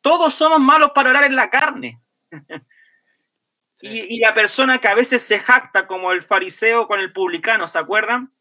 Todos 0.00 0.34
somos 0.34 0.60
malos 0.60 0.92
para 0.94 1.10
orar 1.10 1.24
en 1.24 1.36
la 1.36 1.50
carne. 1.50 2.00
y, 3.80 4.16
y, 4.16 4.18
la 4.20 4.34
persona 4.34 4.78
que 4.78 4.88
a 4.88 4.94
veces 4.94 5.22
se 5.22 5.38
jacta 5.38 5.86
como 5.86 6.12
el 6.12 6.22
fariseo 6.22 6.86
con 6.86 7.00
el 7.00 7.12
publicano, 7.12 7.66
¿se 7.68 7.78
acuerdan? 7.78 8.32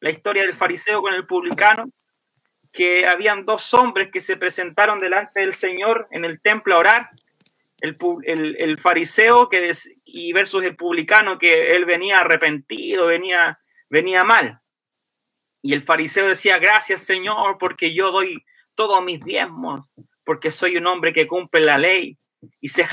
La 0.00 0.10
historia 0.10 0.42
del 0.42 0.54
fariseo 0.54 1.00
con 1.02 1.14
el 1.14 1.26
publicano 1.26 1.90
que 2.76 3.06
habían 3.06 3.46
dos 3.46 3.72
hombres 3.74 4.10
que 4.12 4.20
se 4.20 4.36
presentaron 4.36 4.98
delante 4.98 5.40
del 5.40 5.54
Señor 5.54 6.06
en 6.10 6.24
el 6.24 6.40
templo 6.40 6.76
a 6.76 6.78
orar, 6.78 7.10
el, 7.80 8.56
el, 8.58 8.78
fariseo 8.78 9.48
que 9.48 9.70
y 10.04 10.32
versus 10.32 10.64
el 10.64 10.76
publicano 10.76 11.38
que 11.38 11.74
él 11.74 11.84
venía 11.84 12.20
arrepentido, 12.20 13.06
venía, 13.06 13.58
venía 13.88 14.24
mal. 14.24 14.60
Y 15.62 15.72
el 15.72 15.82
fariseo 15.82 16.28
decía, 16.28 16.58
gracias 16.58 17.02
Señor, 17.02 17.56
porque 17.58 17.94
yo 17.94 18.12
doy 18.12 18.44
todos 18.74 19.02
mis 19.02 19.20
diezmos, 19.20 19.92
porque 20.24 20.50
soy 20.50 20.76
un 20.76 20.86
hombre 20.86 21.12
que 21.12 21.26
cumple 21.26 21.62
la 21.62 21.78
ley. 21.78 22.18
Y 22.60 22.68
se 22.68 22.86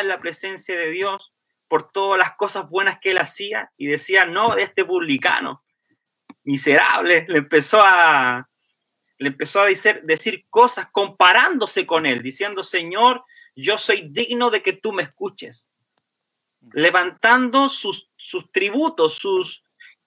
en 0.00 0.08
la 0.08 0.18
presencia 0.18 0.76
de 0.76 0.90
Dios 0.90 1.32
por 1.68 1.90
todas 1.92 2.18
las 2.18 2.36
cosas 2.36 2.68
buenas 2.68 2.98
que 3.00 3.10
él 3.10 3.18
hacía 3.18 3.70
y 3.76 3.86
decía, 3.86 4.24
no, 4.24 4.54
de 4.54 4.62
este 4.62 4.84
publicano, 4.84 5.62
miserable, 6.44 7.26
le 7.28 7.38
empezó 7.38 7.80
a, 7.82 8.48
le 9.18 9.28
empezó 9.28 9.60
a 9.60 9.66
decir, 9.66 10.00
decir 10.02 10.46
cosas 10.48 10.88
comparándose 10.90 11.86
con 11.86 12.06
él, 12.06 12.22
diciendo, 12.22 12.64
Señor, 12.64 13.24
yo 13.54 13.78
soy 13.78 14.08
digno 14.10 14.50
de 14.50 14.62
que 14.62 14.72
tú 14.72 14.92
me 14.92 15.02
escuches. 15.02 15.70
Levantando 16.72 17.68
sus, 17.68 18.10
sus 18.16 18.50
tributos, 18.50 19.14
sus... 19.14 19.62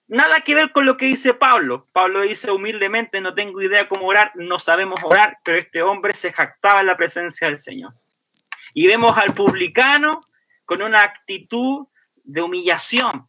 Nada 0.08 0.42
que 0.42 0.54
ver 0.54 0.72
con 0.72 0.84
lo 0.84 0.98
que 0.98 1.06
dice 1.06 1.32
Pablo. 1.32 1.88
Pablo 1.92 2.20
dice 2.20 2.50
humildemente, 2.50 3.20
no 3.20 3.34
tengo 3.34 3.62
idea 3.62 3.88
cómo 3.88 4.06
orar, 4.06 4.32
no 4.34 4.58
sabemos 4.58 5.00
orar, 5.02 5.38
pero 5.42 5.58
este 5.58 5.80
hombre 5.80 6.12
se 6.12 6.32
jactaba 6.32 6.80
en 6.80 6.86
la 6.86 6.96
presencia 6.96 7.46
del 7.46 7.56
Señor. 7.56 7.94
Y 8.74 8.86
vemos 8.86 9.16
al 9.18 9.32
publicano 9.32 10.20
con 10.64 10.82
una 10.82 11.02
actitud 11.02 11.86
de 12.24 12.42
humillación, 12.42 13.28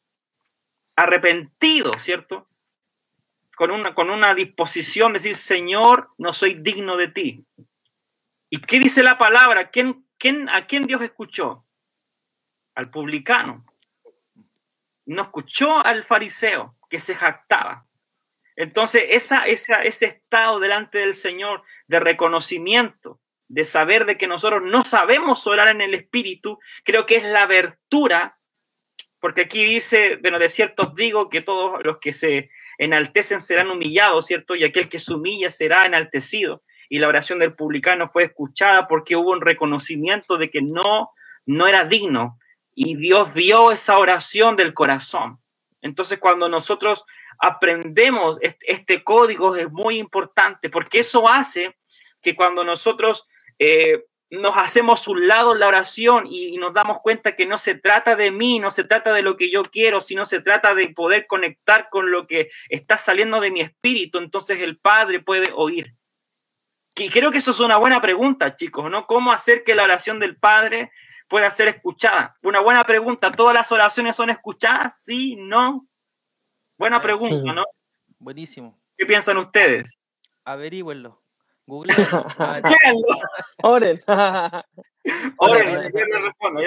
arrepentido, 0.96 2.00
¿cierto? 2.00 2.48
con 3.56 3.72
una, 3.72 3.94
con 3.94 4.10
una 4.10 4.34
disposición 4.34 5.14
de 5.14 5.20
decir, 5.20 5.36
Señor, 5.36 6.10
no 6.18 6.34
soy 6.34 6.56
digno 6.56 6.98
de 6.98 7.08
ti. 7.10 7.46
¿Y 8.50 8.60
qué 8.62 8.80
dice 8.80 9.04
la 9.04 9.18
palabra? 9.18 9.70
¿Quién, 9.70 10.06
quién, 10.18 10.50
¿A 10.50 10.66
quién 10.66 10.84
Dios 10.84 11.02
escuchó? 11.02 11.66
Al 12.76 12.90
publicano. 12.90 13.66
No 15.06 15.24
escuchó 15.24 15.86
al 15.86 16.04
fariseo 16.04 16.76
que 16.90 16.98
se 16.98 17.16
jactaba. 17.16 17.86
Entonces, 18.56 19.04
esa, 19.10 19.46
esa, 19.48 19.82
ese 19.82 20.06
estado 20.06 20.60
delante 20.60 21.00
del 21.00 21.14
Señor 21.14 21.64
de 21.88 22.00
reconocimiento, 22.00 23.20
de 23.48 23.66
saber 23.66 24.06
de 24.06 24.18
que 24.18 24.28
nosotros 24.28 24.62
no 24.64 24.84
sabemos 24.84 25.46
orar 25.48 25.70
en 25.70 25.82
el 25.82 25.94
Espíritu, 25.94 26.60
creo 26.84 27.06
que 27.06 27.18
es 27.18 27.24
la 27.24 27.44
abertura, 27.44 28.40
porque 29.20 29.42
aquí 29.42 29.64
dice, 29.64 30.18
bueno, 30.22 30.40
de 30.40 30.50
ciertos 30.50 30.96
digo 30.96 31.30
que 31.30 31.42
todos 31.42 31.84
los 31.84 32.00
que 32.00 32.14
se 32.14 32.50
enaltecen 32.78 33.40
serán 33.40 33.70
humillados, 33.70 34.26
¿cierto? 34.26 34.56
Y 34.56 34.64
aquel 34.64 34.90
que 34.90 35.00
se 35.00 35.14
humilla 35.14 35.50
será 35.50 35.86
enaltecido. 35.86 36.64
Y 36.90 37.00
la 37.00 37.08
oración 37.08 37.40
del 37.40 37.56
publicano 37.56 38.10
fue 38.12 38.26
escuchada 38.26 38.88
porque 38.88 39.16
hubo 39.16 39.32
un 39.32 39.42
reconocimiento 39.42 40.38
de 40.38 40.50
que 40.50 40.62
no, 40.62 41.12
no 41.46 41.68
era 41.68 41.86
digno. 41.86 42.38
Y 42.76 42.96
Dios 42.96 43.34
dio 43.34 43.72
esa 43.72 43.98
oración 43.98 44.56
del 44.56 44.74
corazón. 44.74 45.40
Entonces, 45.82 46.20
cuando 46.20 46.50
nosotros 46.50 47.06
aprendemos 47.40 48.40
este, 48.42 49.04
código 49.04 49.56
es 49.56 49.70
muy 49.72 49.98
importante 49.98 50.70
porque 50.70 51.00
eso 51.00 51.30
hace 51.30 51.76
que 52.22 52.36
cuando 52.36 52.64
nosotros 52.64 53.28
eh, 53.66 54.06
nos 54.30 54.58
hacemos 54.58 55.08
un 55.08 55.28
lado 55.28 55.54
en 55.54 55.60
la 55.60 55.68
oración 55.68 56.26
y, 56.28 56.58
nos 56.58 56.74
damos 56.74 57.00
cuenta 57.00 57.36
que 57.36 57.46
no 57.46 57.58
se 57.58 57.76
trata 57.76 58.16
de 58.16 58.32
mí, 58.32 58.60
no 58.60 58.72
se 58.72 58.84
trata 58.84 59.14
de 59.14 59.22
lo 59.22 59.38
que 59.38 59.52
yo 59.52 59.64
quiero, 59.64 60.02
sino 60.02 60.26
se 60.26 60.42
trata 60.42 60.74
de 60.74 60.90
poder 60.90 61.28
conectar 61.28 61.88
con 61.90 62.12
lo 62.12 62.28
que 62.28 62.50
está 62.68 62.98
saliendo 62.98 63.40
de 63.40 63.52
mi 63.52 63.62
espíritu, 63.62 64.18
entonces 64.18 64.60
el 64.60 64.78
Padre 64.78 65.20
puede 65.22 65.52
oír. 65.56 65.96
Y 66.96 67.10
creo 67.10 67.32
que 67.32 67.38
eso 67.38 67.52
es 67.52 67.60
una 67.60 67.78
buena 67.78 68.02
pregunta, 68.02 68.56
chicos, 68.56 68.90
¿no? 68.90 69.08
¿Cómo 69.08 69.32
hacer 69.32 69.64
que 69.64 69.76
la 69.76 69.84
oración 69.84 70.20
del 70.20 70.36
Padre 70.36 70.92
pueda 71.28 71.50
ser 71.50 71.68
escuchada? 71.70 72.38
Una 72.44 72.60
buena 72.60 72.84
pregunta. 72.84 73.32
¿Todas 73.32 73.54
las 73.54 73.72
oraciones 73.72 74.16
son 74.16 74.30
escuchadas? 74.30 75.04
Sí, 75.04 75.36
no. 75.36 75.88
Buena 76.78 77.02
pregunta, 77.02 77.54
¿no? 77.54 77.64
Buenísimo. 78.20 78.80
¿Qué 78.98 79.06
piensan 79.06 79.38
ustedes? 79.38 79.98
Averígüenlo. 80.44 81.23
Google. 81.66 81.94
Oren. 83.64 84.00
Oren, 85.38 85.92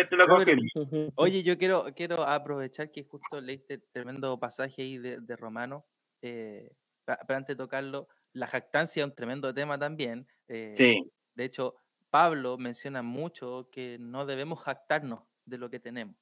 te 0.09 0.17
lo 0.17 0.27
Oye, 1.17 1.43
yo 1.43 1.59
quiero, 1.59 1.87
quiero 1.95 2.23
aprovechar 2.23 2.91
que 2.91 3.05
justo 3.05 3.41
leíste 3.41 3.79
tremendo 3.93 4.39
pasaje 4.39 4.83
ahí 4.83 4.99
de, 4.99 5.21
de 5.21 5.37
Romano. 5.37 5.87
Eh, 6.23 6.73
para, 7.05 7.21
antes 7.29 7.57
de 7.57 7.63
tocarlo, 7.63 8.09
la 8.33 8.47
jactancia 8.47 9.03
es 9.03 9.09
un 9.09 9.15
tremendo 9.15 9.53
tema 9.55 9.79
también. 9.79 10.27
Eh, 10.49 10.71
sí. 10.73 11.13
De 11.35 11.45
hecho, 11.45 11.77
Pablo 12.11 12.57
menciona 12.59 13.03
mucho 13.03 13.69
que 13.71 13.99
no 14.01 14.27
debemos 14.27 14.61
jactarnos 14.61 15.23
de 15.45 15.59
lo 15.59 15.71
que 15.71 15.81
tenemos. 15.81 16.17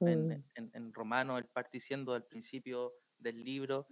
En, 0.00 0.28
mm. 0.28 0.44
en, 0.54 0.70
en, 0.74 0.94
Romano, 0.94 1.38
él 1.38 1.46
parte 1.46 1.70
diciendo 1.74 2.14
al 2.14 2.24
principio 2.24 2.94
del 3.18 3.44
libro 3.44 3.86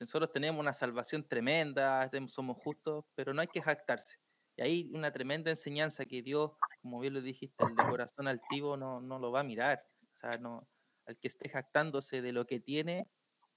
nosotros 0.00 0.30
tenemos 0.32 0.60
una 0.60 0.72
salvación 0.72 1.26
tremenda, 1.26 2.10
somos 2.28 2.58
justos, 2.58 3.04
pero 3.14 3.32
no 3.32 3.40
hay 3.40 3.48
que 3.48 3.62
jactarse. 3.62 4.18
Y 4.56 4.62
hay 4.62 4.90
una 4.92 5.12
tremenda 5.12 5.50
enseñanza 5.50 6.04
que 6.04 6.22
Dios, 6.22 6.52
como 6.82 7.00
bien 7.00 7.14
lo 7.14 7.20
dijiste, 7.20 7.64
el 7.64 7.74
de 7.74 7.88
corazón 7.88 8.28
altivo 8.28 8.76
no, 8.76 9.00
no 9.00 9.18
lo 9.18 9.32
va 9.32 9.40
a 9.40 9.44
mirar. 9.44 9.84
O 10.12 10.16
sea, 10.16 10.30
no, 10.38 10.68
al 11.06 11.18
que 11.18 11.28
esté 11.28 11.48
jactándose 11.48 12.22
de 12.22 12.32
lo 12.32 12.46
que 12.46 12.60
tiene, 12.60 13.08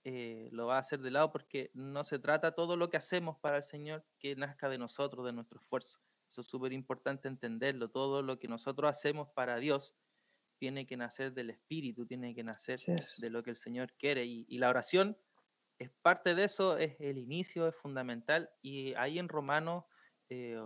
eh, 0.04 0.50
lo 0.52 0.68
va 0.68 0.78
a 0.78 0.80
hacer 0.80 1.02
de 1.02 1.12
lado 1.12 1.32
porque 1.32 1.70
no 1.74 2.04
se 2.04 2.20
trata 2.20 2.54
todo 2.54 2.78
lo 2.78 2.90
que 2.90 2.98
hacemos 2.98 3.38
para 3.40 3.58
el 3.58 3.64
Señor 3.64 4.06
que 4.20 4.36
nazca 4.36 4.70
de 4.70 4.78
nosotros, 4.78 5.26
de 5.26 5.34
nuestro 5.34 5.60
esfuerzo. 5.60 6.00
Eso 6.30 6.42
es 6.42 6.48
súper 6.48 6.74
importante 6.74 7.28
entenderlo. 7.28 7.90
Todo 7.90 8.22
lo 8.22 8.40
que 8.40 8.48
nosotros 8.48 8.90
hacemos 8.90 9.30
para 9.30 9.58
Dios 9.58 9.96
tiene 10.58 10.88
que 10.88 10.98
nacer 10.98 11.34
del 11.34 11.52
Espíritu, 11.52 12.06
tiene 12.06 12.34
que 12.34 12.44
nacer 12.44 12.80
de 13.18 13.30
lo 13.30 13.44
que 13.44 13.52
el 13.52 13.56
Señor 13.56 13.94
quiere. 13.94 14.26
y 14.26 14.58
la 14.58 14.70
oración 14.70 15.18
es 15.80 15.92
parte 16.02 16.36
de 16.36 16.46
eso, 16.46 16.78
es 16.78 16.96
el 17.00 17.18
inicio, 17.18 17.68
es 17.68 17.76
fundamental. 17.76 18.50
Y 18.62 18.94
ahí 18.96 19.20
en 19.20 19.30
Romanos 19.30 19.86
eh, 20.30 20.60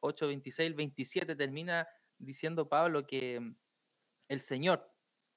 8, 0.00 0.26
26, 0.28 0.74
27 0.74 1.36
termina 1.36 1.88
diciendo 2.18 2.68
Pablo 2.68 3.06
que 3.06 3.40
mm, 3.40 3.56
el 4.28 4.40
Señor, 4.40 4.92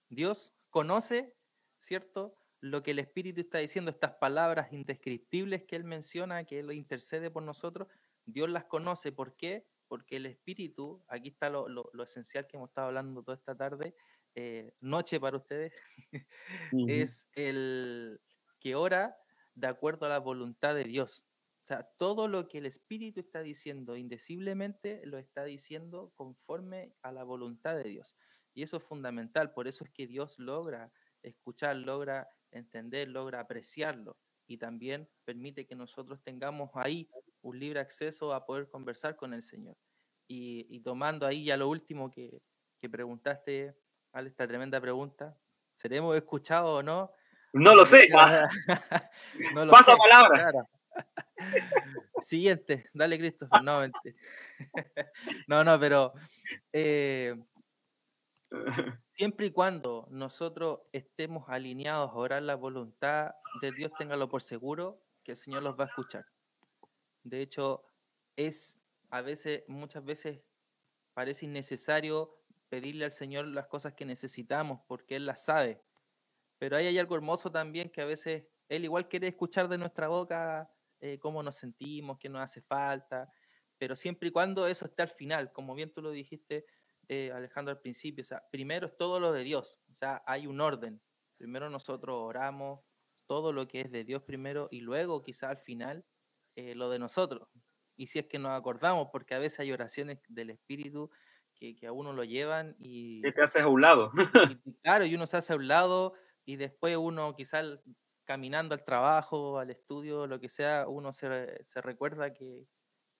Dios, 0.09 0.53
conoce, 0.69 1.35
¿cierto? 1.79 2.37
Lo 2.59 2.81
que 2.81 2.91
el 2.91 2.99
Espíritu 2.99 3.41
está 3.41 3.59
diciendo, 3.59 3.91
estas 3.91 4.13
palabras 4.13 4.71
indescriptibles 4.71 5.63
que 5.63 5.75
Él 5.75 5.83
menciona, 5.83 6.45
que 6.45 6.59
Él 6.59 6.71
intercede 6.71 7.29
por 7.29 7.43
nosotros, 7.43 7.87
Dios 8.25 8.49
las 8.49 8.65
conoce. 8.65 9.11
¿Por 9.11 9.35
qué? 9.35 9.67
porque 9.93 10.15
el 10.15 10.25
espíritu, 10.25 11.05
aquí 11.07 11.29
está 11.29 11.51
lo, 11.51 11.69
lo, 11.69 11.87
lo 11.93 12.03
esencial 12.03 12.47
que 12.47 12.57
hemos 12.57 12.69
estado 12.69 12.87
hablando 12.87 13.21
toda 13.21 13.37
esta 13.37 13.55
tarde, 13.55 13.93
eh, 14.33 14.73
noche 14.81 15.19
para 15.19 15.37
ustedes, 15.37 15.71
es 16.87 17.29
el 17.33 18.19
que 18.63 18.75
ora 18.75 19.17
de 19.55 19.67
acuerdo 19.67 20.05
a 20.05 20.09
la 20.09 20.19
voluntad 20.19 20.73
de 20.73 20.85
Dios. 20.85 21.27
O 21.63 21.67
sea, 21.67 21.83
todo 21.97 22.27
lo 22.27 22.47
que 22.47 22.57
el 22.57 22.65
Espíritu 22.65 23.19
está 23.19 23.41
diciendo 23.41 23.95
indeciblemente 23.95 25.05
lo 25.05 25.17
está 25.17 25.43
diciendo 25.43 26.11
conforme 26.15 26.95
a 27.01 27.11
la 27.11 27.23
voluntad 27.23 27.75
de 27.75 27.83
Dios. 27.83 28.15
Y 28.53 28.63
eso 28.63 28.77
es 28.77 28.83
fundamental, 28.83 29.53
por 29.53 29.67
eso 29.67 29.83
es 29.83 29.91
que 29.91 30.07
Dios 30.07 30.39
logra 30.39 30.91
escuchar, 31.21 31.75
logra 31.75 32.29
entender, 32.51 33.09
logra 33.09 33.41
apreciarlo 33.41 34.17
y 34.47 34.57
también 34.57 35.09
permite 35.25 35.65
que 35.65 35.75
nosotros 35.75 36.21
tengamos 36.21 36.69
ahí 36.73 37.09
un 37.41 37.59
libre 37.59 37.79
acceso 37.79 38.33
a 38.33 38.45
poder 38.45 38.69
conversar 38.69 39.15
con 39.15 39.33
el 39.33 39.43
Señor. 39.43 39.77
Y, 40.27 40.79
tomando 40.79 41.27
ahí 41.27 41.45
ya 41.45 41.57
lo 41.57 41.69
último 41.69 42.09
que, 42.09 42.41
que 42.81 42.89
preguntaste, 42.89 43.75
Ale, 44.13 44.29
esta 44.29 44.47
tremenda 44.47 44.81
pregunta, 44.81 45.37
¿seremos 45.75 46.15
escuchados 46.15 46.79
o 46.79 46.83
no? 46.83 47.11
No 47.53 47.75
lo 47.75 47.85
sé. 47.85 48.09
no 49.53 49.67
Pasa 49.67 49.95
palabra. 49.95 50.67
Siguiente, 52.21 52.89
dale 52.93 53.17
Christopher. 53.17 53.61
No, 53.63 53.81
no, 55.47 55.63
no, 55.63 55.79
pero 55.79 56.13
eh, 56.71 57.35
siempre 59.09 59.47
y 59.47 59.51
cuando 59.51 60.07
nosotros 60.09 60.81
estemos 60.91 61.49
alineados 61.49 62.11
a 62.11 62.15
orar 62.15 62.41
la 62.43 62.55
voluntad 62.55 63.31
de 63.61 63.71
Dios, 63.71 63.91
téngalo 63.97 64.29
por 64.29 64.41
seguro 64.41 65.01
que 65.23 65.31
el 65.31 65.37
Señor 65.37 65.63
los 65.63 65.79
va 65.79 65.85
a 65.85 65.87
escuchar. 65.87 66.25
De 67.23 67.41
hecho, 67.41 67.85
es 68.35 68.81
a 69.09 69.21
veces, 69.21 69.63
muchas 69.67 70.03
veces 70.03 70.41
parece 71.13 71.45
innecesario 71.45 72.35
pedirle 72.69 73.05
al 73.05 73.11
Señor 73.11 73.45
las 73.47 73.67
cosas 73.67 73.93
que 73.93 74.05
necesitamos 74.05 74.81
porque 74.87 75.17
Él 75.17 75.27
las 75.27 75.45
sabe. 75.45 75.81
Pero 76.63 76.77
ahí 76.77 76.87
hay 76.87 76.97
algo 76.97 77.13
hermoso 77.15 77.51
también 77.51 77.89
que 77.89 77.99
a 77.99 78.05
veces 78.05 78.45
Él 78.69 78.85
igual 78.85 79.09
quiere 79.09 79.27
escuchar 79.27 79.67
de 79.67 79.77
nuestra 79.77 80.07
boca 80.07 80.71
eh, 81.01 81.19
cómo 81.19 81.43
nos 81.43 81.55
sentimos, 81.55 82.17
qué 82.17 82.29
nos 82.29 82.41
hace 82.41 82.61
falta, 82.61 83.29
pero 83.77 83.97
siempre 83.97 84.29
y 84.29 84.31
cuando 84.31 84.65
eso 84.65 84.85
esté 84.85 85.01
al 85.01 85.09
final, 85.09 85.51
como 85.51 85.75
bien 85.75 85.91
tú 85.91 86.01
lo 86.01 86.11
dijiste, 86.11 86.65
eh, 87.09 87.33
Alejandro, 87.33 87.73
al 87.73 87.81
principio, 87.81 88.21
o 88.21 88.25
sea, 88.25 88.41
primero 88.49 88.87
es 88.87 88.95
todo 88.95 89.19
lo 89.19 89.33
de 89.33 89.43
Dios, 89.43 89.81
o 89.89 89.93
sea, 89.93 90.23
hay 90.25 90.47
un 90.47 90.61
orden. 90.61 91.01
Primero 91.35 91.69
nosotros 91.69 92.15
oramos 92.17 92.79
todo 93.25 93.51
lo 93.51 93.67
que 93.67 93.81
es 93.81 93.91
de 93.91 94.05
Dios 94.05 94.23
primero 94.23 94.69
y 94.71 94.79
luego 94.79 95.21
quizá 95.21 95.49
al 95.49 95.57
final 95.57 96.05
eh, 96.55 96.75
lo 96.75 96.89
de 96.89 96.97
nosotros. 96.97 97.49
Y 97.97 98.07
si 98.07 98.19
es 98.19 98.27
que 98.27 98.39
nos 98.39 98.57
acordamos, 98.57 99.09
porque 99.11 99.35
a 99.35 99.39
veces 99.39 99.59
hay 99.59 99.73
oraciones 99.73 100.19
del 100.29 100.51
Espíritu 100.51 101.11
que, 101.55 101.75
que 101.75 101.87
a 101.87 101.91
uno 101.91 102.13
lo 102.13 102.23
llevan 102.23 102.77
y... 102.79 103.21
Que 103.21 103.33
te 103.33 103.41
haces 103.41 103.63
a 103.63 103.67
un 103.67 103.81
lado. 103.81 104.11
claro, 104.81 105.03
y 105.03 105.13
uno 105.13 105.27
se 105.27 105.35
hace 105.35 105.51
a 105.51 105.57
un 105.57 105.67
lado 105.67 106.13
y 106.45 106.55
después 106.57 106.97
uno 106.97 107.35
quizás 107.35 107.79
caminando 108.25 108.73
al 108.73 108.83
trabajo, 108.83 109.59
al 109.59 109.69
estudio, 109.69 110.27
lo 110.27 110.39
que 110.39 110.49
sea, 110.49 110.87
uno 110.87 111.11
se, 111.11 111.63
se 111.63 111.81
recuerda 111.81 112.33
que, 112.33 112.67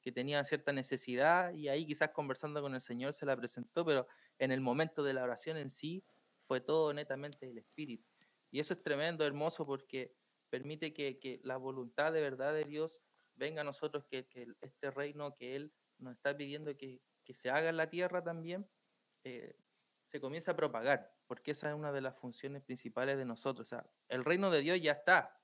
que, 0.01 0.11
tenía 0.11 0.43
cierta 0.43 0.71
necesidad 0.71 1.53
y 1.53 1.67
ahí 1.67 1.86
quizás 1.86 2.11
conversando 2.11 2.61
con 2.61 2.74
el 2.74 2.82
Señor 2.82 3.13
se 3.13 3.26
la 3.26 3.36
presentó, 3.36 3.86
pero 3.86 4.07
en 4.39 4.51
el 4.51 4.61
momento 4.61 5.03
de 5.03 5.13
la 5.13 5.24
oración 5.24 5.57
en 5.57 5.69
sí 5.69 6.05
fue 6.39 6.61
todo 6.61 6.93
netamente 6.93 7.49
el 7.49 7.57
Espíritu. 7.57 8.07
Y 8.51 8.59
eso 8.59 8.74
es 8.74 8.82
tremendo, 8.82 9.26
hermoso, 9.26 9.65
porque 9.65 10.15
permite 10.49 10.93
que, 10.93 11.19
que 11.19 11.41
la 11.43 11.57
voluntad 11.57 12.13
de 12.13 12.21
verdad 12.21 12.53
de 12.53 12.63
Dios 12.65 13.01
venga 13.36 13.61
a 13.61 13.65
nosotros, 13.65 14.05
que, 14.05 14.28
que 14.28 14.47
este 14.61 14.91
reino 14.91 15.34
que 15.36 15.55
Él 15.55 15.74
nos 15.97 16.15
está 16.15 16.36
pidiendo 16.36 16.76
que, 16.78 17.01
se 17.34 17.49
haga 17.49 17.69
en 17.69 17.78
la 17.78 17.89
tierra 17.89 18.24
también, 18.24 18.69
eh, 19.24 19.55
se 20.05 20.19
comienza 20.19 20.51
a 20.51 20.55
propagar, 20.55 21.11
porque 21.34 21.49
esa 21.49 21.69
es 21.69 21.75
una 21.75 21.91
de 21.91 21.99
las 21.99 22.15
funciones 22.15 22.61
principales 22.61 23.17
de 23.17 23.25
nosotros. 23.25 23.65
O 23.65 23.69
sea, 23.69 23.84
el 24.07 24.23
reino 24.23 24.51
de 24.51 24.61
Dios 24.61 24.79
ya 24.79 24.91
está. 24.91 25.36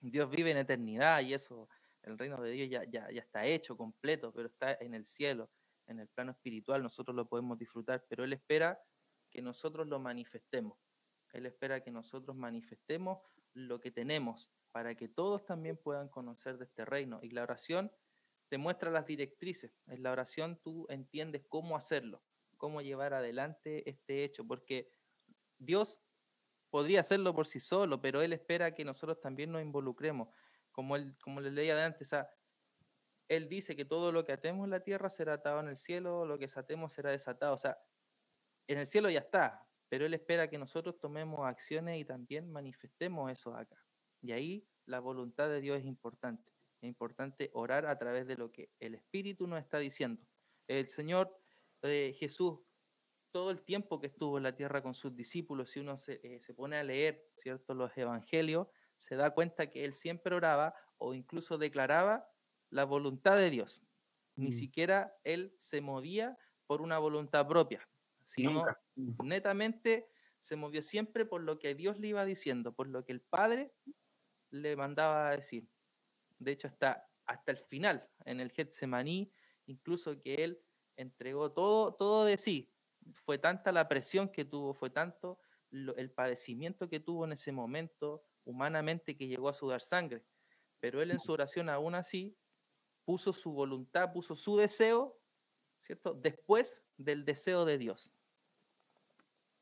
Dios 0.00 0.28
vive 0.28 0.50
en 0.50 0.56
eternidad 0.56 1.20
y 1.20 1.32
eso, 1.32 1.68
el 2.02 2.18
reino 2.18 2.42
de 2.42 2.50
Dios 2.50 2.68
ya, 2.68 2.82
ya, 2.82 3.08
ya 3.12 3.20
está 3.20 3.46
hecho, 3.46 3.76
completo, 3.76 4.32
pero 4.32 4.48
está 4.48 4.74
en 4.80 4.94
el 4.94 5.06
cielo, 5.06 5.48
en 5.86 6.00
el 6.00 6.08
plano 6.08 6.32
espiritual, 6.32 6.82
nosotros 6.82 7.14
lo 7.14 7.28
podemos 7.28 7.56
disfrutar, 7.56 8.04
pero 8.08 8.24
Él 8.24 8.32
espera 8.32 8.80
que 9.30 9.40
nosotros 9.40 9.86
lo 9.86 10.00
manifestemos. 10.00 10.76
Él 11.32 11.46
espera 11.46 11.80
que 11.84 11.92
nosotros 11.92 12.34
manifestemos 12.34 13.20
lo 13.52 13.78
que 13.78 13.92
tenemos 13.92 14.50
para 14.72 14.96
que 14.96 15.06
todos 15.06 15.46
también 15.46 15.76
puedan 15.76 16.08
conocer 16.08 16.58
de 16.58 16.64
este 16.64 16.84
reino. 16.84 17.20
Y 17.22 17.30
la 17.30 17.44
oración 17.44 17.92
te 18.48 18.58
muestra 18.58 18.90
las 18.90 19.06
directrices. 19.06 19.70
En 19.86 20.02
la 20.02 20.10
oración 20.10 20.58
tú 20.64 20.84
entiendes 20.88 21.44
cómo 21.48 21.76
hacerlo 21.76 22.24
cómo 22.56 22.80
llevar 22.80 23.14
adelante 23.14 23.88
este 23.88 24.24
hecho, 24.24 24.46
porque 24.46 24.90
Dios 25.58 26.00
podría 26.70 27.00
hacerlo 27.00 27.34
por 27.34 27.46
sí 27.46 27.60
solo, 27.60 28.00
pero 28.00 28.22
Él 28.22 28.32
espera 28.32 28.74
que 28.74 28.84
nosotros 28.84 29.20
también 29.20 29.52
nos 29.52 29.62
involucremos. 29.62 30.28
Como, 30.72 30.96
él, 30.96 31.16
como 31.22 31.40
les 31.40 31.52
leía 31.52 31.74
de 31.74 31.82
antes, 31.82 32.14
Él 33.28 33.48
dice 33.48 33.74
que 33.74 33.84
todo 33.84 34.12
lo 34.12 34.24
que 34.24 34.32
atemos 34.32 34.64
en 34.64 34.70
la 34.70 34.80
tierra 34.80 35.08
será 35.08 35.34
atado 35.34 35.60
en 35.60 35.68
el 35.68 35.78
cielo, 35.78 36.26
lo 36.26 36.38
que 36.38 36.44
desatemos 36.44 36.92
será 36.92 37.10
desatado. 37.10 37.54
O 37.54 37.58
sea, 37.58 37.78
en 38.66 38.78
el 38.78 38.86
cielo 38.86 39.08
ya 39.08 39.20
está, 39.20 39.66
pero 39.88 40.04
Él 40.04 40.14
espera 40.14 40.48
que 40.48 40.58
nosotros 40.58 40.98
tomemos 40.98 41.46
acciones 41.46 41.98
y 41.98 42.04
también 42.04 42.50
manifestemos 42.50 43.30
eso 43.30 43.54
acá. 43.54 43.82
Y 44.20 44.32
ahí 44.32 44.68
la 44.84 45.00
voluntad 45.00 45.48
de 45.48 45.60
Dios 45.60 45.78
es 45.78 45.86
importante. 45.86 46.52
Es 46.80 46.88
importante 46.88 47.50
orar 47.54 47.86
a 47.86 47.96
través 47.96 48.26
de 48.26 48.36
lo 48.36 48.52
que 48.52 48.70
el 48.80 48.94
Espíritu 48.94 49.46
nos 49.46 49.60
está 49.60 49.78
diciendo. 49.78 50.22
El 50.68 50.88
Señor 50.88 51.34
Jesús 51.82 52.58
todo 53.36 53.50
el 53.50 53.60
tiempo 53.60 54.00
que 54.00 54.06
estuvo 54.06 54.38
en 54.38 54.44
la 54.44 54.56
tierra 54.56 54.82
con 54.82 54.94
sus 54.94 55.14
discípulos, 55.14 55.68
si 55.68 55.80
uno 55.80 55.98
se, 55.98 56.20
eh, 56.22 56.40
se, 56.40 56.54
pone 56.54 56.78
a 56.78 56.82
leer 56.82 57.22
¿cierto? 57.34 57.74
los 57.74 57.94
evangelios, 57.98 58.66
se 58.96 59.14
da 59.14 59.32
cuenta 59.32 59.68
que 59.68 59.84
él 59.84 59.92
siempre 59.92 60.34
oraba 60.34 60.74
o 60.96 61.12
incluso 61.12 61.58
declaraba 61.58 62.26
la 62.70 62.84
voluntad 62.84 63.36
de 63.36 63.50
Dios. 63.50 63.82
Ni 64.36 64.48
mm. 64.48 64.52
siquiera 64.52 65.18
él 65.22 65.54
se 65.58 65.82
movía 65.82 66.38
por 66.66 66.80
una 66.80 66.96
voluntad 66.96 67.46
propia, 67.46 67.86
sino 68.24 68.64
netamente 69.22 70.08
se 70.38 70.56
movió 70.56 70.80
siempre 70.80 71.26
por 71.26 71.42
lo 71.42 71.58
que 71.58 71.74
Dios 71.74 71.98
le 71.98 72.08
iba 72.08 72.24
diciendo, 72.24 72.74
por 72.74 72.88
lo 72.88 73.04
que 73.04 73.12
el 73.12 73.20
Padre 73.20 73.70
le 74.48 74.76
mandaba 74.76 75.28
a 75.28 75.36
decir. 75.36 75.68
De 76.38 76.52
hecho, 76.52 76.68
hasta, 76.68 77.06
hasta 77.26 77.52
el 77.52 77.58
final, 77.58 78.08
en 78.24 78.40
el 78.40 78.50
Getsemaní, 78.50 79.30
incluso 79.66 80.22
que 80.22 80.36
él 80.36 80.58
entregó 80.96 81.52
todo, 81.52 81.92
todo 81.92 82.24
de 82.24 82.38
sí. 82.38 82.72
Fue 83.12 83.38
tanta 83.38 83.72
la 83.72 83.88
presión 83.88 84.28
que 84.28 84.44
tuvo, 84.44 84.74
fue 84.74 84.90
tanto 84.90 85.38
el 85.70 86.10
padecimiento 86.10 86.88
que 86.88 87.00
tuvo 87.00 87.24
en 87.24 87.32
ese 87.32 87.52
momento 87.52 88.24
humanamente 88.44 89.16
que 89.16 89.26
llegó 89.26 89.48
a 89.48 89.52
sudar 89.52 89.82
sangre. 89.82 90.24
Pero 90.80 91.02
él 91.02 91.10
en 91.10 91.20
su 91.20 91.32
oración 91.32 91.68
aún 91.68 91.94
así 91.94 92.36
puso 93.04 93.32
su 93.32 93.52
voluntad, 93.52 94.12
puso 94.12 94.34
su 94.36 94.56
deseo, 94.56 95.18
¿cierto? 95.78 96.14
Después 96.14 96.84
del 96.96 97.24
deseo 97.24 97.64
de 97.64 97.78
Dios. 97.78 98.12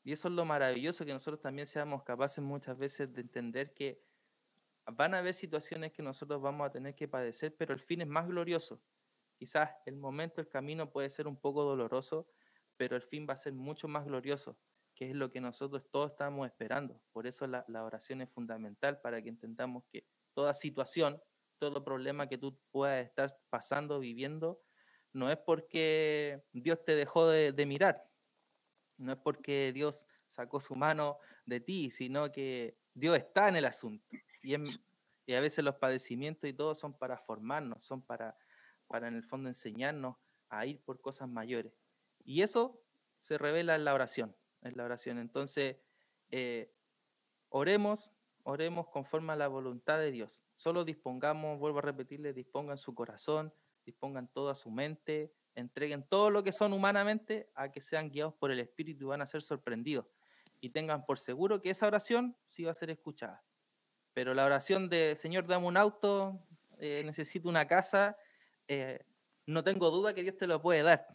Y 0.03 0.13
eso 0.13 0.29
es 0.29 0.35
lo 0.35 0.45
maravilloso, 0.45 1.05
que 1.05 1.13
nosotros 1.13 1.41
también 1.41 1.67
seamos 1.67 2.03
capaces 2.03 2.45
muchas 2.45 2.77
veces 2.77 3.13
de 3.13 3.23
entender 3.23 3.73
que 3.73 4.03
van 4.87 5.15
a 5.15 5.19
haber 5.19 5.33
situaciones 5.33 5.93
que 5.93 6.03
nosotros 6.03 6.43
vamos 6.43 6.67
a 6.67 6.71
tener 6.71 6.95
que 6.95 7.09
padecer, 7.09 7.57
pero 7.57 7.73
el 7.73 7.81
fin 7.81 8.03
es 8.03 8.07
más 8.07 8.27
glorioso. 8.29 8.83
Quizás 9.39 9.71
el 9.87 9.97
momento, 9.97 10.43
el 10.43 10.49
camino 10.49 10.91
puede 10.91 11.09
ser 11.09 11.27
un 11.27 11.37
poco 11.37 11.65
doloroso, 11.65 12.29
pero 12.77 12.97
el 12.97 13.03
fin 13.03 13.27
va 13.29 13.35
a 13.35 13.39
ser 13.39 13.53
mucho 13.53 13.89
más 13.89 14.05
glorioso, 14.05 14.57
que 14.95 15.11
es 15.11 15.17
lo 15.17 15.31
que 15.31 15.41
nosotros 15.41 15.85
todos 15.91 16.13
estamos 16.13 16.47
esperando. 16.47 17.01
Por 17.13 17.27
eso 17.27 17.47
la, 17.47 17.65
oración 17.85 18.21
es 18.21 18.31
fundamental 18.31 19.01
para 19.01 19.23
que 19.23 19.29
entendamos 19.29 19.85
que 19.91 20.07
toda 20.35 20.55
situación, 20.55 21.21
todo 21.59 21.85
problema 21.85 22.29
que 22.29 22.39
tú 22.39 22.59
puedas 22.71 23.05
estar 23.05 23.37
pasando, 23.51 24.01
viviendo, 24.01 24.61
no 25.13 25.31
es 25.31 25.39
porque 25.39 26.43
Dios 26.53 26.85
te 26.85 26.97
dejó 26.97 27.29
de, 27.29 27.67
mirar, 27.67 28.05
no 28.99 29.13
es 29.13 29.19
porque 29.19 29.73
Dios 29.73 30.07
sacó 30.29 30.61
su 30.61 30.75
mano 30.75 31.19
de 31.47 31.61
ti, 31.61 31.91
sino 31.91 32.33
que 32.33 32.77
Dios 32.95 33.17
está 33.17 33.49
en 33.49 33.57
el 33.57 33.65
asunto. 33.65 34.05
Y, 34.43 34.55
y, 35.27 35.35
a 35.35 35.41
veces 35.41 35.65
los 35.65 35.77
padecimientos 35.77 36.51
y 36.51 36.53
todo 36.53 36.75
son 36.75 36.93
para 36.99 37.17
formarnos, 37.17 37.85
son 37.85 38.03
para 38.03 38.37
para 38.87 39.09
en 39.09 39.15
el 39.15 39.25
fondo 39.25 39.49
enseñarnos 39.49 40.17
a 40.49 40.67
ir 40.67 40.81
por 40.83 41.01
cosas 41.01 41.29
mayores. 41.29 41.73
Y 42.25 42.43
eso 42.43 42.81
se 43.21 43.39
revela 43.39 43.75
en 43.75 43.85
la 43.85 43.95
oración, 43.95 44.35
en 44.63 44.77
la 44.77 44.85
oración. 44.85 45.19
Entonces, 45.19 45.77
eh, 46.31 46.73
oremos, 47.51 48.13
oremos 48.43 48.89
conforme 48.89 49.33
a 49.33 49.37
la 49.37 49.49
voluntad 49.49 49.99
de 49.99 50.11
Dios. 50.11 50.43
Solo 50.57 50.85
dispongamos, 50.85 51.59
vuelvo 51.59 51.79
a 51.79 51.83
repetirle, 51.83 52.33
dispongan 52.33 52.79
su 52.79 52.95
corazón, 52.95 53.53
dispongan 53.85 54.29
toda 54.29 54.55
su 54.55 54.71
mente, 54.71 55.33
entreguen 55.55 56.03
todo 56.03 56.31
lo 56.31 56.43
que 56.43 56.53
son 56.53 56.73
humanamente 56.73 57.51
a 57.55 57.71
que 57.71 57.81
sean 57.81 58.11
guiados 58.11 58.35
por 58.35 58.51
el 58.51 58.61
Espíritu 58.61 59.05
y 59.05 59.09
van 59.09 59.23
a 59.23 59.27
ser 59.27 59.43
sorprendidos. 59.43 60.07
Y 60.61 60.71
tengan 60.71 61.05
por 61.05 61.19
seguro 61.19 61.61
que 61.61 61.71
esa 61.71 61.87
oración 61.87 62.37
sí 62.45 62.65
va 62.65 62.73
a 62.73 62.75
ser 62.75 62.91
escuchada. 62.91 63.45
Pero 64.15 64.33
la 64.35 64.45
oración 64.45 64.89
de 64.89 65.17
Señor, 65.17 65.47
dame 65.47 65.67
un 65.67 65.77
auto, 65.77 66.41
eh, 66.79 67.03
necesito 67.05 67.49
una 67.49 67.67
casa, 67.67 68.17
eh, 68.69 69.05
no 69.47 69.63
tengo 69.63 69.91
duda 69.91 70.15
que 70.15 70.23
Dios 70.23 70.37
te 70.37 70.47
lo 70.47 70.63
puede 70.63 70.83
dar, 70.83 71.07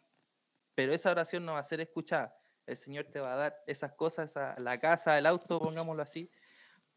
pero 0.79 0.93
esa 0.93 1.11
oración 1.11 1.45
no 1.45 1.55
va 1.55 1.59
a 1.59 1.63
ser 1.63 1.81
escuchada. 1.81 2.33
El 2.65 2.77
Señor 2.77 3.07
te 3.11 3.19
va 3.19 3.33
a 3.33 3.35
dar 3.35 3.63
esas 3.67 3.91
cosas, 3.95 4.33
la 4.59 4.79
casa, 4.79 5.17
el 5.17 5.25
auto, 5.25 5.59
pongámoslo 5.59 6.01
así, 6.01 6.31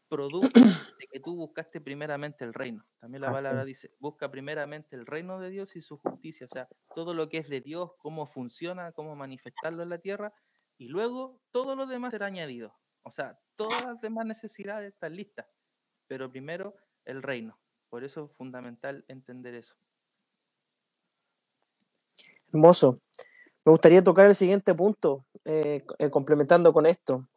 producto 0.07 0.53
de 1.01 1.07
que 1.11 1.19
tú 1.19 1.35
buscaste 1.35 1.81
primeramente 1.81 2.45
el 2.45 2.53
reino. 2.53 2.85
También 3.01 3.23
la 3.23 3.33
palabra 3.33 3.65
dice, 3.65 3.91
busca 3.99 4.31
primeramente 4.31 4.95
el 4.95 5.05
reino 5.05 5.37
de 5.37 5.49
Dios 5.49 5.75
y 5.75 5.81
su 5.81 5.97
justicia, 5.97 6.45
o 6.45 6.47
sea, 6.47 6.69
todo 6.95 7.13
lo 7.13 7.27
que 7.27 7.39
es 7.39 7.49
de 7.49 7.59
Dios, 7.59 7.91
cómo 7.97 8.25
funciona, 8.25 8.93
cómo 8.93 9.17
manifestarlo 9.17 9.83
en 9.83 9.89
la 9.89 9.97
tierra, 9.97 10.33
y 10.77 10.87
luego 10.87 11.41
todo 11.51 11.75
lo 11.75 11.85
demás 11.85 12.11
será 12.11 12.27
añadido. 12.27 12.73
O 13.01 13.11
sea, 13.11 13.37
todas 13.57 13.83
las 13.83 13.99
demás 13.99 14.25
necesidades 14.25 14.93
están 14.93 15.13
listas, 15.13 15.45
pero 16.07 16.31
primero 16.31 16.77
el 17.03 17.21
reino. 17.21 17.59
Por 17.89 18.05
eso 18.05 18.27
es 18.31 18.37
fundamental 18.37 19.03
entender 19.09 19.55
eso. 19.55 19.75
Hermoso. 22.47 23.01
Me 23.65 23.71
gustaría 23.71 24.03
tocar 24.03 24.25
el 24.25 24.35
siguiente 24.35 24.73
punto, 24.73 25.25
eh, 25.45 25.85
eh, 25.97 26.09
complementando 26.09 26.73
con 26.73 26.85
esto. 26.85 27.27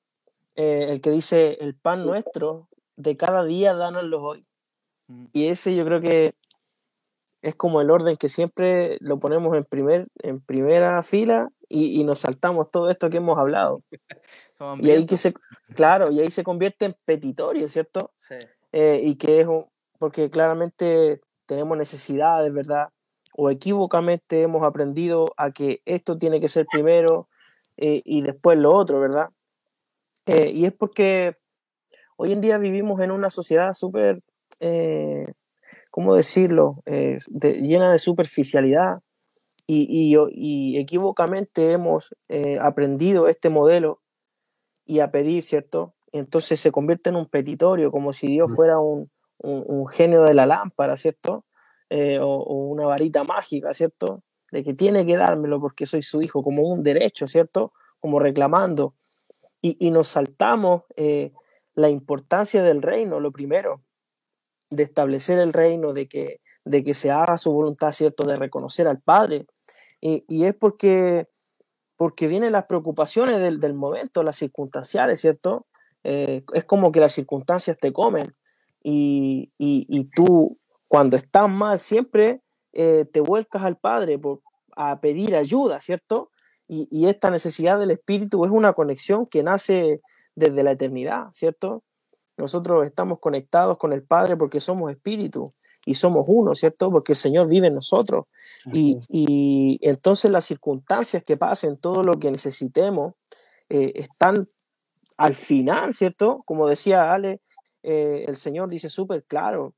Eh, 0.56 0.86
el 0.90 1.00
que 1.00 1.10
dice, 1.10 1.58
el 1.60 1.74
pan 1.74 2.04
nuestro 2.04 2.68
de 2.96 3.16
cada 3.16 3.44
día, 3.44 3.74
dánoslo 3.74 4.22
hoy. 4.22 4.46
Mm. 5.06 5.26
Y 5.32 5.46
ese 5.48 5.74
yo 5.76 5.84
creo 5.84 6.00
que 6.00 6.34
es 7.42 7.54
como 7.54 7.80
el 7.80 7.90
orden 7.90 8.16
que 8.16 8.28
siempre 8.28 8.96
lo 9.00 9.20
ponemos 9.20 9.56
en, 9.56 9.64
primer, 9.64 10.08
en 10.22 10.40
primera 10.40 11.02
fila 11.04 11.50
y, 11.68 12.02
nos 12.04 12.20
saltamos 12.20 12.70
todo 12.70 12.90
esto 12.90 13.08
que 13.08 13.18
hemos 13.18 13.38
hablado. 13.38 13.82
y 14.80 14.90
ahí 14.90 15.06
que 15.06 15.16
se, 15.16 15.32
claro, 15.74 16.10
y 16.10 16.20
ahí 16.20 16.30
se 16.30 16.42
convierte 16.42 16.86
en 16.86 16.96
petitorio, 17.04 17.68
¿cierto? 17.68 18.12
Sí. 18.16 18.34
y 18.72 19.14
que 19.16 19.40
es 19.40 19.46
porque 19.98 20.30
claramente 20.30 21.20
tenemos 21.46 21.76
necesidades, 21.76 22.52
¿verdad? 22.52 22.88
O 23.36 23.50
equivocamente 23.50 24.42
hemos 24.42 24.62
aprendido 24.62 25.34
a 25.36 25.50
que 25.50 25.82
esto 25.84 26.18
tiene 26.18 26.40
que 26.40 26.48
ser 26.48 26.66
primero 26.70 27.28
eh, 27.76 28.00
y 28.04 28.22
después 28.22 28.58
lo 28.58 28.74
otro, 28.74 28.98
¿verdad? 28.98 29.28
Eh, 30.24 30.50
y 30.54 30.64
es 30.64 30.72
porque 30.72 31.36
hoy 32.16 32.32
en 32.32 32.40
día 32.40 32.56
vivimos 32.58 33.00
en 33.00 33.10
una 33.10 33.28
sociedad 33.28 33.74
súper, 33.74 34.22
eh, 34.60 35.26
¿cómo 35.90 36.14
decirlo?, 36.14 36.82
llena 36.86 37.92
de 37.92 37.98
superficialidad 37.98 39.00
y, 39.66 40.16
y, 40.32 40.78
equivocamente 40.78 41.72
hemos 41.72 42.14
aprendido 42.60 43.28
este 43.28 43.50
modelo 43.50 44.00
y 44.86 45.00
a 45.00 45.10
pedir, 45.10 45.42
¿cierto? 45.42 45.94
Entonces 46.12 46.60
se 46.60 46.70
convierte 46.70 47.10
en 47.10 47.16
un 47.16 47.26
petitorio, 47.26 47.90
como 47.90 48.12
si 48.12 48.28
Dios 48.28 48.54
fuera 48.54 48.78
un, 48.78 49.10
un 49.38 49.88
genio 49.88 50.22
de 50.22 50.34
la 50.34 50.46
lámpara, 50.46 50.96
¿cierto? 50.96 51.45
Eh, 51.88 52.18
o, 52.20 52.42
una 52.42 52.86
varita 52.86 53.24
mágica, 53.24 53.72
¿cierto? 53.72 54.24
De 54.50 54.64
que 54.64 54.74
tiene 54.74 55.06
que 55.06 55.16
dármelo 55.16 55.60
porque 55.60 55.86
soy 55.86 56.02
su 56.02 56.20
hijo, 56.20 56.42
como 56.42 56.62
un 56.62 56.82
derecho, 56.82 57.28
¿cierto? 57.28 57.72
Como 58.00 58.18
reclamando. 58.18 58.94
Y, 59.62 59.90
nos 59.90 60.08
saltamos 60.08 60.82
eh, 60.96 61.32
la 61.74 61.88
importancia 61.88 62.62
del 62.62 62.82
reino, 62.82 63.18
lo 63.18 63.32
primero, 63.32 63.82
de 64.70 64.84
establecer 64.84 65.40
el 65.40 65.52
reino, 65.52 65.92
de 65.92 66.08
que, 66.08 66.40
de 66.64 66.84
que 66.84 66.94
se 66.94 67.10
haga 67.10 67.36
su 67.36 67.52
voluntad, 67.52 67.90
¿cierto? 67.90 68.24
De 68.24 68.36
reconocer 68.36 68.86
al 68.86 69.00
Padre. 69.00 69.46
Y, 70.00 70.44
es 70.44 70.54
porque, 70.54 71.28
porque 71.96 72.28
vienen 72.28 72.52
las 72.52 72.66
preocupaciones 72.66 73.40
del, 73.40 73.58
del 73.58 73.74
momento, 73.74 74.22
las 74.22 74.36
circunstanciales, 74.36 75.20
¿cierto? 75.20 75.66
Eh, 76.04 76.44
es 76.54 76.64
como 76.64 76.92
que 76.92 77.00
las 77.00 77.12
circunstancias 77.12 77.76
te 77.80 77.92
comen 77.92 78.36
y, 78.84 79.52
y, 79.58 79.86
y 79.88 80.04
tú 80.04 80.56
cuando 80.88 81.16
estás 81.16 81.48
mal, 81.50 81.78
siempre 81.78 82.42
eh, 82.72 83.06
te 83.12 83.20
vuelcas 83.20 83.62
al 83.62 83.76
Padre 83.76 84.18
por, 84.18 84.40
a 84.76 85.00
pedir 85.00 85.34
ayuda, 85.34 85.80
¿cierto? 85.80 86.30
Y, 86.68 87.06
esta 87.06 87.30
necesidad 87.30 87.78
del 87.78 87.92
Espíritu 87.92 88.44
es 88.44 88.50
una 88.50 88.72
conexión 88.72 89.26
que 89.26 89.44
nace 89.44 90.00
desde 90.34 90.64
la 90.64 90.72
eternidad, 90.72 91.28
¿cierto? 91.32 91.84
Nosotros 92.36 92.84
estamos 92.84 93.20
conectados 93.20 93.78
con 93.78 93.92
el 93.92 94.02
Padre 94.02 94.36
porque 94.36 94.58
somos 94.58 94.90
espíritu 94.90 95.44
y 95.84 95.94
somos 95.94 96.24
uno, 96.28 96.56
¿cierto? 96.56 96.90
Porque 96.90 97.12
el 97.12 97.16
Señor 97.16 97.48
vive 97.48 97.68
en 97.68 97.74
nosotros. 97.76 98.24
Y, 98.72 99.78
entonces 99.80 100.30
las 100.30 100.44
circunstancias 100.44 101.22
que 101.24 101.36
pasen, 101.36 101.76
todo 101.78 102.02
lo 102.02 102.18
que 102.18 102.32
necesitemos, 102.32 103.14
eh, 103.68 103.92
están 103.94 104.48
al 105.16 105.36
final, 105.36 105.94
¿cierto? 105.94 106.42
Como 106.44 106.68
decía 106.68 107.14
Ale, 107.14 107.40
eh, 107.84 108.24
el 108.26 108.36
Señor 108.36 108.68
dice 108.68 108.88
súper 108.88 109.24
claro, 109.24 109.74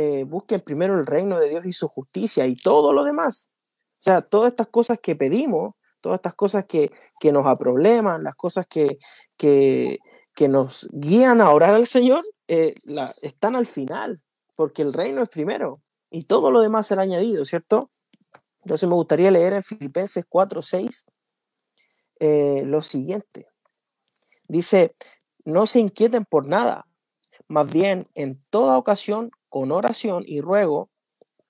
eh, 0.00 0.22
busquen 0.22 0.60
primero 0.60 0.96
el 0.96 1.06
reino 1.06 1.40
de 1.40 1.48
Dios 1.48 1.66
y 1.66 1.72
su 1.72 1.88
justicia 1.88 2.46
y 2.46 2.54
todo 2.54 2.92
lo 2.92 3.02
demás. 3.02 3.50
O 3.94 4.02
sea, 4.02 4.22
todas 4.22 4.50
estas 4.50 4.68
cosas 4.68 5.00
que 5.02 5.16
pedimos, 5.16 5.74
todas 6.00 6.18
estas 6.18 6.34
cosas 6.34 6.66
que, 6.66 6.92
que 7.18 7.32
nos 7.32 7.44
aprobleman, 7.48 8.22
las 8.22 8.36
cosas 8.36 8.68
que, 8.68 9.00
que, 9.36 9.98
nos 10.48 10.88
guían 10.92 11.40
a 11.40 11.50
orar 11.50 11.74
al 11.74 11.88
Señor, 11.88 12.24
eh, 12.46 12.76
la, 12.84 13.12
están 13.22 13.56
al 13.56 13.66
final, 13.66 14.22
porque 14.54 14.82
el 14.82 14.92
reino 14.92 15.20
es 15.20 15.28
primero 15.28 15.82
y 16.10 16.22
todo 16.22 16.52
lo 16.52 16.60
demás 16.60 16.86
será 16.86 17.02
añadido, 17.02 17.44
¿cierto? 17.44 17.90
Entonces 18.62 18.88
me 18.88 18.94
gustaría 18.94 19.32
leer 19.32 19.52
en 19.54 19.64
Filipenses 19.64 20.24
4, 20.28 20.62
6 20.62 21.06
eh, 22.20 22.62
lo 22.64 22.82
siguiente. 22.82 23.48
Dice, 24.46 24.94
no 25.44 25.66
se 25.66 25.80
inquieten 25.80 26.24
por 26.24 26.46
nada, 26.46 26.86
más 27.48 27.68
bien 27.68 28.04
en 28.14 28.38
toda 28.48 28.78
ocasión 28.78 29.32
con 29.48 29.72
oración 29.72 30.24
y 30.26 30.40
ruego, 30.40 30.90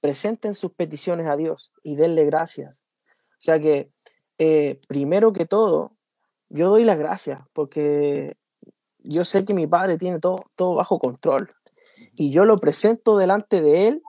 presenten 0.00 0.54
sus 0.54 0.72
peticiones 0.72 1.26
a 1.26 1.36
Dios 1.36 1.72
y 1.82 1.96
denle 1.96 2.24
gracias. 2.24 2.84
O 3.32 3.40
sea 3.40 3.60
que, 3.60 3.92
eh, 4.38 4.80
primero 4.88 5.32
que 5.32 5.46
todo, 5.46 5.96
yo 6.48 6.70
doy 6.70 6.84
las 6.84 6.98
gracias 6.98 7.40
porque 7.52 8.36
yo 8.98 9.24
sé 9.24 9.44
que 9.44 9.54
mi 9.54 9.66
Padre 9.66 9.98
tiene 9.98 10.18
todo, 10.18 10.44
todo 10.54 10.74
bajo 10.74 10.98
control 10.98 11.50
y 12.14 12.30
yo 12.30 12.44
lo 12.44 12.56
presento 12.56 13.16
delante 13.16 13.60
de 13.60 13.88
Él 13.88 14.02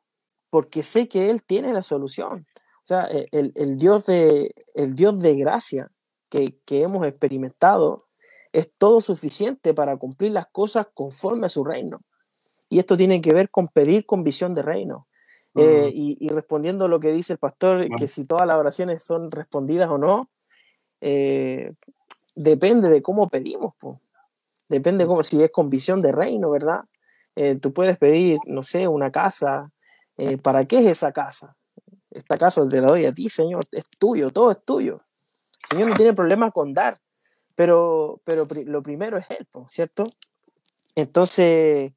porque 0.50 0.84
sé 0.84 1.08
que 1.08 1.30
Él 1.30 1.44
tiene 1.44 1.74
la 1.74 1.82
solución. 1.82 2.48
O 2.82 2.86
sea, 2.86 3.08
e, 3.12 3.28
el, 3.32 3.78
Dios, 3.78 4.06
de, 4.06 4.54
el 4.74 4.96
Dios 4.96 5.20
de 5.20 5.36
gracia 5.36 5.92
que, 6.30 6.60
que 6.66 6.82
hemos 6.82 7.06
experimentado 7.06 7.98
es 8.52 8.72
todo 8.78 9.02
suficiente 9.02 9.74
para 9.74 9.98
cumplir 9.98 10.32
las 10.32 10.48
cosas 10.48 10.88
conforme 10.94 11.46
a 11.46 11.50
su 11.50 11.64
reino. 11.64 12.02
Y 12.70 12.80
esto 12.80 12.96
tiene 12.96 13.22
que 13.22 13.34
ver 13.34 13.50
con 13.50 13.68
pedir 13.68 14.06
con 14.06 14.24
visión 14.24 14.54
de 14.54 14.62
reino. 14.62 15.08
Eh, 15.56 15.92
y, 15.94 16.30
respondiendo 16.30 16.86
a 16.86 16.88
lo 16.88 17.00
que 17.00 17.12
dice 17.12 17.34
el 17.34 17.40
pastor, 17.40 17.86
que 17.98 18.08
si 18.08 18.24
todas 18.24 18.48
las 18.48 18.58
oraciones 18.58 19.04
son 19.04 19.32
respondidas 19.32 19.90
o 19.90 19.98
no, 19.98 20.30
eh, 21.02 21.74
depende 22.36 22.90
de 22.90 23.02
cómo 23.02 23.28
pedimos. 23.30 23.74
Depende 24.70 25.08
cómo, 25.08 25.24
si 25.24 25.44
es 25.44 25.52
con 25.52 25.70
visión 25.70 26.00
de 26.00 26.12
reino, 26.12 26.52
¿verdad? 26.52 26.82
Eh, 27.36 27.56
tú 27.56 27.74
puedes 27.74 27.98
pedir, 27.98 28.38
no 28.46 28.64
sé, 28.64 28.88
una 28.88 29.12
casa. 29.12 29.72
¿Para 30.44 30.66
qué 30.66 30.80
es 30.80 30.86
esa 30.86 31.14
casa? 31.14 31.56
Esta 32.12 32.38
casa 32.38 32.68
te 32.68 32.82
la 32.82 32.88
doy 32.88 33.06
a 33.06 33.14
ti, 33.14 33.30
Señor. 33.30 33.64
Es 33.72 33.86
tuyo, 33.98 34.32
todo 34.32 34.52
es 34.52 34.64
tuyo. 34.64 35.02
El 35.64 35.70
Señor 35.70 35.90
no 35.90 35.96
tiene 35.96 36.14
problema 36.14 36.52
con 36.52 36.74
dar, 36.74 37.00
pero, 37.56 38.22
pero 38.24 38.48
lo 38.66 38.84
primero 38.84 39.18
es 39.18 39.30
Él, 39.30 39.48
¿cierto? 39.68 40.06
Entonces, 40.96 41.94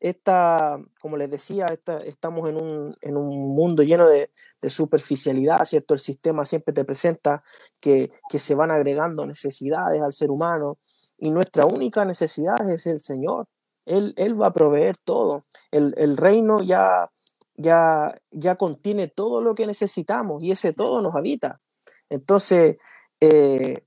esta, 0.00 0.78
como 1.00 1.16
les 1.16 1.30
decía, 1.30 1.66
estamos 2.04 2.48
en 2.48 2.56
un, 2.56 2.96
en 3.00 3.16
un, 3.16 3.54
mundo 3.54 3.82
lleno 3.82 4.08
de, 4.08 4.30
de, 4.60 4.70
superficialidad, 4.70 5.64
¿cierto? 5.64 5.94
El 5.94 6.00
sistema 6.00 6.44
siempre 6.44 6.72
te 6.72 6.84
presenta 6.84 7.42
que, 7.80 8.10
que, 8.30 8.38
se 8.38 8.54
van 8.54 8.70
agregando 8.70 9.26
necesidades 9.26 10.00
al 10.00 10.12
ser 10.12 10.30
humano 10.30 10.78
y 11.18 11.30
nuestra 11.30 11.66
única 11.66 12.04
necesidad 12.04 12.56
es 12.70 12.86
el 12.86 13.00
Señor. 13.00 13.46
Él, 13.84 14.14
él 14.16 14.40
va 14.40 14.48
a 14.48 14.52
proveer 14.52 14.96
todo. 14.98 15.44
El, 15.70 15.94
el, 15.96 16.16
reino 16.16 16.62
ya, 16.62 17.10
ya, 17.54 18.14
ya 18.30 18.56
contiene 18.56 19.08
todo 19.08 19.40
lo 19.42 19.54
que 19.54 19.66
necesitamos 19.66 20.42
y 20.42 20.52
ese 20.52 20.72
todo 20.72 21.02
nos 21.02 21.14
habita. 21.14 21.60
Entonces, 22.08 22.76
eh, 23.20 23.84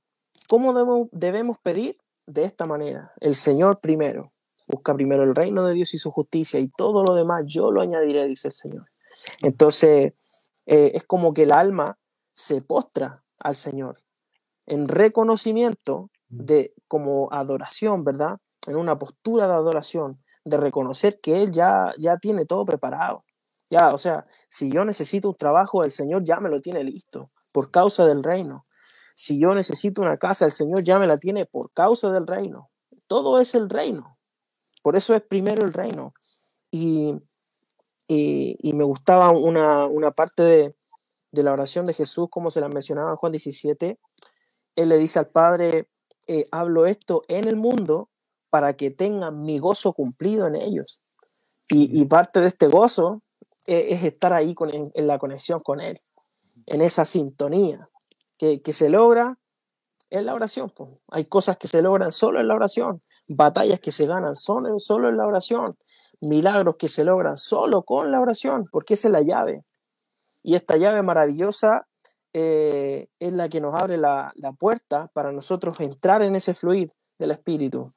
¿cómo 0.49 0.73
debemos, 0.73 1.07
debemos 1.11 1.57
pedir? 1.59 1.97
De 2.27 2.43
esta 2.43 2.65
manera, 2.65 3.11
el 3.19 3.35
Señor 3.35 3.81
primero, 3.81 4.31
Busca 4.71 4.93
primero 4.93 5.23
el 5.23 5.35
reino 5.35 5.67
de 5.67 5.73
Dios 5.73 5.93
y 5.93 5.97
su 5.97 6.11
justicia 6.11 6.59
y 6.59 6.69
todo 6.69 7.03
lo 7.03 7.13
demás 7.13 7.43
yo 7.45 7.71
lo 7.71 7.81
añadiré, 7.81 8.25
dice 8.25 8.47
el 8.47 8.53
Señor. 8.53 8.85
Entonces, 9.43 10.13
eh, 10.65 10.91
es 10.95 11.03
como 11.03 11.33
que 11.33 11.43
el 11.43 11.51
alma 11.51 11.99
se 12.33 12.61
postra 12.61 13.23
al 13.39 13.55
Señor 13.55 14.01
en 14.65 14.87
reconocimiento 14.87 16.11
de 16.29 16.73
como 16.87 17.27
adoración, 17.31 18.03
¿verdad? 18.03 18.37
En 18.67 18.77
una 18.77 18.97
postura 18.97 19.47
de 19.47 19.53
adoración, 19.53 20.23
de 20.45 20.57
reconocer 20.57 21.19
que 21.19 21.43
Él 21.43 21.51
ya, 21.51 21.93
ya 21.97 22.17
tiene 22.17 22.45
todo 22.45 22.65
preparado. 22.65 23.25
Ya, 23.69 23.93
o 23.93 23.97
sea, 23.97 24.25
si 24.49 24.71
yo 24.71 24.85
necesito 24.85 25.29
un 25.29 25.35
trabajo, 25.35 25.83
el 25.83 25.91
Señor 25.91 26.23
ya 26.23 26.39
me 26.39 26.49
lo 26.49 26.61
tiene 26.61 26.83
listo 26.83 27.31
por 27.51 27.71
causa 27.71 28.05
del 28.05 28.23
reino. 28.23 28.63
Si 29.13 29.39
yo 29.39 29.53
necesito 29.53 30.01
una 30.01 30.17
casa, 30.17 30.45
el 30.45 30.51
Señor 30.51 30.83
ya 30.83 30.99
me 30.99 31.07
la 31.07 31.17
tiene 31.17 31.45
por 31.45 31.71
causa 31.73 32.11
del 32.11 32.27
reino. 32.27 32.69
Todo 33.07 33.39
es 33.39 33.55
el 33.55 33.69
reino. 33.69 34.17
Por 34.81 34.95
eso 34.95 35.13
es 35.13 35.21
primero 35.21 35.63
el 35.65 35.73
reino. 35.73 36.13
Y, 36.71 37.13
y, 38.07 38.73
me 38.73 38.83
gustaba 38.83 39.31
una, 39.31 39.85
una 39.85 40.11
parte 40.11 40.43
de, 40.43 40.75
de 41.31 41.43
la 41.43 41.53
oración 41.53 41.85
de 41.85 41.93
Jesús, 41.93 42.27
como 42.29 42.51
se 42.51 42.61
la 42.61 42.69
mencionaba 42.69 43.11
en 43.11 43.17
Juan 43.17 43.31
17, 43.31 43.99
él 44.75 44.89
le 44.89 44.97
dice 44.97 45.19
al 45.19 45.29
Padre, 45.29 45.89
eh, 46.27 46.45
hablo 46.51 46.85
esto 46.85 47.23
en 47.27 47.47
el 47.47 47.55
mundo 47.55 48.09
para 48.49 48.73
que 48.75 48.91
tengan 48.91 49.41
mi 49.41 49.59
gozo 49.59 49.93
cumplido 49.93 50.47
en 50.47 50.55
ellos. 50.55 51.03
Y, 51.73 52.03
parte 52.03 52.41
de 52.41 52.47
este 52.47 52.67
gozo 52.67 53.21
eh, 53.65 53.87
es, 53.91 54.03
estar 54.03 54.33
ahí 54.33 54.53
con, 54.53 54.69
en, 54.73 55.07
la 55.07 55.17
conexión 55.17 55.61
con 55.61 55.79
Él, 55.79 56.01
en 56.65 56.81
esa 56.81 57.05
sintonía 57.05 57.89
que, 58.37 58.61
que 58.61 58.73
se 58.73 58.89
logra 58.89 59.39
en 60.09 60.25
la 60.25 60.33
oración. 60.33 60.73
Hay 61.07 61.25
cosas 61.25 61.57
que 61.57 61.69
se 61.69 61.81
logran 61.81 62.11
solo 62.11 62.41
en 62.41 62.49
la 62.49 62.55
oración, 62.55 63.01
batallas 63.35 63.79
que 63.79 63.91
se 63.91 64.05
ganan 64.05 64.35
solo, 64.35 64.77
solo 64.79 65.09
en 65.09 65.17
la 65.17 65.25
oración, 65.25 65.77
milagros 66.19 66.75
que 66.77 66.87
se 66.87 67.03
logran 67.03 67.37
solo 67.37 67.83
con 67.83 68.11
la 68.11 68.19
oración, 68.19 68.67
porque 68.71 68.95
esa 68.95 69.07
es 69.07 69.11
la 69.11 69.21
llave. 69.21 69.63
Y 70.43 70.55
esta 70.55 70.77
llave 70.77 71.01
maravillosa 71.01 71.87
eh, 72.33 73.07
es 73.19 73.33
la 73.33 73.49
que 73.49 73.61
nos 73.61 73.75
abre 73.75 73.97
la, 73.97 74.31
la, 74.35 74.51
puerta 74.53 75.09
para 75.13 75.31
nosotros 75.31 75.79
entrar 75.79 76.21
en 76.21 76.35
ese 76.35 76.53
fluir 76.53 76.91
del 77.19 77.31
Espíritu. 77.31 77.91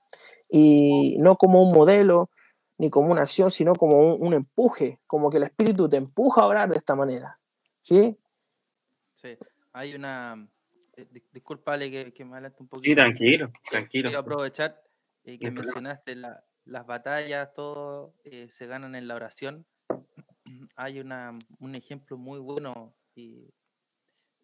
Y 0.49 1.16
no 1.18 1.37
como 1.37 1.62
un 1.62 1.74
modelo 1.74 2.30
ni 2.78 2.91
como 2.91 3.12
una 3.12 3.22
acción, 3.22 3.51
sino 3.51 3.74
como 3.74 4.14
un, 4.14 4.35
empuje, 4.35 5.01
como 5.07 5.30
que 5.30 5.37
el 5.37 5.45
Espíritu 5.45 5.89
te 5.89 5.97
empuja 5.97 6.43
a 6.43 6.47
orar 6.47 6.68
de 6.68 6.76
esta 6.76 6.95
manera. 6.95 7.39
¿Sí? 7.80 8.18
Sí, 9.14 9.37
hay 9.72 9.95
una... 9.95 10.49
Eh, 10.97 11.09
disculpale 11.32 11.91
que, 11.91 12.12
que, 12.12 12.24
me 12.24 12.32
adelante 12.35 12.59
un 12.61 12.68
poquito. 12.68 12.89
Sí, 12.89 12.95
tranquilo, 12.95 13.51
tranquilo. 13.68 14.11
Quiero 14.11 14.20
aprovechar 14.20 14.80
eh, 15.25 15.39
que 15.39 15.51
mencionaste 15.51 16.16
las 16.16 16.87
batallas, 16.87 17.53
todo 17.55 18.14
se 18.49 18.66
ganan 18.66 18.95
en 18.95 19.09
la 19.09 19.14
oración. 19.14 19.66
Hay 20.77 21.01
una, 21.01 21.37
un 21.59 21.75
ejemplo 21.75 22.16
muy 22.16 22.39
bueno 22.39 22.95
y 23.14 23.53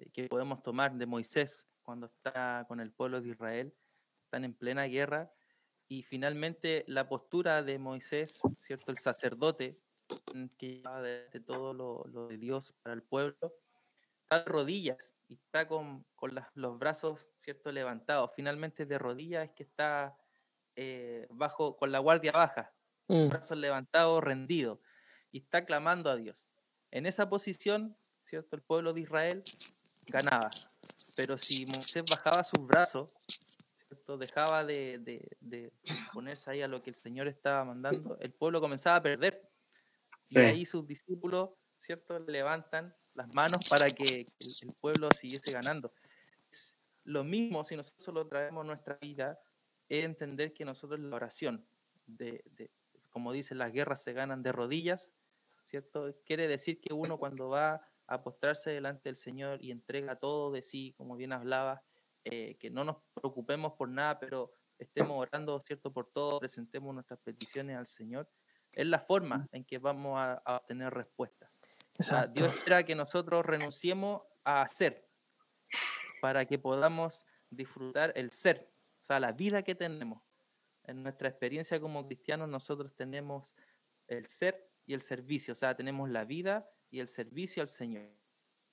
eh, 0.01 0.11
que 0.13 0.29
podemos 0.29 0.63
tomar 0.63 0.95
de 0.95 1.07
Moisés 1.07 1.67
cuando 1.83 2.07
está 2.07 2.65
con 2.69 2.81
el 2.81 2.93
pueblo 2.93 3.21
de 3.21 3.31
Israel, 3.31 3.75
están 4.25 4.45
en 4.45 4.55
plena 4.55 4.85
guerra 4.85 5.33
y 5.89 6.03
finalmente 6.03 6.85
la 6.87 7.09
postura 7.09 7.63
de 7.63 7.79
Moisés, 7.79 8.41
¿cierto? 8.59 8.93
El 8.93 8.99
sacerdote 8.99 9.79
mm, 10.35 10.47
que 10.57 10.77
lleva 10.77 11.03
de, 11.03 11.41
todo 11.45 11.75
lo, 11.75 12.29
de 12.29 12.39
Dios 12.39 12.73
para 12.83 12.95
el 12.95 13.03
pueblo, 13.03 13.53
está 14.23 14.39
de 14.39 14.45
rodillas 14.45 15.17
y 15.29 15.35
está 15.35 15.67
con, 15.67 16.07
con 16.15 16.33
los 16.55 16.79
brazos, 16.79 17.29
¿cierto? 17.37 17.73
Levantados. 17.73 18.31
Finalmente 18.37 18.87
de 18.87 18.99
rodillas 18.99 19.49
es 19.49 19.51
que 19.53 19.65
está 19.65 20.17
eh, 20.83 21.27
bajo, 21.29 21.77
con 21.77 21.93
la 21.93 21.99
guardia 21.99 22.33
baja, 22.33 22.73
mm. 23.09 23.29
brazos 23.29 23.59
levantados, 23.59 24.25
rendido, 24.25 24.81
y 25.31 25.41
está 25.41 25.67
clamando 25.67 26.09
a 26.09 26.17
Dios. 26.17 26.49
En 26.91 27.05
esa 27.05 27.29
posición, 27.29 27.99
¿cierto? 28.25 28.57
El 28.57 28.63
pueblo 28.63 28.95
de 28.95 29.03
Israel 29.03 29.43
ganaba. 30.07 30.49
Pero 31.17 31.37
si 31.37 31.67
Moisés 31.67 32.03
bajaba 32.11 32.43
sus 32.45 32.67
brazos, 32.67 33.13
¿cierto? 33.89 34.17
dejaba 34.17 34.65
de, 34.65 35.31
ponerse 36.15 36.51
ahí 36.51 36.63
a 36.63 36.69
lo 36.69 36.83
que 36.83 36.89
el 36.89 36.97
Señor 36.97 37.29
estaba 37.29 37.63
mandando, 37.63 38.17
el 38.19 38.33
pueblo 38.33 38.63
comenzaba 38.63 38.97
a 38.97 39.03
perder. 39.03 39.47
Y 40.31 40.39
ahí 40.39 40.65
sus 40.65 40.87
discípulos, 40.87 41.51
¿cierto? 41.77 42.19
Levantan 42.21 42.97
las 43.13 43.29
manos 43.35 43.69
para 43.69 43.85
que 43.91 44.25
el, 44.63 44.73
pueblo 44.81 45.11
siguiese 45.15 45.53
ganando. 45.53 45.93
Lo 47.05 47.23
mismo 47.23 47.65
si 47.65 47.77
nosotros 47.77 48.15
lo 48.15 48.27
traemos 48.27 48.65
a 48.65 48.67
nuestra 48.67 48.97
vida, 48.99 49.39
es 49.91 50.05
entender 50.05 50.55
que 50.55 50.65
nosotros 50.65 51.01
la 51.01 51.17
oración, 51.17 51.67
de, 52.07 52.43
como 53.11 53.33
dicen, 53.33 53.59
las 53.59 53.73
guerras 53.73 54.03
se 54.03 54.13
ganan 54.13 54.43
de 54.43 54.53
rodillas, 54.53 55.13
¿cierto? 55.65 56.17
Quiere 56.25 56.49
decir 56.49 56.81
que 56.81 56.95
uno 56.95 57.19
cuando 57.19 57.49
va 57.49 57.87
a 58.07 58.23
postrarse 58.23 58.71
delante 58.71 59.09
del 59.09 59.17
Señor 59.17 59.63
y 59.63 59.73
entrega 59.73 60.15
todo 60.15 60.51
de 60.51 60.63
sí, 60.63 60.95
como 60.97 61.17
bien 61.17 61.33
hablaba, 61.33 61.83
eh, 62.25 62.57
que 62.59 62.71
no 62.71 62.85
nos 62.85 62.99
preocupemos 63.15 63.73
por 63.75 63.89
nada, 63.89 64.19
pero 64.19 64.55
estemos 64.79 65.19
orando, 65.19 65.61
¿cierto? 65.61 65.93
Por 65.93 66.11
todo, 66.11 66.39
presentemos 66.39 66.95
nuestras 66.95 67.21
peticiones 67.21 67.77
al 67.77 67.87
Señor, 67.87 68.29
es 68.73 68.87
la 68.87 69.01
forma 69.01 69.49
en 69.53 69.65
que 69.65 69.79
vamos 69.79 70.25
a, 70.25 70.41
obtener 70.57 70.93
respuesta. 70.95 71.51
Dios 72.33 72.55
espera 72.55 72.85
que 72.85 72.95
nosotros 72.95 73.45
renunciemos 73.45 74.23
a 74.45 74.63
hacer 74.63 75.09
para 76.21 76.47
que 76.47 76.59
podamos 76.59 77.27
disfrutar 77.51 78.13
el 78.15 78.31
ser, 78.31 78.70
o 78.70 78.70
la 79.19 79.33
vida 79.33 79.63
que 79.63 79.75
tenemos. 79.75 80.23
En 80.85 81.03
nuestra 81.03 81.29
experiencia 81.29 81.81
como 81.81 82.07
cristianos 82.07 82.49
nosotros 82.49 82.95
tenemos 82.95 83.55
el 84.07 84.27
ser 84.27 84.71
y 84.87 84.95
el 84.95 85.01
servicio, 85.01 85.53
o 85.53 85.55
sea, 85.57 85.75
tenemos 85.75 86.11
la 86.11 86.25
vida 86.25 86.69
y 86.91 87.01
el 87.01 87.09
servicio 87.09 87.63
al 87.63 87.69
Señor. 87.69 88.11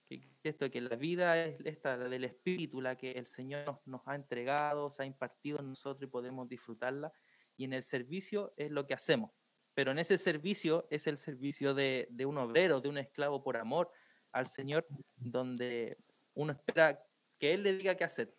Que 0.06 0.22
esto 0.44 0.72
que 0.72 0.82
la 0.82 0.96
vida 0.96 1.46
es 1.46 1.60
esta 1.66 1.98
del 1.98 2.24
Espíritu, 2.24 2.82
la 2.82 2.96
que 2.96 3.12
el 3.12 3.28
Señor 3.28 3.82
nos, 3.86 4.02
ha 4.06 4.16
entregado, 4.16 4.90
se 4.90 5.04
ha 5.04 5.06
impartido 5.06 5.60
en 5.60 5.70
nosotros 5.70 6.08
y 6.08 6.12
podemos 6.12 6.48
disfrutarla. 6.48 7.12
Y 7.58 7.66
en 7.66 7.74
el 7.74 7.84
servicio 7.84 8.54
es 8.56 8.72
lo 8.72 8.88
que 8.88 8.94
hacemos. 8.94 9.32
Pero 9.74 9.92
en 9.92 10.00
ese 10.00 10.18
servicio 10.18 10.88
es 10.90 11.08
el 11.08 11.18
servicio 11.18 11.74
de, 11.74 12.08
de 12.10 12.26
un 12.26 12.38
obrero, 12.38 12.80
de 12.80 12.90
un 12.90 12.98
esclavo 12.98 13.44
por 13.44 13.58
amor 13.58 13.92
al 14.32 14.48
Señor, 14.48 14.88
donde 15.18 15.98
uno 16.34 16.54
espera 16.54 17.04
que 17.38 17.54
Él 17.54 17.64
le 17.64 17.74
diga 17.78 17.96
qué 17.96 18.06
hacer. 18.06 18.34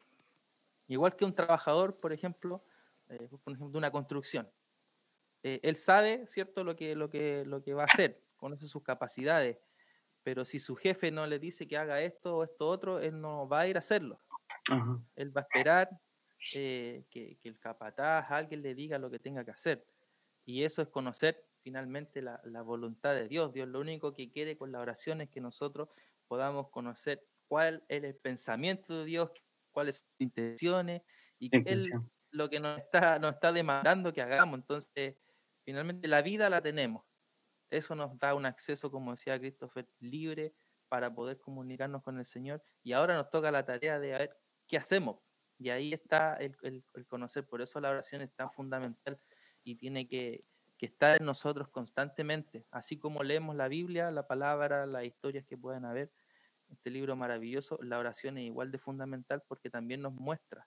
Igual 0.88 1.14
que 1.14 1.24
un 1.24 1.34
trabajador, 1.34 1.96
por 1.96 2.12
ejemplo, 2.12 2.64
eh, 3.08 3.28
por 3.44 3.54
ejemplo, 3.54 3.70
de 3.70 3.78
una 3.78 3.90
construcción. 3.90 4.50
Eh, 5.42 5.60
él 5.62 5.76
sabe, 5.76 6.26
¿cierto?, 6.26 6.64
lo 6.64 6.74
que, 6.74 6.96
lo, 6.96 7.08
que, 7.08 7.44
lo 7.46 7.62
que 7.62 7.74
va 7.74 7.82
a 7.82 7.86
hacer, 7.86 8.22
conoce 8.36 8.66
sus 8.66 8.82
capacidades, 8.82 9.58
pero 10.22 10.44
si 10.44 10.58
su 10.58 10.76
jefe 10.76 11.10
no 11.10 11.26
le 11.26 11.38
dice 11.38 11.66
que 11.66 11.76
haga 11.76 12.02
esto 12.02 12.36
o 12.36 12.44
esto 12.44 12.68
otro, 12.68 12.98
él 13.00 13.20
no 13.20 13.48
va 13.48 13.60
a 13.60 13.66
ir 13.66 13.76
a 13.76 13.78
hacerlo. 13.78 14.20
Él 15.16 15.34
va 15.34 15.40
a 15.40 15.44
esperar 15.44 15.88
eh, 16.54 17.04
que, 17.10 17.38
el 17.42 17.58
capataz, 17.58 18.30
alguien 18.30 18.62
le 18.62 18.74
diga 18.74 18.98
lo 18.98 19.10
que 19.10 19.18
tenga 19.18 19.44
que 19.44 19.52
hacer. 19.52 19.86
Y 20.44 20.64
eso 20.64 20.82
es 20.82 20.88
conocer 20.88 21.46
finalmente 21.62 22.22
la, 22.22 22.62
voluntad 22.62 23.14
de 23.14 23.28
Dios. 23.28 23.52
Dios 23.52 23.68
lo 23.68 23.80
único 23.80 24.12
que 24.12 24.30
quiere 24.30 24.56
con 24.56 24.72
la 24.72 24.80
oración 24.80 25.20
es 25.20 25.30
que 25.30 25.40
nosotros 25.40 25.88
podamos 26.26 26.68
conocer 26.70 27.24
cuál 27.46 27.84
es 27.88 28.04
el 28.04 28.14
pensamiento 28.14 28.98
de 28.98 29.04
Dios, 29.06 29.30
cuáles 29.78 29.98
son 29.98 30.08
sus 30.08 30.20
intenciones 30.20 31.02
y 31.38 31.50
qué 31.50 31.62
es 31.64 31.88
lo 32.32 32.50
que 32.50 32.58
nos 32.58 32.80
está, 32.80 33.20
nos 33.20 33.34
está 33.34 33.52
demandando 33.52 34.12
que 34.12 34.20
hagamos. 34.20 34.58
Entonces, 34.58 35.14
finalmente 35.64 36.08
la 36.08 36.20
vida 36.20 36.50
la 36.50 36.60
tenemos. 36.60 37.04
Eso 37.70 37.94
nos 37.94 38.18
da 38.18 38.34
un 38.34 38.44
acceso, 38.44 38.90
como 38.90 39.12
decía 39.12 39.38
Christopher, 39.38 39.86
libre 40.00 40.52
para 40.88 41.14
poder 41.14 41.38
comunicarnos 41.38 42.02
con 42.02 42.18
el 42.18 42.24
Señor. 42.24 42.60
Y 42.82 42.92
ahora 42.92 43.14
nos 43.14 43.30
toca 43.30 43.52
la 43.52 43.64
tarea 43.64 44.00
de 44.00 44.10
ver 44.10 44.36
qué 44.66 44.78
hacemos. 44.78 45.20
Y 45.60 45.70
ahí 45.70 45.92
está 45.92 46.34
el, 46.34 46.56
conocer. 47.06 47.46
Por 47.46 47.60
eso 47.60 47.80
la 47.80 47.90
oración 47.90 48.22
es 48.22 48.34
tan 48.34 48.50
fundamental 48.50 49.16
y 49.62 49.76
tiene 49.76 50.08
que, 50.08 50.40
estar 50.80 51.20
en 51.20 51.24
nosotros 51.24 51.68
constantemente. 51.68 52.66
Así 52.72 52.98
como 52.98 53.22
leemos 53.22 53.54
la 53.54 53.68
Biblia, 53.68 54.10
la 54.10 54.26
palabra, 54.26 54.86
las 54.86 55.04
historias 55.04 55.44
que 55.44 55.56
puedan 55.56 55.84
haber, 55.84 56.10
este 56.68 56.90
libro 56.90 57.16
maravilloso, 57.16 57.78
la 57.82 57.98
oración 57.98 58.38
es 58.38 58.44
igual 58.44 58.70
de 58.70 58.78
fundamental 58.78 59.42
porque 59.48 59.70
también 59.70 60.02
nos 60.02 60.14
muestra 60.14 60.66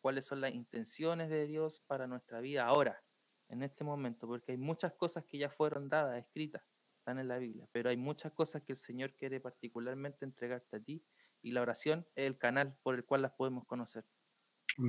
cuáles 0.00 0.26
son 0.26 0.40
las 0.40 0.54
intenciones 0.54 1.30
de 1.30 1.46
Dios 1.46 1.82
para 1.86 2.06
nuestra 2.06 2.40
vida 2.40 2.66
ahora 2.66 3.02
en 3.48 3.62
este 3.62 3.84
momento, 3.84 4.26
porque 4.26 4.52
hay 4.52 4.58
muchas 4.58 4.92
cosas 4.94 5.24
que 5.24 5.38
ya 5.38 5.50
fueron 5.50 5.88
dadas, 5.88 6.18
escritas, 6.18 6.62
están 6.98 7.18
en 7.18 7.28
la 7.28 7.38
Biblia, 7.38 7.66
pero 7.72 7.90
hay 7.90 7.96
muchas 7.96 8.32
cosas 8.32 8.62
que 8.62 8.72
el 8.72 8.78
Señor 8.78 9.14
quiere 9.14 9.40
particularmente 9.40 10.24
entregarte 10.24 10.76
a 10.76 10.80
ti 10.80 11.04
y 11.42 11.52
la 11.52 11.62
oración 11.62 12.06
es 12.14 12.26
el 12.26 12.38
canal 12.38 12.74
por 12.82 12.94
el 12.94 13.04
cual 13.04 13.22
las 13.22 13.32
podemos 13.32 13.66
conocer. 13.66 14.04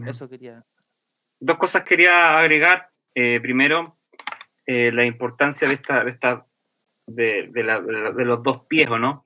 Eso 0.05 0.29
quería. 0.29 0.65
Dos 1.39 1.57
cosas 1.57 1.83
quería 1.83 2.37
agregar. 2.37 2.89
Eh, 3.13 3.39
primero, 3.41 3.97
eh, 4.65 4.91
la 4.91 5.05
importancia 5.05 5.67
de 5.67 5.75
esta, 5.75 6.03
de, 6.03 6.09
esta 6.09 6.47
de, 7.05 7.49
de, 7.53 8.25
los 8.25 8.41
dos 8.41 8.65
pies, 8.65 8.89
no? 8.89 9.25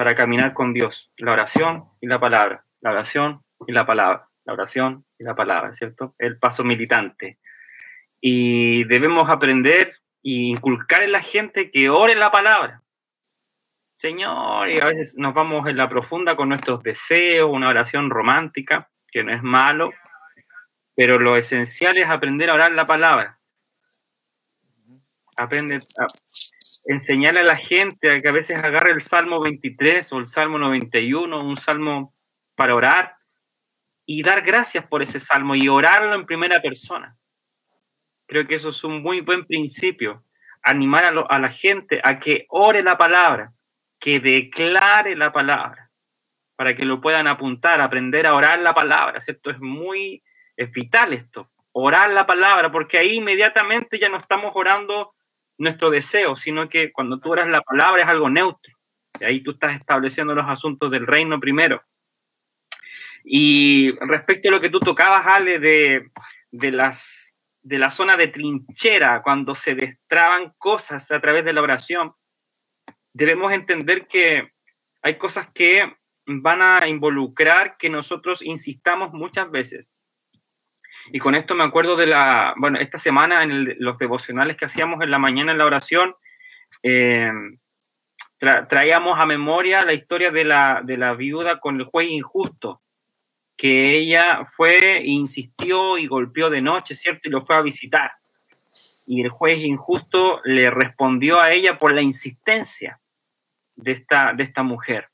Para 0.00 0.14
caminar 0.14 0.54
con 0.54 0.72
Dios, 0.72 1.12
la 1.18 1.32
oración 1.32 1.84
y 2.00 2.06
la 2.06 2.18
palabra, 2.18 2.64
la 2.80 2.92
oración 2.92 3.44
y 3.66 3.72
la 3.72 3.84
palabra, 3.84 4.30
la 4.46 4.54
oración 4.54 5.04
y 5.18 5.24
la 5.24 5.34
palabra, 5.34 5.74
¿cierto? 5.74 6.14
El 6.18 6.38
paso 6.38 6.64
militante 6.64 7.38
y 8.18 8.84
debemos 8.84 9.28
aprender 9.28 9.88
e 10.22 10.30
inculcar 10.54 11.02
en 11.02 11.12
la 11.12 11.20
gente 11.20 11.70
que 11.70 11.90
ore 11.90 12.14
la 12.14 12.32
palabra. 12.32 12.82
Señor, 13.92 14.70
y 14.70 14.80
a 14.80 14.86
veces 14.86 15.18
nos 15.18 15.34
vamos 15.34 15.68
en 15.68 15.76
la 15.76 15.86
profunda 15.86 16.34
con 16.34 16.48
nuestros 16.48 16.82
deseos, 16.82 17.50
una 17.52 17.68
oración 17.68 18.08
romántica, 18.08 18.88
que 19.06 19.22
no 19.22 19.34
es 19.34 19.42
malo, 19.42 19.92
pero 20.94 21.18
lo 21.18 21.36
esencial 21.36 21.98
es 21.98 22.08
aprender 22.08 22.48
a 22.48 22.54
orar 22.54 22.72
la 22.72 22.86
palabra. 22.86 23.38
Aprende 25.36 25.76
a 25.76 26.06
enseñarle 26.86 27.40
a 27.40 27.44
la 27.44 27.56
gente 27.56 28.10
a 28.10 28.20
que 28.20 28.28
a 28.28 28.32
veces 28.32 28.56
agarre 28.56 28.92
el 28.92 29.02
Salmo 29.02 29.40
23 29.40 30.12
o 30.12 30.18
el 30.18 30.26
Salmo 30.26 30.58
91, 30.58 31.44
un 31.44 31.56
salmo 31.56 32.14
para 32.54 32.74
orar, 32.74 33.16
y 34.06 34.22
dar 34.22 34.42
gracias 34.42 34.86
por 34.86 35.02
ese 35.02 35.20
salmo 35.20 35.54
y 35.54 35.68
orarlo 35.68 36.14
en 36.14 36.26
primera 36.26 36.60
persona. 36.60 37.16
Creo 38.26 38.46
que 38.46 38.56
eso 38.56 38.70
es 38.70 38.82
un 38.84 39.02
muy 39.02 39.20
buen 39.20 39.46
principio. 39.46 40.24
Animar 40.62 41.04
a, 41.28 41.38
la 41.38 41.50
gente 41.50 42.00
a 42.02 42.18
que 42.18 42.46
ore 42.48 42.82
la 42.82 42.98
palabra. 42.98 43.52
que 43.98 44.18
declare 44.18 45.14
la 45.14 45.30
palabra, 45.30 45.90
para 46.56 46.74
que 46.74 46.86
lo 46.86 47.02
puedan 47.02 47.26
apuntar, 47.26 47.82
aprender 47.82 48.26
a 48.26 48.34
orar 48.34 48.58
la 48.60 48.72
palabra, 48.72 49.20
¿cierto? 49.20 49.50
Es 49.50 49.60
muy, 49.60 50.22
es 50.56 50.72
vital 50.72 51.12
esto, 51.12 51.50
orar 51.72 52.10
la 52.10 52.26
palabra, 52.26 52.72
porque 52.72 52.96
ahí 52.96 53.16
inmediatamente 53.16 53.98
ya 53.98 54.08
no 54.08 54.16
estamos 54.16 54.52
orando 54.54 55.12
nuestro 55.60 55.90
deseo, 55.90 56.36
sino 56.36 56.68
que 56.68 56.90
cuando 56.90 57.20
tú 57.20 57.30
oras 57.30 57.46
la 57.46 57.60
palabra 57.60 58.02
es 58.02 58.08
algo 58.08 58.30
neutro. 58.30 58.74
Y 59.20 59.24
ahí 59.24 59.42
tú 59.42 59.52
estás 59.52 59.76
estableciendo 59.76 60.34
los 60.34 60.48
asuntos 60.48 60.90
del 60.90 61.06
reino 61.06 61.38
primero. 61.38 61.82
Y 63.22 63.92
respecto 64.00 64.48
a 64.48 64.52
lo 64.52 64.60
que 64.60 64.70
tú 64.70 64.80
tocabas, 64.80 65.26
Ale, 65.26 65.58
de, 65.58 66.10
de, 66.50 66.70
las, 66.72 67.38
de 67.60 67.78
la 67.78 67.90
zona 67.90 68.16
de 68.16 68.28
trinchera, 68.28 69.20
cuando 69.22 69.54
se 69.54 69.74
destraban 69.74 70.54
cosas 70.56 71.10
a 71.10 71.20
través 71.20 71.44
de 71.44 71.52
la 71.52 71.60
oración, 71.60 72.14
debemos 73.12 73.52
entender 73.52 74.06
que 74.06 74.52
hay 75.02 75.18
cosas 75.18 75.50
que 75.52 75.94
van 76.24 76.62
a 76.62 76.88
involucrar 76.88 77.76
que 77.76 77.90
nosotros 77.90 78.40
insistamos 78.40 79.12
muchas 79.12 79.50
veces. 79.50 79.90
Y 81.12 81.18
con 81.18 81.34
esto 81.34 81.54
me 81.54 81.64
acuerdo 81.64 81.96
de 81.96 82.06
la, 82.06 82.54
bueno, 82.56 82.78
esta 82.78 82.98
semana 82.98 83.42
en 83.42 83.76
los 83.78 83.98
devocionales 83.98 84.56
que 84.56 84.66
hacíamos 84.66 85.02
en 85.02 85.10
la 85.10 85.18
mañana 85.18 85.52
en 85.52 85.58
la 85.58 85.66
oración, 85.66 86.14
eh, 86.82 87.30
traíamos 88.68 89.18
a 89.18 89.26
memoria 89.26 89.84
la 89.84 89.92
historia 89.92 90.30
de 90.30 90.44
la, 90.44 90.80
de 90.84 90.96
la 90.96 91.14
viuda 91.14 91.60
con 91.60 91.76
el 91.76 91.84
juez 91.84 92.08
injusto, 92.10 92.80
que 93.56 93.96
ella 93.96 94.44
fue, 94.44 95.02
insistió 95.04 95.98
y 95.98 96.06
golpeó 96.06 96.48
de 96.48 96.62
noche, 96.62 96.94
¿cierto? 96.94 97.28
Y 97.28 97.30
lo 97.30 97.44
fue 97.44 97.56
a 97.56 97.60
visitar. 97.60 98.12
Y 99.06 99.22
el 99.22 99.28
juez 99.28 99.58
injusto 99.58 100.40
le 100.44 100.70
respondió 100.70 101.40
a 101.40 101.52
ella 101.52 101.78
por 101.78 101.92
la 101.92 102.00
insistencia 102.00 103.00
de 103.76 103.92
esta, 103.92 104.32
de 104.32 104.42
esta 104.44 104.62
mujer. 104.62 105.08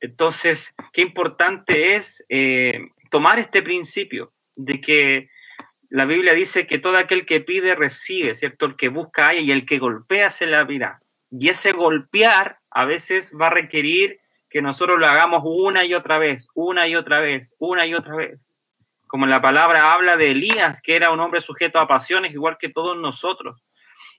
Entonces, 0.00 0.74
qué 0.92 1.02
importante 1.02 1.94
es 1.94 2.24
eh, 2.28 2.88
tomar 3.10 3.38
este 3.38 3.62
principio 3.62 4.32
de 4.56 4.80
que 4.80 5.30
la 5.90 6.06
Biblia 6.06 6.32
dice 6.32 6.66
que 6.66 6.78
todo 6.78 6.96
aquel 6.96 7.26
que 7.26 7.40
pide 7.40 7.74
recibe, 7.74 8.34
¿cierto? 8.34 8.66
El 8.66 8.76
que 8.76 8.88
busca 8.88 9.28
haya 9.28 9.40
y 9.40 9.52
el 9.52 9.66
que 9.66 9.78
golpea 9.78 10.30
se 10.30 10.46
la 10.46 10.60
abrirá. 10.60 11.02
Y 11.30 11.48
ese 11.48 11.72
golpear 11.72 12.58
a 12.70 12.84
veces 12.84 13.32
va 13.38 13.48
a 13.48 13.50
requerir 13.50 14.20
que 14.48 14.62
nosotros 14.62 14.98
lo 14.98 15.06
hagamos 15.06 15.42
una 15.44 15.84
y 15.84 15.94
otra 15.94 16.18
vez, 16.18 16.48
una 16.54 16.86
y 16.86 16.96
otra 16.96 17.20
vez, 17.20 17.54
una 17.58 17.86
y 17.86 17.94
otra 17.94 18.16
vez. 18.16 18.54
Como 19.06 19.26
la 19.26 19.40
palabra 19.40 19.92
habla 19.92 20.16
de 20.16 20.30
Elías, 20.30 20.80
que 20.80 20.96
era 20.96 21.10
un 21.10 21.20
hombre 21.20 21.40
sujeto 21.40 21.78
a 21.78 21.86
pasiones, 21.86 22.32
igual 22.32 22.56
que 22.58 22.68
todos 22.68 22.96
nosotros. 22.96 23.62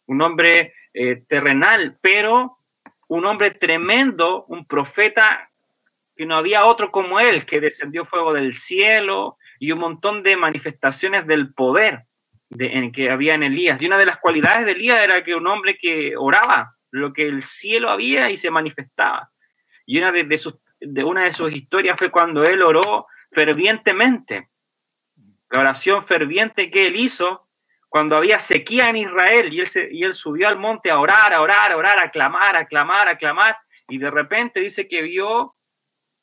Un 0.06 0.22
hombre 0.22 0.74
eh, 0.94 1.24
terrenal, 1.28 1.98
pero 2.02 2.58
un 3.08 3.26
hombre 3.26 3.52
tremendo, 3.52 4.46
un 4.46 4.66
profeta 4.66 5.50
que 6.16 6.26
no 6.26 6.36
había 6.36 6.66
otro 6.66 6.92
como 6.92 7.20
él, 7.20 7.46
que 7.46 7.60
descendió 7.60 8.06
fuego 8.06 8.34
del 8.34 8.54
cielo, 8.54 9.38
y 9.64 9.72
un 9.72 9.80
montón 9.80 10.24
de 10.24 10.36
manifestaciones 10.36 11.26
del 11.26 11.54
poder 11.54 12.04
de, 12.50 12.66
en 12.66 12.92
que 12.92 13.10
había 13.10 13.34
en 13.36 13.44
Elías. 13.44 13.82
Y 13.82 13.86
una 13.86 13.98
de 13.98 14.06
las 14.06 14.18
cualidades 14.18 14.66
de 14.66 14.74
Elías 14.74 15.02
era 15.02 15.24
que 15.24 15.36
un 15.36 15.48
hombre 15.48 15.78
que 15.78 16.18
oraba 16.18 16.76
lo 16.92 17.14
que 17.14 17.30
el 17.30 17.42
cielo 17.42 17.90
había 17.90 18.30
y 18.30 18.36
se 18.36 18.52
manifestaba. 18.52 19.32
Y 19.86 20.00
una 20.00 20.12
de, 20.12 20.38
sus, 20.38 20.56
de 20.82 21.06
una 21.06 21.24
de 21.24 21.32
sus 21.32 21.54
historias 21.54 21.98
fue 21.98 22.12
cuando 22.12 22.44
él 22.44 22.62
oró 22.62 23.08
fervientemente. 23.32 24.50
La 25.50 25.62
oración 25.62 26.04
ferviente 26.04 26.70
que 26.70 26.88
él 26.88 26.98
hizo 26.98 27.48
cuando 27.88 28.18
había 28.18 28.40
sequía 28.40 28.90
en 28.90 28.98
Israel 28.98 29.54
y 29.54 29.62
él, 29.62 29.70
y 29.92 30.04
él 30.04 30.14
subió 30.14 30.50
al 30.50 30.60
monte 30.60 30.92
a 30.92 31.00
orar, 31.00 31.32
a 31.32 31.40
orar, 31.40 31.72
a 31.72 31.78
orar, 31.78 32.04
a 32.04 32.12
clamar, 32.12 32.58
a 32.58 32.68
clamar, 32.68 33.08
a 33.08 33.18
clamar. 33.18 33.56
Y 33.88 33.98
de 33.98 34.12
repente 34.12 34.60
dice 34.60 34.90
que 34.90 35.02
vio 35.02 35.56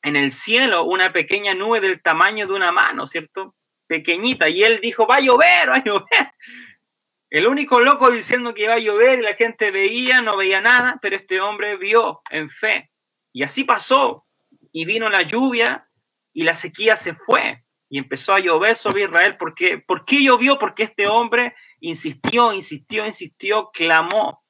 en 0.03 0.15
el 0.15 0.31
cielo 0.31 0.83
una 0.83 1.13
pequeña 1.13 1.53
nube 1.53 1.79
del 1.79 2.01
tamaño 2.01 2.47
de 2.47 2.53
una 2.53 2.71
mano, 2.71 3.07
¿cierto? 3.07 3.55
Pequeñita. 3.87 4.49
Y 4.49 4.63
él 4.63 4.79
dijo, 4.81 5.05
va 5.05 5.17
a 5.17 5.21
llover, 5.21 5.69
va 5.69 5.75
a 5.75 5.83
llover. 5.83 6.33
El 7.29 7.47
único 7.47 7.79
loco 7.79 8.11
diciendo 8.11 8.53
que 8.53 8.63
iba 8.63 8.73
a 8.73 8.79
llover 8.79 9.19
y 9.19 9.21
la 9.21 9.35
gente 9.35 9.71
veía, 9.71 10.21
no 10.21 10.35
veía 10.35 10.59
nada, 10.59 10.99
pero 11.01 11.15
este 11.15 11.39
hombre 11.39 11.77
vio 11.77 12.21
en 12.29 12.49
fe. 12.49 12.91
Y 13.31 13.43
así 13.43 13.63
pasó. 13.63 14.25
Y 14.73 14.85
vino 14.85 15.09
la 15.09 15.21
lluvia 15.21 15.87
y 16.33 16.43
la 16.43 16.53
sequía 16.53 16.95
se 16.95 17.15
fue. 17.15 17.63
Y 17.89 17.97
empezó 17.97 18.33
a 18.33 18.39
llover 18.39 18.75
sobre 18.75 19.03
Israel. 19.03 19.37
¿Por 19.37 19.53
qué? 19.53 19.77
¿Por 19.77 20.05
qué 20.05 20.23
llovió? 20.23 20.57
Porque 20.57 20.83
este 20.83 21.07
hombre 21.07 21.55
insistió, 21.79 22.53
insistió, 22.53 23.05
insistió, 23.05 23.69
clamó. 23.73 24.43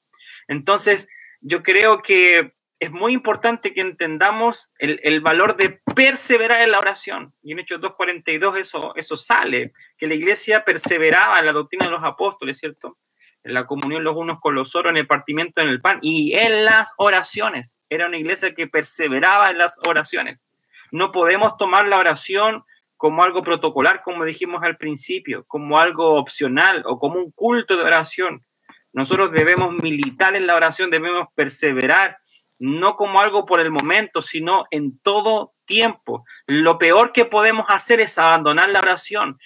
Entonces, 0.48 1.08
yo 1.40 1.64
creo 1.64 2.02
que 2.02 2.54
es 2.82 2.92
muy 2.92 3.14
importante 3.14 3.76
que 3.76 3.82
entendamos 3.82 4.74
el, 4.80 5.22
valor 5.22 5.56
de 5.56 5.82
perseverar 5.96 6.62
en 6.62 6.72
la 6.72 6.80
oración. 6.80 7.32
Y 7.44 7.52
en 7.52 7.60
Hechos 7.60 7.80
2.42 7.80 8.58
eso, 8.58 8.96
eso 8.96 9.16
sale, 9.16 9.72
que 9.96 10.08
la 10.08 10.16
iglesia 10.16 10.66
perseveraba 10.66 11.38
en 11.38 11.46
la 11.46 11.52
doctrina 11.52 11.86
de 11.86 11.92
los 11.92 12.04
apóstoles, 12.04 12.58
¿cierto? 12.58 12.98
En 13.44 13.54
la 13.54 13.68
comunión 13.68 14.04
los 14.04 14.18
unos 14.18 14.40
con 14.40 14.56
los 14.56 14.76
otros, 14.76 14.90
en 14.90 14.98
el 14.98 15.06
partimiento 15.06 15.62
en 15.62 15.68
el 15.68 15.80
pan 15.80 16.00
y 16.02 16.34
en 16.34 16.66
las 16.66 16.96
oraciones. 16.98 17.78
Era 17.88 18.08
una 18.08 18.18
iglesia 18.18 18.56
que 18.56 18.66
perseveraba 18.66 19.52
en 19.52 19.60
las 19.60 19.80
oraciones. 19.88 20.48
No 20.92 21.12
podemos 21.12 21.58
tomar 21.58 21.88
la 21.88 22.00
oración 22.00 22.64
como 22.98 23.24
algo 23.24 23.44
protocolar, 23.44 24.02
como 24.02 24.26
dijimos 24.26 24.64
al 24.64 24.78
principio, 24.78 25.46
como 25.48 25.78
algo 25.78 26.16
opcional 26.16 26.82
o 26.88 26.98
como 26.98 27.20
un 27.20 27.32
culto 27.32 27.78
de 27.78 27.84
oración. 27.84 28.44
Nosotros 28.92 29.32
debemos 29.32 29.72
militar 29.84 30.36
en 30.36 30.48
la 30.48 30.56
oración, 30.56 30.90
debemos 30.90 31.28
perseverar 31.36 32.18
no 32.62 32.96
como 32.96 33.20
algo 33.20 33.44
por 33.44 33.60
el 33.60 33.72
momento, 33.72 34.22
sino 34.22 34.66
en 34.70 35.00
todo 35.00 35.56
tiempo. 35.66 36.26
Lo 36.46 36.78
peor 36.78 37.12
que 37.12 37.26
podemos 37.26 37.66
hacer 37.70 38.00
es 38.00 38.20
abandonar 38.20 38.70
la 38.70 38.80
oración. 38.80 39.40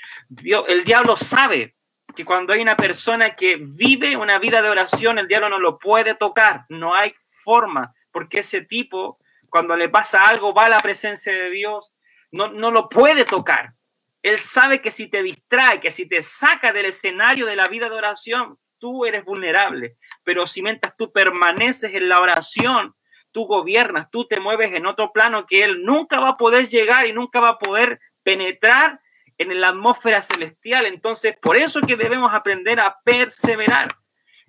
el 0.68 0.84
diablo 0.84 1.16
sabe 1.16 1.76
que 2.14 2.26
cuando 2.26 2.52
hay 2.52 2.62
una 2.62 2.76
persona 2.76 3.34
que 3.34 3.56
vive 3.58 4.18
una 4.18 4.38
vida 4.38 4.62
de 4.62 4.70
oración, 4.70 5.18
el 5.18 5.30
diablo 5.30 5.48
no 5.48 5.60
lo 5.60 5.80
puede 5.80 6.16
tocar, 6.16 6.66
no 6.68 6.94
hay 6.94 7.16
forma, 7.42 7.94
porque 8.12 8.40
ese 8.40 8.62
tipo, 8.62 9.18
cuando 9.50 9.78
le 9.78 9.88
pasa 9.88 10.28
algo, 10.28 10.54
va 10.54 10.66
a 10.66 10.70
la 10.70 10.82
presencia 10.82 11.32
de 11.32 11.50
Dios, 11.52 11.94
no, 12.32 12.50
no 12.50 12.70
lo 12.70 12.90
puede 12.90 13.24
tocar. 13.24 13.76
Él 14.24 14.40
sabe 14.40 14.82
que 14.82 14.92
si 14.92 15.08
te 15.08 15.24
distrae, 15.24 15.80
que 15.80 15.92
si 15.92 16.06
te 16.06 16.22
saca 16.22 16.74
del 16.74 16.88
escenario 16.88 17.46
de 17.46 17.56
la 17.56 17.70
vida 17.70 17.88
de 17.88 17.96
oración, 17.96 18.58
tú 18.78 19.06
eres 19.06 19.24
vulnerable. 19.24 19.96
Pero 20.26 20.48
si 20.48 20.62
mientras 20.62 20.98
tú 20.98 21.14
permaneces 21.14 21.94
en 21.94 22.10
la 22.10 22.20
oración, 22.20 22.94
tú 23.36 23.48
gobiernas, 23.48 24.10
tú 24.10 24.26
te 24.26 24.40
mueves 24.40 24.74
en 24.74 24.86
otro 24.86 25.12
plano 25.12 25.46
que 25.46 25.66
Él 25.66 25.84
nunca 25.84 26.22
va 26.22 26.30
a 26.30 26.38
poder 26.38 26.70
llegar 26.70 27.06
y 27.06 27.12
nunca 27.12 27.42
va 27.42 27.50
a 27.50 27.60
poder 27.60 28.00
penetrar 28.24 29.02
en 29.38 29.60
la 29.60 29.68
atmósfera 29.68 30.22
celestial. 30.22 30.86
Entonces, 30.86 31.36
por 31.42 31.58
eso 31.58 31.82
que 31.82 31.98
debemos 31.98 32.34
aprender 32.34 32.80
a 32.80 32.96
perseverar. 33.04 33.94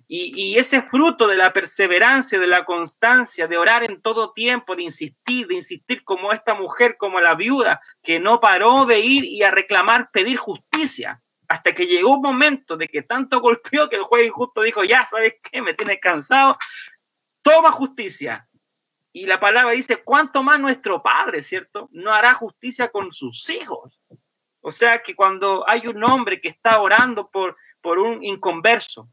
Y, 0.07 0.57
ese 0.57 0.83
fruto 0.83 1.27
de 1.27 1.35
la 1.35 1.51
perseverancia, 1.51 2.39
de 2.39 2.47
la 2.47 2.63
constancia, 2.63 3.45
de 3.45 3.57
orar 3.57 3.83
en 3.83 4.01
todo 4.01 4.31
tiempo, 4.31 4.73
de 4.73 4.83
insistir, 4.83 5.47
de 5.47 5.55
insistir 5.55 6.05
como 6.05 6.31
esta 6.31 6.53
mujer, 6.53 6.95
como 6.95 7.19
la 7.19 7.35
viuda, 7.35 7.81
que 8.01 8.21
no 8.21 8.39
paró 8.39 8.85
de 8.85 9.01
ir 9.01 9.25
y 9.25 9.43
a 9.43 9.51
reclamar, 9.51 10.11
pedir 10.11 10.37
justicia, 10.37 11.21
hasta 11.49 11.73
que 11.73 11.87
llegó 11.87 12.15
un 12.15 12.21
momento 12.21 12.77
de 12.77 12.87
que 12.87 13.01
tanto 13.01 13.41
golpeó 13.41 13.89
que 13.89 13.97
el 13.97 14.03
juez 14.03 14.27
injusto 14.27 14.61
dijo, 14.61 14.85
ya 14.85 15.01
sabes 15.01 15.33
qué, 15.51 15.61
me 15.61 15.73
tienes 15.73 15.99
cansado, 15.99 16.57
toma 17.41 17.71
justicia. 17.71 18.46
Y 19.17 19.25
la 19.25 19.39
palabra 19.39 19.71
dice, 19.71 20.03
¿cuánto 20.03 20.43
más 20.43 20.59
nuestro 20.59 21.01
Padre, 21.01 21.41
cierto? 21.41 21.89
No 21.91 22.13
hará 22.13 22.35
justicia 22.35 22.89
con 22.89 23.11
sus 23.11 23.49
hijos. 23.49 23.99
O 24.61 24.69
sea 24.69 25.01
que 25.01 25.15
cuando 25.15 25.67
hay 25.67 25.87
un 25.87 26.03
hombre 26.03 26.39
que 26.39 26.49
está 26.49 26.79
orando 26.79 27.27
por, 27.27 27.57
por 27.81 27.97
un 27.97 28.23
inconverso, 28.23 29.09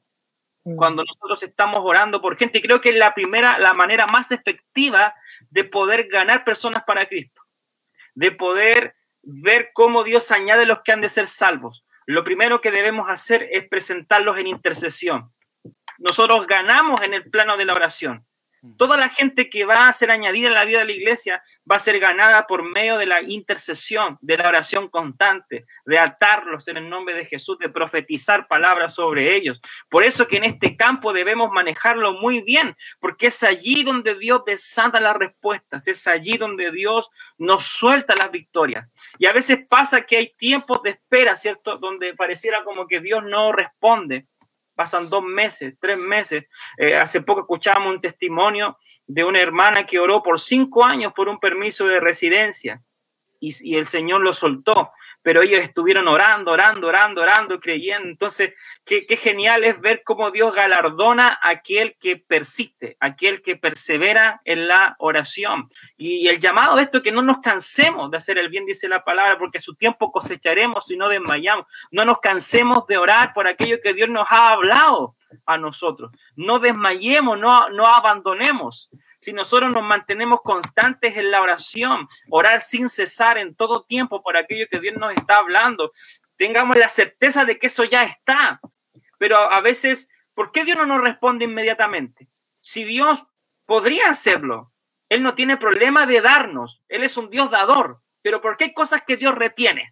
mm. 0.65 0.77
cuando 0.77 1.05
nosotros 1.05 1.43
estamos 1.43 1.79
orando 1.83 2.21
por 2.21 2.37
gente, 2.37 2.61
creo 2.61 2.83
que 2.83 2.91
es 2.91 2.97
la 2.97 3.15
primera, 3.15 3.59
la 3.59 3.73
manera 3.73 4.07
más 4.07 4.31
efectiva 4.31 5.15
de 5.49 5.65
poder 5.65 6.09
ganar 6.09 6.45
personas 6.45 6.85
para 6.85 7.09
Cristo, 7.09 7.41
de 8.15 8.31
poder 8.31 8.97
ver 9.23 9.71
cómo 9.73 10.05
Dios 10.05 10.31
añade 10.31 10.67
los 10.67 10.83
que 10.83 10.93
han 10.93 11.01
de 11.01 11.09
ser 11.09 11.29
salvos. 11.29 11.83
Lo 12.05 12.25
primero 12.25 12.61
que 12.61 12.71
debemos 12.71 13.09
hacer 13.09 13.49
es 13.51 13.67
presentarlos 13.71 14.37
en 14.37 14.49
intercesión. 14.49 15.33
Nosotros 15.97 16.47
ganamos 16.47 17.01
en 17.01 17.15
el 17.15 17.31
plano 17.31 17.57
de 17.57 17.65
la 17.65 17.73
oración. 17.73 18.27
Toda 18.77 18.97
la 18.97 19.09
gente 19.09 19.51
que 19.51 19.65
va 19.65 19.89
a 19.89 19.93
ser 19.93 20.11
añadida 20.11 20.49
en 20.49 20.55
la 20.55 20.65
vida 20.65 20.79
de 20.79 20.87
la 20.87 20.93
iglesia 20.93 21.43
va 21.71 21.77
a 21.77 21.81
ser 21.81 21.99
ganada 21.99 22.47
por 22.47 22.63
medio 22.63 22.97
de 22.97 23.07
la 23.07 23.21
intercesión, 23.23 24.19
de 24.21 24.37
la 24.39 24.49
oración 24.49 24.89
constante, 24.89 25.67
de 25.85 25.99
atarlos 25.99 26.69
en 26.69 26.79
el 26.79 26.89
nombre 26.89 27.15
de 27.15 27.27
Jesús, 27.27 27.59
de 27.59 27.69
profetizar 27.69 28.49
palabras 28.49 28.95
sobre 28.95 29.37
ellos. 29.37 29.61
Por 29.89 30.03
eso 30.03 30.27
que 30.27 30.39
en 30.39 30.45
este 30.45 30.77
campo 30.77 31.13
debemos 31.13 31.51
manejarlo 31.53 32.15
muy 32.15 32.41
bien, 32.41 32.75
porque 33.01 33.27
es 33.27 33.43
allí 33.43 33.83
donde 33.85 34.15
Dios 34.15 34.43
desata 34.47 35.01
las 35.01 35.17
respuestas, 35.17 35.87
es 35.87 36.07
allí 36.07 36.37
donde 36.37 36.71
Dios 36.71 37.11
nos 37.39 37.65
suelta 37.65 38.17
las 38.17 38.31
victorias. 38.31 38.89
Y 39.19 39.27
a 39.27 39.33
veces 39.33 39.59
pasa 39.69 40.03
que 40.03 40.17
hay 40.17 40.33
tiempos 40.37 40.83
de 40.83 40.91
espera, 40.91 41.37
¿cierto? 41.37 41.77
Donde 41.77 42.15
pareciera 42.15 42.65
como 42.65 42.87
que 42.87 43.01
Dios 43.01 43.23
no 43.25 43.53
responde. 43.53 44.27
Pasan 44.75 45.09
dos 45.09 45.23
meses, 45.23 45.75
tres 45.81 45.99
meses. 45.99 46.45
Eh, 46.77 46.97
hace 46.97 47.21
poco 47.21 47.41
escuchábamos 47.41 47.95
un 47.95 48.01
testimonio 48.01 48.77
de 49.07 49.25
una 49.25 49.41
hermana 49.41 49.87
que 49.87 49.99
oró 49.99 50.23
por 50.23 50.41
cinco 50.41 50.85
años 50.85 51.13
por 51.15 51.29
un 51.29 51.39
permiso 51.39 51.87
de 51.87 52.01
residencia 52.01 52.83
y 53.41 53.77
el 53.77 53.87
Señor 53.87 54.23
lo 54.23 54.33
soltó 54.33 54.91
pero 55.25 55.43
ellos 55.43 55.61
estuvieron 55.61 56.07
orando, 56.07 56.53
orando, 56.53 56.87
orando, 56.87 57.23
orando, 57.23 57.59
creyendo. 57.59 58.09
Entonces, 58.11 58.53
qué, 58.85 59.07
genial 59.17 59.65
es 59.65 59.81
ver 59.81 60.03
cómo 60.05 60.31
Dios 60.31 60.55
galardona 60.55 61.39
a 61.43 61.49
aquel 61.49 61.97
que 61.99 62.19
persiste, 62.19 62.99
aquel 63.01 63.41
que 63.41 63.57
persevera 63.57 64.43
en 64.45 64.69
la 64.69 64.97
oración. 64.99 65.71
Y, 65.97 66.29
el 66.29 66.39
llamado 66.39 66.77
de 66.77 66.83
esto 66.83 66.99
es 66.99 67.03
que 67.03 67.11
no 67.11 67.23
nos 67.23 67.39
cansemos 67.39 68.11
de 68.11 68.19
hacer 68.19 68.37
el 68.37 68.51
bien, 68.51 68.67
dice 68.67 68.87
la 68.87 69.03
palabra, 69.03 69.39
porque 69.39 69.61
su 69.61 69.75
tiempo 69.75 70.13
cosecharemos 70.13 70.91
y 70.91 70.97
no 70.99 71.09
desmayamos. 71.09 71.65
No 71.91 72.05
nos 72.05 72.21
cansemos 72.21 72.87
de 72.87 72.99
orar 72.99 73.33
por 73.33 73.49
aquello 73.49 73.81
que 73.83 73.95
Dios 73.95 74.11
nos 74.11 74.27
ha 74.29 74.49
hablado 74.49 75.17
a 75.47 75.59
nosotros. 75.59 76.11
No 76.37 76.59
desmayemos, 76.59 77.39
no, 77.39 77.69
no 77.71 77.87
abandonemos. 77.87 78.91
Si 79.19 79.33
nosotros 79.33 79.73
nos 79.73 79.83
mantenemos 79.83 80.41
constantes 80.43 81.17
en 81.17 81.31
la 81.31 81.41
oración, 81.41 82.07
orar 82.31 82.61
sin 82.61 82.89
cesar 82.89 83.39
en 83.39 83.55
todo 83.55 83.85
tiempo 83.85 84.23
por 84.23 84.37
aquello 84.37 84.67
que 84.71 84.81
Dios 84.81 84.97
nos 84.97 85.15
está 85.15 85.37
hablando, 85.37 85.91
tengamos 86.37 86.77
la 86.77 86.89
certeza 86.89 87.45
de 87.45 87.59
que 87.59 87.69
eso 87.69 87.85
ya 87.85 88.05
está. 88.05 88.61
Pero 89.19 89.37
a 89.37 89.61
veces, 89.61 90.09
¿por 90.35 90.53
qué 90.53 90.65
Dios 90.65 90.77
no 90.77 90.87
nos 90.87 91.03
responde 91.03 91.45
inmediatamente? 91.45 92.29
Si 92.61 92.85
Dios 92.85 93.25
podría 93.67 94.11
hacerlo, 94.11 94.73
Él 95.09 95.23
no 95.23 95.35
tiene 95.35 95.57
problema 95.57 96.07
de 96.07 96.21
darnos, 96.21 96.83
Él 96.89 97.05
es 97.05 97.17
un 97.17 97.31
Dios 97.31 97.51
dador, 97.51 98.01
pero 98.23 98.41
¿por 98.41 98.57
qué 98.57 98.65
hay 98.65 98.75
cosas 98.75 99.03
que 99.03 99.17
Dios 99.17 99.35
retiene? 99.35 99.91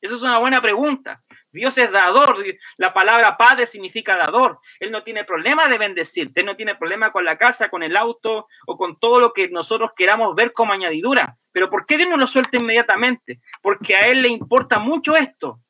Eso 0.00 0.16
es 0.16 0.22
una 0.22 0.38
buena 0.38 0.60
pregunta. 0.60 1.22
Dios 1.56 1.76
es 1.78 1.90
dador. 1.90 2.44
La 2.76 2.92
palabra 2.92 3.36
padre 3.36 3.66
significa 3.66 4.16
dador. 4.16 4.60
Él 4.78 4.90
no 4.90 5.02
tiene 5.02 5.24
problema 5.24 5.66
de 5.68 5.78
bendecirte. 5.78 6.40
Él 6.40 6.46
no 6.46 6.54
tiene 6.54 6.74
problema 6.74 7.10
con 7.10 7.24
la 7.24 7.38
casa, 7.38 7.70
con 7.70 7.82
el 7.82 7.96
auto 7.96 8.46
o 8.66 8.76
con 8.76 8.98
todo 9.00 9.18
lo 9.18 9.32
que 9.32 9.48
nosotros 9.48 9.90
queramos 9.96 10.34
ver 10.34 10.52
como 10.52 10.72
añadidura. 10.72 11.38
Pero 11.52 11.70
¿por 11.70 11.86
qué 11.86 11.96
Dios 11.96 12.10
no 12.10 12.18
lo 12.18 12.26
suelta 12.26 12.58
inmediatamente? 12.58 13.40
Porque 13.62 13.96
a 13.96 14.00
Él 14.08 14.22
le 14.22 14.28
importa 14.28 14.78
mucho 14.78 15.16
esto. 15.16 15.60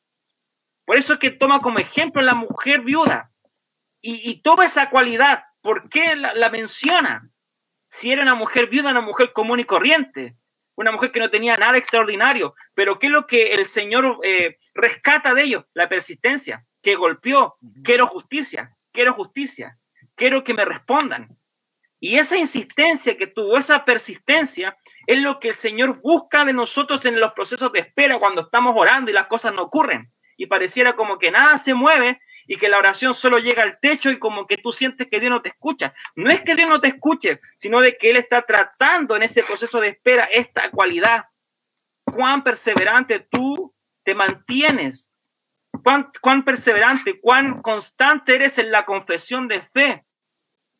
Por 0.85 0.97
eso 0.97 1.15
es 1.15 1.19
que 1.21 1.31
toma 1.31 1.61
como 1.61 1.79
ejemplo 1.79 2.21
la 2.21 2.35
mujer 2.35 2.81
viuda. 2.81 3.31
Y, 4.03 4.41
toma 4.43 4.67
esa 4.67 4.91
cualidad. 4.91 5.45
¿Por 5.61 5.89
qué 5.89 6.15
la 6.15 6.51
menciona? 6.51 7.29
Si 7.85 8.13
era 8.13 8.23
una 8.23 8.35
mujer 8.35 8.69
viuda, 8.69 8.91
una 8.91 9.01
mujer 9.01 9.33
común 9.33 9.59
y 9.59 9.65
corriente 9.65 10.37
una 10.77 10.93
mujer 10.93 11.11
que 11.11 11.21
no 11.21 11.31
tenía 11.31 11.57
nada 11.57 11.77
extraordinario. 11.77 12.55
Pero 12.75 12.99
¿qué 12.99 13.07
es 13.07 13.13
lo 13.13 13.27
que 13.27 13.55
el 13.55 13.67
Señor 13.67 14.21
eh, 14.23 14.57
rescata 14.75 15.35
de 15.35 15.43
ello? 15.43 15.67
La 15.75 15.89
persistencia, 15.89 16.65
que 16.83 16.95
golpeó. 16.95 17.57
Quiero 17.83 18.07
justicia, 18.07 18.77
quiero 18.93 19.15
justicia, 19.15 19.79
quiero 20.15 20.45
que 20.45 20.55
me 20.55 20.65
respondan. 20.65 21.37
Y 21.99 22.17
esa 22.17 22.37
insistencia 22.37 23.17
que 23.17 23.27
tuvo, 23.27 23.57
esa 23.57 23.85
persistencia, 23.85 24.77
es 25.07 25.19
lo 25.21 25.41
que 25.41 25.49
el 25.49 25.55
Señor 25.55 26.01
busca 26.01 26.45
de 26.45 26.53
nosotros 26.53 27.05
en 27.07 27.19
los 27.19 27.33
procesos 27.33 27.73
de 27.73 27.81
espera 27.81 28.19
cuando 28.19 28.43
estamos 28.43 28.75
orando 28.77 29.11
y 29.11 29.15
las 29.15 29.27
cosas 29.27 29.55
no 29.55 29.63
ocurren. 29.63 30.13
Y 30.37 30.47
pareciera 30.47 30.95
como 30.95 31.19
que 31.19 31.31
nada 31.31 31.57
se 31.59 31.73
mueve 31.73 32.21
y 32.47 32.57
que 32.57 32.69
la 32.69 32.79
oración 32.79 33.15
solo 33.15 33.39
llega 33.39 33.63
al 33.63 33.79
techo 33.81 34.11
y 34.11 34.19
como 34.19 34.47
que 34.47 34.57
tú 34.57 34.73
sientes 34.73 35.09
que 35.09 35.21
Dios 35.21 35.31
no 35.31 35.43
te 35.43 35.49
escucha. 35.49 35.95
No 36.15 36.31
es 36.31 36.43
que 36.43 36.55
Dios 36.55 36.69
no 36.69 36.81
te 36.81 36.89
escuche, 36.89 37.41
sino 37.57 37.81
de 37.81 37.97
que 37.97 38.11
Él 38.11 38.17
está 38.17 38.43
tratando 38.43 39.17
en 39.17 39.23
ese 39.23 39.43
proceso 39.43 39.81
de 39.81 39.89
espera 39.89 40.25
esta 40.25 40.71
cualidad. 40.71 41.27
Cuán 42.05 42.45
perseverante 42.45 43.21
tú 43.21 43.75
te 44.05 44.15
mantienes, 44.15 45.11
cuán, 46.21 46.45
perseverante, 46.45 47.21
cuán 47.21 47.63
constante 47.63 48.35
eres 48.35 48.59
en 48.59 48.71
la 48.71 48.85
confesión 48.85 49.49
de 49.49 49.61
fe. 49.63 50.05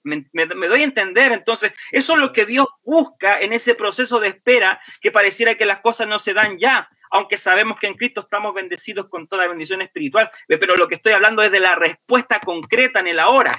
Me, 0.05 0.25
doy 0.69 0.83
a 0.83 0.85
entender. 0.85 1.33
Entonces, 1.33 1.73
eso 1.91 2.15
es 2.15 2.21
lo 2.21 2.33
que 2.33 2.47
Dios 2.47 2.69
busca 2.85 3.41
en 3.41 3.53
ese 3.53 3.75
proceso 3.75 4.21
de 4.21 4.29
espera, 4.29 4.81
que 5.01 5.11
pareciera 5.11 5.57
que 5.57 5.67
las 5.67 5.81
cosas 5.81 6.07
no 6.07 6.21
se 6.21 6.33
dan 6.33 6.59
ya, 6.59 6.89
aunque 7.17 7.37
sabemos 7.37 7.79
que 7.79 7.87
en 7.87 7.95
Cristo 7.95 8.21
estamos 8.21 8.55
bendecidos 8.55 9.09
con 9.09 9.27
toda 9.27 9.49
bendición 9.49 9.81
espiritual, 9.83 10.31
pero 10.47 10.77
lo 10.77 10.87
que 10.87 10.97
estoy 10.97 11.13
hablando 11.13 11.43
es 11.43 11.51
de 11.51 11.61
la 11.61 11.75
respuesta 11.75 12.41
concreta 12.41 13.01
en 13.01 13.09
el 13.09 13.19
ahora. 13.19 13.59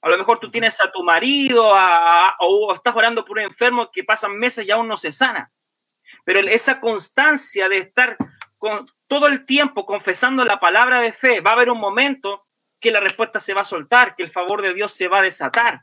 A 0.00 0.08
lo 0.08 0.16
mejor 0.16 0.38
tú 0.38 0.50
tienes 0.50 0.80
a 0.80 0.90
tu 0.90 1.02
marido 1.02 1.72
o 2.40 2.74
estás 2.74 2.96
orando 2.96 3.24
por 3.24 3.38
un 3.38 3.44
enfermo 3.44 3.90
que 3.92 4.04
pasan 4.04 4.38
meses 4.38 4.66
y 4.66 4.70
aún 4.70 4.88
no 4.88 4.96
se 4.96 5.12
sana. 5.12 5.50
Pero 6.24 6.40
esa 6.40 6.80
constancia 6.80 7.68
de 7.68 7.78
estar 7.78 8.16
todo 9.06 9.26
el 9.26 9.44
tiempo 9.44 9.84
confesando 9.84 10.44
la 10.44 10.58
palabra 10.58 11.00
de 11.00 11.12
fe, 11.12 11.40
va 11.40 11.50
a 11.50 11.54
haber 11.54 11.70
un 11.70 11.78
momento 11.78 12.46
que 12.80 12.90
la 12.90 13.00
respuesta 13.00 13.40
se 13.40 13.54
va 13.54 13.62
a 13.62 13.66
soltar, 13.66 14.14
que 14.16 14.22
el 14.22 14.30
favor 14.30 14.62
de 14.62 14.72
Dios 14.72 14.92
se 14.92 15.08
va 15.08 15.18
a 15.18 15.22
desatar. 15.22 15.82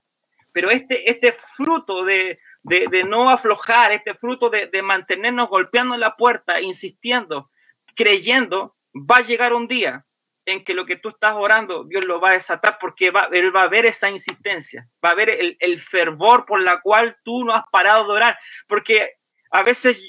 Pero 0.52 0.72
este, 0.72 1.10
este 1.10 1.34
fruto 1.34 2.04
de, 2.06 2.40
de, 2.66 3.04
no 3.04 3.30
aflojar, 3.30 3.92
este 3.92 4.16
fruto 4.16 4.50
de, 4.50 4.82
mantenernos 4.82 5.50
golpeando 5.50 5.96
la 5.98 6.16
puerta, 6.16 6.60
insistiendo, 6.62 7.52
creyendo, 7.96 8.76
va 8.96 9.18
a 9.18 9.22
llegar 9.22 9.54
un 9.54 9.68
día 9.68 10.06
en 10.46 10.64
que 10.64 10.74
lo 10.74 10.86
que 10.86 10.96
tú 10.96 11.10
estás 11.10 11.34
orando, 11.36 11.84
Dios 11.84 12.06
lo 12.06 12.20
va 12.20 12.30
a 12.30 12.34
desatar 12.34 12.78
porque 12.80 13.12
va, 13.12 13.30
él 13.32 13.56
va 13.56 13.64
a 13.64 13.68
ver 13.68 13.86
esa 13.86 14.10
insistencia, 14.10 14.88
va 15.04 15.10
a 15.10 15.16
ver 15.16 15.58
el, 15.60 15.82
fervor 15.82 16.46
por 16.46 16.62
la 16.62 16.82
cual 16.82 17.18
tú 17.24 17.44
no 17.44 17.54
has 17.54 17.64
parado 17.72 18.06
de 18.06 18.14
orar, 18.14 18.40
porque 18.68 19.14
a 19.52 19.64
veces 19.64 20.02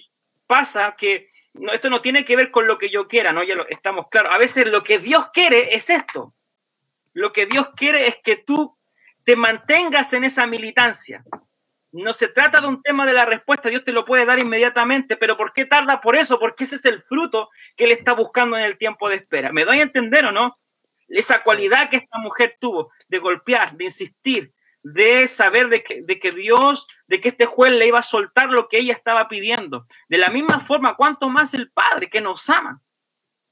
pasa 0.46 0.94
que 0.96 1.26
esto 1.72 1.90
no 1.90 2.02
tiene 2.02 2.24
que 2.24 2.36
ver 2.36 2.50
con 2.50 2.66
lo 2.66 2.78
que 2.78 2.90
yo 2.90 3.06
quiera, 3.06 3.32
¿no? 3.32 3.42
Ya 3.42 3.54
lo, 3.54 3.66
estamos 3.68 4.08
claros. 4.10 4.34
A 4.34 4.38
veces 4.38 4.66
lo 4.66 4.82
que 4.82 4.98
Dios 4.98 5.28
quiere 5.32 5.74
es 5.74 5.88
esto. 5.88 6.34
Lo 7.14 7.32
que 7.32 7.46
Dios 7.46 7.70
quiere 7.74 8.06
es 8.06 8.16
que 8.22 8.36
tú 8.36 8.76
te 9.24 9.36
mantengas 9.36 10.12
en 10.12 10.24
esa 10.24 10.46
militancia, 10.46 11.24
no 12.02 12.12
se 12.12 12.28
trata 12.28 12.60
de 12.60 12.66
un 12.66 12.82
tema 12.82 13.06
de 13.06 13.12
la 13.12 13.24
respuesta, 13.24 13.68
Dios 13.68 13.84
te 13.84 13.92
lo 13.92 14.04
puede 14.04 14.26
dar 14.26 14.38
inmediatamente, 14.38 15.16
pero 15.16 15.36
¿por 15.36 15.52
qué 15.52 15.64
tarda 15.64 16.00
por 16.00 16.16
eso? 16.16 16.38
Porque 16.38 16.64
ese 16.64 16.76
es 16.76 16.84
el 16.84 17.02
fruto 17.02 17.50
que 17.76 17.84
él 17.84 17.92
está 17.92 18.12
buscando 18.12 18.56
en 18.56 18.64
el 18.64 18.78
tiempo 18.78 19.08
de 19.08 19.16
espera. 19.16 19.52
¿Me 19.52 19.64
doy 19.64 19.78
a 19.78 19.82
entender 19.82 20.24
o 20.26 20.32
no? 20.32 20.58
Esa 21.08 21.42
cualidad 21.42 21.88
que 21.88 21.96
esta 21.96 22.18
mujer 22.18 22.56
tuvo 22.60 22.90
de 23.08 23.18
golpear, 23.18 23.72
de 23.72 23.84
insistir, 23.84 24.52
de 24.82 25.26
saber 25.28 25.68
de 25.68 25.82
que, 25.82 26.02
de 26.02 26.18
que 26.18 26.32
Dios, 26.32 26.86
de 27.06 27.20
que 27.20 27.30
este 27.30 27.46
juez 27.46 27.72
le 27.72 27.86
iba 27.86 27.98
a 27.98 28.02
soltar 28.02 28.50
lo 28.50 28.68
que 28.68 28.78
ella 28.78 28.92
estaba 28.92 29.28
pidiendo. 29.28 29.86
De 30.08 30.18
la 30.18 30.28
misma 30.28 30.60
forma, 30.60 30.96
¿cuánto 30.96 31.28
más 31.28 31.54
el 31.54 31.70
Padre 31.70 32.10
que 32.10 32.20
nos 32.20 32.48
ama? 32.50 32.82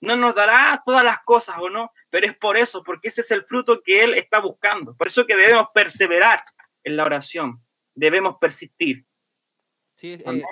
No 0.01 0.16
nos 0.16 0.34
dará 0.34 0.82
todas 0.84 1.03
las 1.03 1.20
cosas 1.24 1.57
o 1.59 1.70
no, 1.70 1.92
pero 2.11 2.26
es 2.26 2.36
por 2.36 2.57
eso, 2.57 2.82
porque 2.82 3.09
ese 3.09 3.22
es 3.22 3.30
el 3.30 3.45
fruto 3.45 3.80
que 3.82 4.05
Él 4.05 4.14
está 4.14 4.38
buscando. 4.38 4.95
Por 4.95 5.07
eso 5.07 5.24
que 5.24 5.34
debemos 5.34 5.68
perseverar 5.72 6.45
en 6.82 6.97
la 6.97 7.05
oración 7.05 7.63
debemos 7.95 8.36
persistir. 8.40 9.07
Sí, 9.95 10.12
eh, 10.12 10.42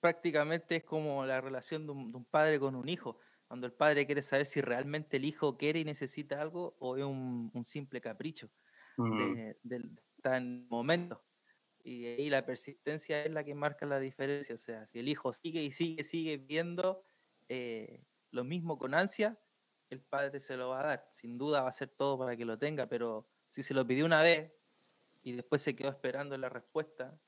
prácticamente 0.00 0.76
es 0.76 0.84
como 0.84 1.24
la 1.24 1.40
relación 1.40 1.86
de 1.86 1.92
un, 1.92 2.24
padre 2.24 2.58
con 2.58 2.74
un 2.74 2.88
hijo, 2.88 3.18
cuando 3.46 3.66
el 3.66 3.72
padre 3.72 4.06
quiere 4.06 4.22
saber 4.22 4.46
si 4.46 4.60
realmente 4.60 5.18
el 5.18 5.24
hijo 5.24 5.56
quiere 5.56 5.80
y 5.80 5.84
necesita 5.84 6.40
algo 6.40 6.74
o 6.78 6.96
es 6.96 7.04
un, 7.04 7.50
simple 7.64 8.00
capricho 8.00 8.50
de, 8.96 9.90
tan 10.22 10.66
momento. 10.68 11.22
Y 11.84 12.06
ahí 12.06 12.30
la 12.30 12.46
persistencia 12.46 13.24
es 13.24 13.32
la 13.32 13.44
que 13.44 13.54
marca 13.54 13.86
la 13.86 13.98
diferencia. 13.98 14.54
O 14.54 14.58
sea, 14.58 14.86
si 14.86 15.00
el 15.00 15.08
hijo 15.08 15.32
sigue 15.32 15.62
y 15.62 15.72
sigue, 15.72 16.04
sigue 16.04 16.36
viendo 16.36 17.02
eh, 17.48 18.04
lo 18.30 18.44
mismo 18.44 18.78
con 18.78 18.94
ansia, 18.94 19.38
el 19.90 20.00
padre 20.00 20.40
se 20.40 20.56
lo 20.56 20.70
va 20.70 20.80
a 20.80 20.86
dar. 20.86 21.08
Sin 21.10 21.36
duda 21.36 21.60
va 21.60 21.66
a 21.66 21.70
hacer 21.70 21.88
todo 21.88 22.18
para 22.18 22.36
que 22.36 22.44
lo 22.44 22.58
tenga, 22.58 22.88
pero 22.88 23.28
si 23.48 23.62
se 23.62 23.74
lo 23.74 23.86
pidió 23.86 24.06
una 24.06 24.22
vez, 24.22 24.52
y 25.24 25.32
después 25.32 25.62
se 25.62 25.76
quedó 25.76 25.90
esperando 25.90 26.36
la 26.36 26.48
respuesta, 26.48 27.18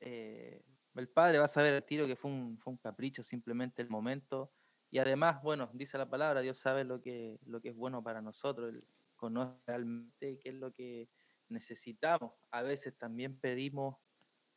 eh, 0.00 0.62
el 0.94 1.08
padre 1.08 1.38
va 1.38 1.46
a 1.46 1.48
saber 1.48 1.74
el 1.74 1.84
tiro 1.84 2.06
que 2.06 2.16
fue 2.16 2.30
un, 2.30 2.58
fue 2.58 2.72
un 2.72 2.78
capricho, 2.78 3.22
simplemente 3.22 3.82
el 3.82 3.88
momento. 3.88 4.52
Y 4.90 4.98
además, 4.98 5.42
bueno, 5.42 5.70
dice 5.72 5.98
la 5.98 6.08
palabra, 6.08 6.40
Dios 6.40 6.58
sabe 6.58 6.84
lo 6.84 7.00
que, 7.00 7.40
lo 7.46 7.60
que 7.60 7.70
es 7.70 7.74
bueno 7.74 8.02
para 8.02 8.22
nosotros, 8.22 8.70
Él 8.70 8.86
conoce 9.16 9.58
realmente 9.66 10.38
qué 10.38 10.50
es 10.50 10.54
lo 10.54 10.72
que 10.72 11.08
necesitamos. 11.48 12.32
A 12.50 12.62
veces 12.62 12.96
también 12.96 13.38
pedimos 13.38 13.96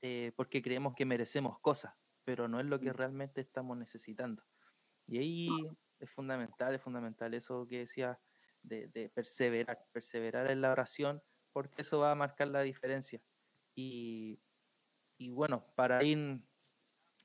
eh, 0.02 0.32
porque 0.36 0.62
creemos 0.62 0.94
que 0.94 1.06
merecemos 1.06 1.60
cosas, 1.60 1.94
pero 2.24 2.48
no 2.48 2.60
es 2.60 2.66
lo 2.68 2.80
que 2.80 2.94
realmente 2.94 3.42
estamos 3.42 3.78
necesitando. 3.78 4.44
Y 5.08 5.18
ahí 5.18 5.50
es 6.00 6.12
fundamental, 6.12 6.76
es 6.76 6.82
fundamental 6.82 7.34
eso 7.34 7.66
que 7.68 7.80
decía 7.80 8.20
de, 8.62 8.88
de 8.90 9.10
perseverar, 9.10 9.80
perseverar 9.92 10.52
en 10.52 10.62
la 10.62 10.72
oración 10.72 11.24
porque 11.58 11.82
eso 11.82 11.97
va 11.97 12.12
a 12.12 12.16
marcar 12.16 12.49
la 12.49 12.62
diferencia. 12.62 13.20
Y, 13.74 14.39
bueno, 15.32 15.66
para 15.74 16.03
ir 16.03 16.39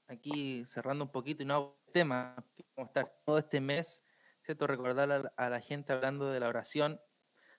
aquí 0.09 0.65
cerrando 0.65 1.05
un 1.05 1.13
poquito 1.13 1.43
y 1.43 1.45
no 1.45 1.79
tema, 1.93 2.43
a 2.79 2.83
estar 2.83 3.15
todo 3.27 3.37
este 3.37 3.61
mes, 3.61 4.03
¿cierto? 4.41 4.67
Recordar 4.67 5.31
a, 5.37 5.51
la 5.51 5.61
gente 5.61 5.93
hablando 5.93 6.31
de 6.31 6.41
la 6.41 6.49
oración. 6.49 6.99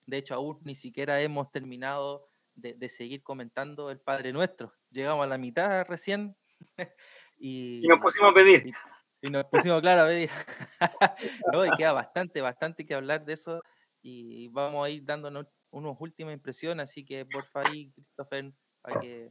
De 0.07 0.17
hecho, 0.17 0.33
aún 0.33 0.61
ni 0.63 0.73
siquiera 0.73 1.21
hemos 1.21 1.51
terminado 1.51 2.31
de, 2.55 2.89
seguir 2.89 3.21
comentando 3.21 3.91
el 3.91 3.99
Padre 3.99 4.33
Nuestro. 4.33 4.73
Llegamos 4.89 5.25
a 5.25 5.29
la 5.29 5.37
mitad 5.37 5.85
recién. 5.85 6.35
y, 7.37 7.83
nos 7.87 7.99
pusimos 7.99 8.31
a 8.31 8.33
pedir. 8.33 8.73
Y, 9.21 9.29
nos 9.29 9.45
pusimos, 9.45 9.79
claro, 9.79 10.01
a 10.01 10.07
pedir. 10.07 10.31
no, 11.53 11.67
y 11.67 11.69
queda 11.77 11.93
bastante, 11.93 12.41
bastante 12.41 12.83
que 12.83 12.95
hablar 12.95 13.23
de 13.25 13.33
eso 13.33 13.61
y 14.01 14.47
vamos 14.47 14.87
a 14.87 14.89
ir 14.89 15.05
dándonos 15.05 15.45
unas 15.73 15.95
últimas 15.99 16.33
impresiones, 16.33 16.89
así 16.89 17.03
que 17.03 17.25
por 17.25 17.45
favor, 17.47 17.69
Christopher, 17.69 18.51
para 18.81 18.99
que 19.01 19.29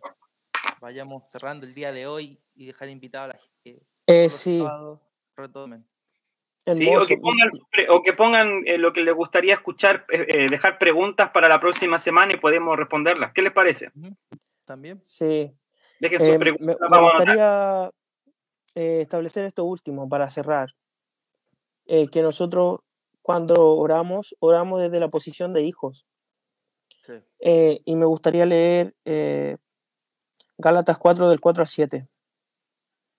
vayamos 0.81 1.31
cerrando 1.31 1.65
el 1.65 1.75
día 1.75 1.93
de 1.93 2.07
hoy 2.07 2.41
y 2.55 2.67
dejar 2.67 2.89
invitado 2.89 3.25
a 3.25 3.29
la 3.29 3.35
gente 3.35 3.53
que 4.07 4.25
eh, 4.25 4.29
sí. 4.29 4.65
retomen. 5.37 5.87
Sí, 6.65 6.87
o 6.95 7.05
que 7.05 7.17
pongan, 7.19 7.51
o 7.89 8.03
que 8.03 8.13
pongan 8.13 8.63
eh, 8.67 8.79
lo 8.79 8.93
que 8.93 9.03
les 9.03 9.15
gustaría 9.15 9.55
escuchar, 9.55 10.07
eh, 10.13 10.27
eh, 10.29 10.47
dejar 10.49 10.79
preguntas 10.79 11.31
para 11.31 11.49
la 11.49 11.59
próxima 11.59 11.99
semana 11.99 12.35
y 12.35 12.37
podemos 12.37 12.77
responderlas. 12.77 13.33
¿Qué 13.33 13.43
les 13.43 13.53
parece? 13.53 13.91
También. 14.65 15.01
Sí. 15.03 15.53
Dejen 15.99 16.21
sus 16.21 16.37
preguntas. 16.39 16.77
Me, 16.81 16.89
me 16.89 17.03
gustaría 17.03 17.91
establecer 18.75 19.45
esto 19.45 19.65
último 19.65 20.09
para 20.09 20.31
cerrar. 20.31 20.71
que 21.87 22.23
nosotros 22.23 22.81
cuando 23.23 23.77
oramos, 23.77 24.37
oramos 24.39 24.81
desde 24.81 25.01
la 25.01 25.09
posición 25.09 25.53
de 25.53 25.63
hijos. 25.63 26.07
Sí. 27.05 27.83
y 27.85 27.97
me 27.97 28.07
gustaría 28.07 28.47
leer 28.47 28.95
Gálatas 30.59 30.99
4 30.99 31.29
del 31.29 31.41
4 31.41 31.63
al 31.63 31.69
7 31.69 32.09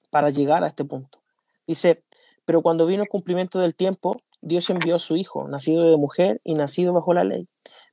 para 0.09 0.29
llegar 0.29 0.63
a 0.63 0.67
este 0.67 0.86
punto. 0.86 1.21
Dice, 1.67 2.03
pero 2.45 2.61
cuando 2.61 2.86
vino 2.86 3.03
el 3.03 3.09
cumplimiento 3.09 3.59
del 3.59 3.75
tiempo, 3.75 4.17
Dios 4.41 4.69
envió 4.69 4.95
a 4.95 4.99
su 4.99 5.15
Hijo, 5.15 5.47
nacido 5.47 5.89
de 5.89 5.97
mujer 5.97 6.41
y 6.43 6.53
nacido 6.53 6.93
bajo 6.93 7.13
la 7.13 7.23
ley, 7.23 7.47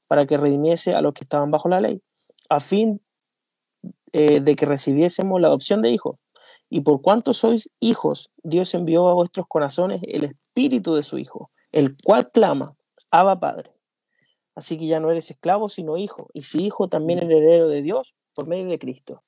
para 0.07 0.26
que 0.26 0.36
redimiese 0.36 0.95
a 0.95 1.03
los 1.03 1.14
que 1.14 1.24
estaban 1.24 1.51
bajo 1.51 1.68
la 1.68 1.80
ley, 1.80 2.03
a 2.49 2.61
fin 2.61 3.01
eh, 4.12 4.41
de 4.41 4.57
que 4.57 4.66
recibiésemos 4.66 5.41
la 5.41 5.49
adopción 5.49 5.82
de 5.82 5.91
hijos. 5.91 6.16
Y 6.68 6.82
por 6.82 7.01
cuanto 7.03 7.32
sois 7.32 7.68
hijos, 7.80 8.30
Dios 8.43 8.74
envió 8.74 9.09
a 9.09 9.14
vuestros 9.14 9.47
corazones 9.49 10.01
el 10.07 10.24
espíritu 10.24 10.95
de 10.95 11.03
su 11.03 11.18
Hijo, 11.18 11.51
el 11.72 11.97
cual 12.05 12.30
clama, 12.30 12.76
Abba 13.11 13.41
Padre. 13.41 13.72
Así 14.55 14.77
que 14.77 14.87
ya 14.87 15.01
no 15.01 15.11
eres 15.11 15.31
esclavo, 15.31 15.69
sino 15.69 15.97
hijo, 15.97 16.29
y 16.33 16.43
si 16.43 16.65
hijo, 16.65 16.89
también 16.89 17.21
heredero 17.21 17.69
de 17.69 17.83
Dios 17.83 18.15
por 18.35 18.47
medio 18.47 18.67
de 18.67 18.79
Cristo. 18.79 19.23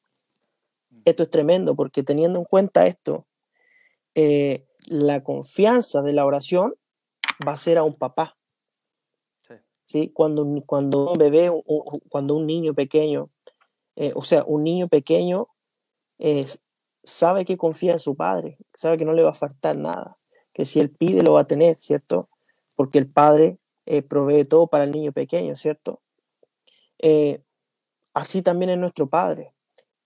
Esto 1.05 1.23
es 1.23 1.31
tremendo 1.31 1.75
porque 1.75 2.03
teniendo 2.03 2.39
en 2.39 2.45
cuenta 2.45 2.87
esto, 2.87 3.27
eh, 4.15 4.67
la 4.89 5.23
confianza 5.23 6.03
de 6.03 6.13
la 6.13 6.27
oración 6.27 6.75
va 7.47 7.53
a 7.53 7.57
ser 7.57 7.79
a 7.79 7.83
un 7.83 7.95
papá. 7.95 8.37
Sí. 9.85 10.11
Cuando, 10.15 10.47
cuando 10.65 11.13
un 11.13 11.19
bebé, 11.19 11.51
cuando 12.09 12.35
un 12.35 12.47
niño 12.47 12.73
pequeño, 12.73 13.31
eh, 13.97 14.13
o 14.15 14.23
sea, 14.23 14.43
un 14.47 14.65
niño 14.65 14.89
pequeño 14.89 15.49
sabe 17.03 17.45
que 17.45 17.57
confía 17.57 17.93
en 17.93 17.99
su 17.99 18.17
padre, 18.17 18.59
sabe 18.73 18.97
que 18.97 19.05
no 19.05 19.13
le 19.13 19.23
va 19.23 19.31
a 19.31 19.35
faltar 19.35 19.77
nada, 19.77 20.19
que 20.53 20.65
si 20.67 20.81
él 20.81 20.91
pide 20.91 21.23
lo 21.23 21.35
va 21.35 21.41
a 21.41 21.47
tener, 21.47 21.81
¿cierto? 21.81 22.29
Porque 22.77 22.99
el 22.99 23.11
padre 23.11 23.59
eh, 23.87 24.03
provee 24.03 24.45
todo 24.45 24.67
para 24.67 24.85
el 24.85 24.93
niño 24.93 25.13
pequeño, 25.13 25.57
¿cierto? 25.57 26.01
Eh, 26.99 27.43
así 28.15 28.43
también 28.43 28.71
es 28.71 28.79
nuestro 28.79 29.09
padre. 29.09 29.53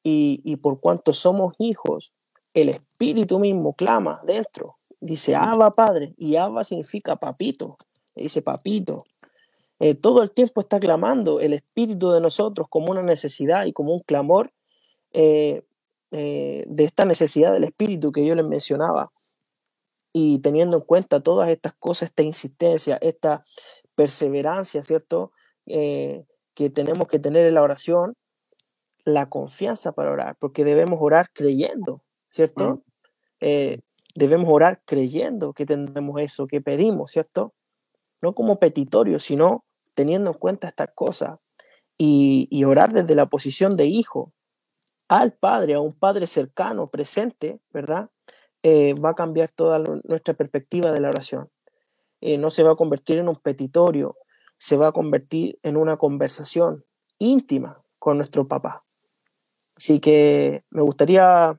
Y, 0.02 0.40
y 0.44 0.56
por 0.56 0.80
cuanto 0.80 1.12
somos 1.12 1.54
hijos, 1.58 2.12
el 2.54 2.68
espíritu 2.70 3.38
mismo 3.38 3.74
clama 3.74 4.20
dentro, 4.24 4.78
dice 5.00 5.34
Abba 5.34 5.72
Padre, 5.72 6.14
y 6.16 6.36
Abba 6.36 6.64
significa 6.64 7.16
papito, 7.16 7.76
dice 8.14 8.40
papito. 8.40 9.04
Eh, 9.78 9.94
todo 9.94 10.22
el 10.22 10.30
tiempo 10.30 10.62
está 10.62 10.80
clamando 10.80 11.40
el 11.40 11.52
espíritu 11.52 12.12
de 12.12 12.20
nosotros 12.20 12.66
como 12.70 12.90
una 12.90 13.02
necesidad 13.02 13.66
y 13.66 13.74
como 13.74 13.92
un 13.92 14.00
clamor 14.00 14.52
eh, 15.12 15.64
de 16.10 16.84
esta 16.84 17.04
necesidad 17.04 17.52
del 17.52 17.64
espíritu 17.64 18.10
que 18.10 18.24
yo 18.24 18.34
les 18.34 18.46
mencionaba. 18.46 19.12
Y 20.16 20.38
teniendo 20.38 20.78
en 20.78 20.82
cuenta 20.82 21.20
todas 21.20 21.50
estas 21.50 21.74
cosas, 21.74 22.08
esta 22.08 22.22
insistencia, 22.22 22.96
esta 23.02 23.44
perseverancia, 23.94 24.82
¿cierto? 24.82 25.32
que 25.66 26.70
tenemos 26.70 27.06
que 27.06 27.18
tener 27.18 27.44
en 27.44 27.54
la 27.54 27.62
oración, 27.62 28.14
la 29.04 29.28
confianza 29.28 29.92
para 29.92 30.10
orar, 30.10 30.36
porque 30.40 30.64
debemos 30.64 30.98
orar 31.02 31.28
creyendo, 31.32 32.02
¿cierto? 32.28 32.82
Eh, 33.40 33.80
debemos 34.14 34.48
orar 34.50 34.82
creyendo 34.86 35.52
que 35.52 35.66
tendremos 35.66 36.18
eso 36.20 36.46
que 36.46 36.62
pedimos, 36.62 37.10
¿cierto? 37.10 37.54
No 38.22 38.34
como 38.34 38.58
petitorio, 38.58 39.20
sino 39.20 39.66
teniendo 39.94 40.30
en 40.30 40.38
cuenta 40.38 40.68
estas 40.68 40.88
cosas 40.94 41.38
y, 41.98 42.64
orar 42.64 42.92
desde 42.92 43.14
la 43.14 43.26
posición 43.26 43.76
de 43.76 43.86
hijo 43.86 44.32
al 45.08 45.34
Padre, 45.34 45.74
a 45.74 45.80
un 45.80 45.92
Padre 45.92 46.26
cercano, 46.26 46.88
presente, 46.88 47.60
¿verdad? 47.70 48.10
Eh, 48.68 48.94
va 48.94 49.10
a 49.10 49.14
cambiar 49.14 49.52
toda 49.52 49.78
nuestra 50.02 50.34
perspectiva 50.34 50.90
de 50.90 50.98
la 50.98 51.08
oración. 51.08 51.48
Eh, 52.20 52.36
no 52.36 52.50
se 52.50 52.64
va 52.64 52.72
a 52.72 52.74
convertir 52.74 53.18
en 53.18 53.28
un 53.28 53.36
petitorio, 53.36 54.16
se 54.58 54.76
va 54.76 54.88
a 54.88 54.92
convertir 54.92 55.56
en 55.62 55.76
una 55.76 55.96
conversación 55.98 56.84
íntima 57.16 57.80
con 58.00 58.16
nuestro 58.16 58.48
papá. 58.48 58.84
Así 59.76 60.00
que 60.00 60.64
me 60.70 60.82
gustaría 60.82 61.56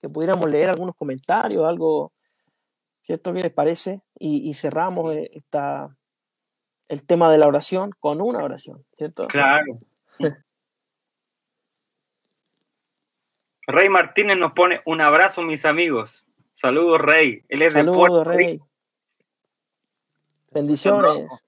que 0.00 0.08
pudiéramos 0.10 0.48
leer 0.48 0.70
algunos 0.70 0.94
comentarios, 0.94 1.62
algo, 1.62 2.12
¿cierto? 3.00 3.32
¿Qué 3.32 3.42
les 3.42 3.52
parece? 3.52 4.02
Y, 4.16 4.54
cerramos 4.54 5.12
eh, 5.12 5.28
esta, 5.32 5.96
el 6.86 7.04
tema 7.04 7.32
de 7.32 7.38
la 7.38 7.48
oración 7.48 7.90
con 7.98 8.20
una 8.20 8.44
oración, 8.44 8.86
¿cierto? 8.92 9.26
Claro. 9.26 9.80
Rey 13.66 13.88
Martínez 13.88 14.36
nos 14.36 14.52
pone 14.52 14.82
un 14.84 15.00
abrazo, 15.00 15.42
mis 15.42 15.64
amigos. 15.64 16.24
Saludos, 16.52 17.00
Rey. 17.00 17.44
Él 17.48 17.62
es 17.62 17.72
Saludos, 17.72 18.26
Rey. 18.26 18.60
Bendiciones. 20.50 21.46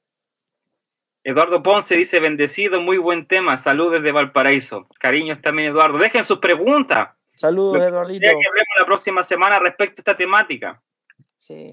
Eduardo 1.23 1.63
Ponce 1.63 1.97
dice, 1.97 2.21
bendecido, 2.21 2.81
muy 2.81 2.99
buen 2.99 3.27
tema. 3.27 3.57
Saludos 3.57 3.95
desde 3.95 4.13
Valparaíso. 4.13 4.87
Cariños 4.99 5.41
también, 5.41 5.71
Eduardo. 5.71 5.99
Dejen 5.99 6.25
sus 6.25 6.39
preguntas. 6.39 7.11
Saludos, 7.35 7.83
Eduardito. 7.83 8.21
que 8.21 8.29
hablemos 8.29 8.75
la 8.79 8.87
próxima 8.87 9.23
semana 9.23 9.59
respecto 9.59 10.01
a 10.01 10.03
esta 10.03 10.17
temática. 10.17 10.81
Sí. 11.37 11.67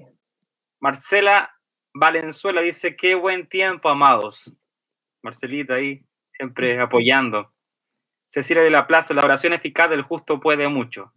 Marcela 0.79 1.53
Valenzuela 1.93 2.61
dice, 2.61 2.95
qué 2.95 3.15
buen 3.15 3.47
tiempo, 3.47 3.89
amados. 3.89 4.55
Marcelita 5.21 5.75
ahí, 5.75 6.03
siempre 6.31 6.79
apoyando. 6.79 7.50
Cecilia 8.31 8.63
de 8.63 8.69
la 8.69 8.87
Plaza, 8.87 9.13
la 9.13 9.25
oración 9.25 9.51
eficaz 9.51 9.89
del 9.89 10.03
justo 10.03 10.39
puede 10.39 10.69
mucho. 10.69 11.11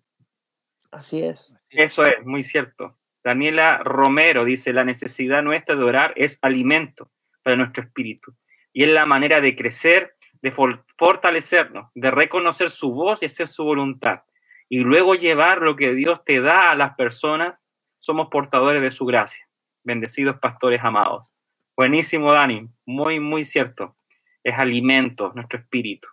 Así 0.90 1.22
es. 1.22 1.56
Eso 1.70 2.04
es, 2.04 2.26
muy 2.26 2.42
cierto. 2.42 2.98
Daniela 3.22 3.78
Romero 3.78 4.44
dice, 4.44 4.72
la 4.72 4.82
necesidad 4.82 5.40
nuestra 5.40 5.76
de 5.76 5.84
orar 5.84 6.12
es 6.16 6.40
alimento 6.42 7.12
para 7.44 7.54
nuestro 7.54 7.84
espíritu. 7.84 8.34
Y 8.72 8.82
es 8.82 8.90
la 8.90 9.06
manera 9.06 9.40
de 9.40 9.54
crecer, 9.54 10.16
de 10.42 10.50
fortalecernos, 10.50 11.90
de 11.94 12.10
reconocer 12.10 12.70
su 12.70 12.92
voz 12.92 13.22
y 13.22 13.26
hacer 13.26 13.46
su 13.46 13.62
voluntad 13.62 14.22
y 14.68 14.78
luego 14.78 15.14
llevar 15.14 15.62
lo 15.62 15.76
que 15.76 15.94
Dios 15.94 16.24
te 16.24 16.40
da 16.40 16.70
a 16.70 16.74
las 16.74 16.96
personas, 16.96 17.68
somos 18.00 18.26
portadores 18.28 18.82
de 18.82 18.90
su 18.90 19.06
gracia. 19.06 19.48
Bendecidos 19.84 20.40
pastores 20.40 20.82
amados. 20.82 21.30
Buenísimo, 21.76 22.32
Dani. 22.32 22.68
Muy, 22.86 23.20
muy 23.20 23.44
cierto. 23.44 23.96
Es 24.42 24.58
alimento, 24.58 25.32
nuestro 25.36 25.60
espíritu. 25.60 26.08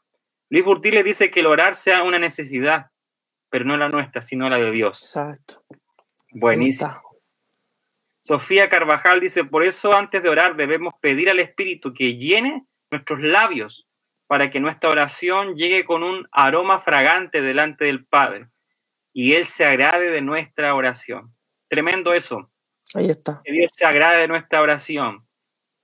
Luis 0.52 0.66
Burtiles 0.66 1.06
dice 1.06 1.32
que 1.32 1.40
el 1.40 1.46
orar 1.46 1.76
sea 1.76 2.04
una 2.04 2.20
necesidad, 2.20 2.92
pero 3.50 3.64
no 3.64 3.78
la 3.78 3.88
nuestra, 3.88 4.22
sino 4.22 4.50
la 4.50 4.58
de 4.58 4.72
Dios. 4.72 5.02
Exacto. 5.02 5.64
Buenísimo. 6.30 7.02
Sofía 8.20 8.68
Carvajal 8.68 9.22
dice, 9.22 9.46
por 9.46 9.64
eso 9.64 9.94
antes 9.94 10.22
de 10.22 10.28
orar 10.28 10.58
debemos 10.58 10.94
pedir 11.00 11.30
al 11.30 11.40
Espíritu 11.40 11.94
que 11.94 12.18
llene 12.18 12.66
nuestros 12.92 13.22
labios 13.22 13.88
para 14.28 14.50
que 14.50 14.60
nuestra 14.60 14.90
oración 14.90 15.56
llegue 15.56 15.86
con 15.86 16.04
un 16.04 16.28
aroma 16.34 16.80
fragante 16.80 17.42
delante 17.42 17.86
del 17.86 18.06
Padre 18.06 18.50
y 19.14 19.34
Él 19.34 19.46
se 19.46 19.66
agrade 19.66 20.10
de 20.10 20.22
nuestra 20.22 20.76
oración. 20.76 21.34
Tremendo 21.70 22.14
eso. 22.14 22.52
Ahí 22.94 23.10
está. 23.10 23.42
Que 23.46 23.54
Dios 23.54 23.72
se 23.74 23.86
agrade 23.86 24.20
de 24.20 24.28
nuestra 24.28 24.62
oración. 24.62 25.26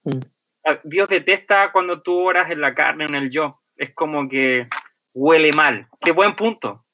Mm. 0.04 0.20
Ah, 0.66 0.80
Dios 0.84 1.08
detesta 1.08 1.72
cuando 1.72 2.02
tú 2.02 2.20
oras 2.20 2.52
en 2.52 2.60
la 2.60 2.76
carne 2.76 3.06
o 3.06 3.08
en 3.08 3.16
el 3.16 3.30
yo. 3.30 3.62
Es 3.78 3.94
como 3.94 4.28
que 4.28 4.68
huele 5.14 5.52
mal. 5.54 5.88
Qué 6.02 6.12
buen 6.12 6.36
punto. 6.36 6.86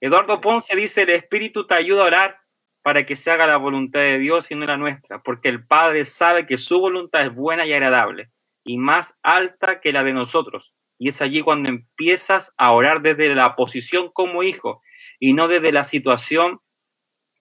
Eduardo 0.00 0.40
Ponce 0.40 0.76
dice, 0.76 1.02
el 1.02 1.10
Espíritu 1.10 1.66
te 1.66 1.74
ayuda 1.74 2.02
a 2.02 2.06
orar 2.06 2.40
para 2.82 3.04
que 3.04 3.16
se 3.16 3.30
haga 3.30 3.46
la 3.46 3.56
voluntad 3.56 4.00
de 4.00 4.18
Dios 4.18 4.50
y 4.50 4.54
no 4.54 4.64
la 4.64 4.76
nuestra, 4.76 5.22
porque 5.22 5.48
el 5.48 5.66
Padre 5.66 6.04
sabe 6.04 6.46
que 6.46 6.58
su 6.58 6.78
voluntad 6.78 7.26
es 7.26 7.34
buena 7.34 7.66
y 7.66 7.72
agradable 7.72 8.30
y 8.64 8.78
más 8.78 9.16
alta 9.22 9.80
que 9.80 9.92
la 9.92 10.04
de 10.04 10.12
nosotros. 10.12 10.74
Y 10.98 11.08
es 11.08 11.22
allí 11.22 11.42
cuando 11.42 11.70
empiezas 11.70 12.54
a 12.56 12.72
orar 12.72 13.00
desde 13.00 13.34
la 13.34 13.54
posición 13.54 14.10
como 14.12 14.42
hijo 14.42 14.82
y 15.18 15.32
no 15.32 15.48
desde 15.48 15.72
la 15.72 15.84
situación 15.84 16.60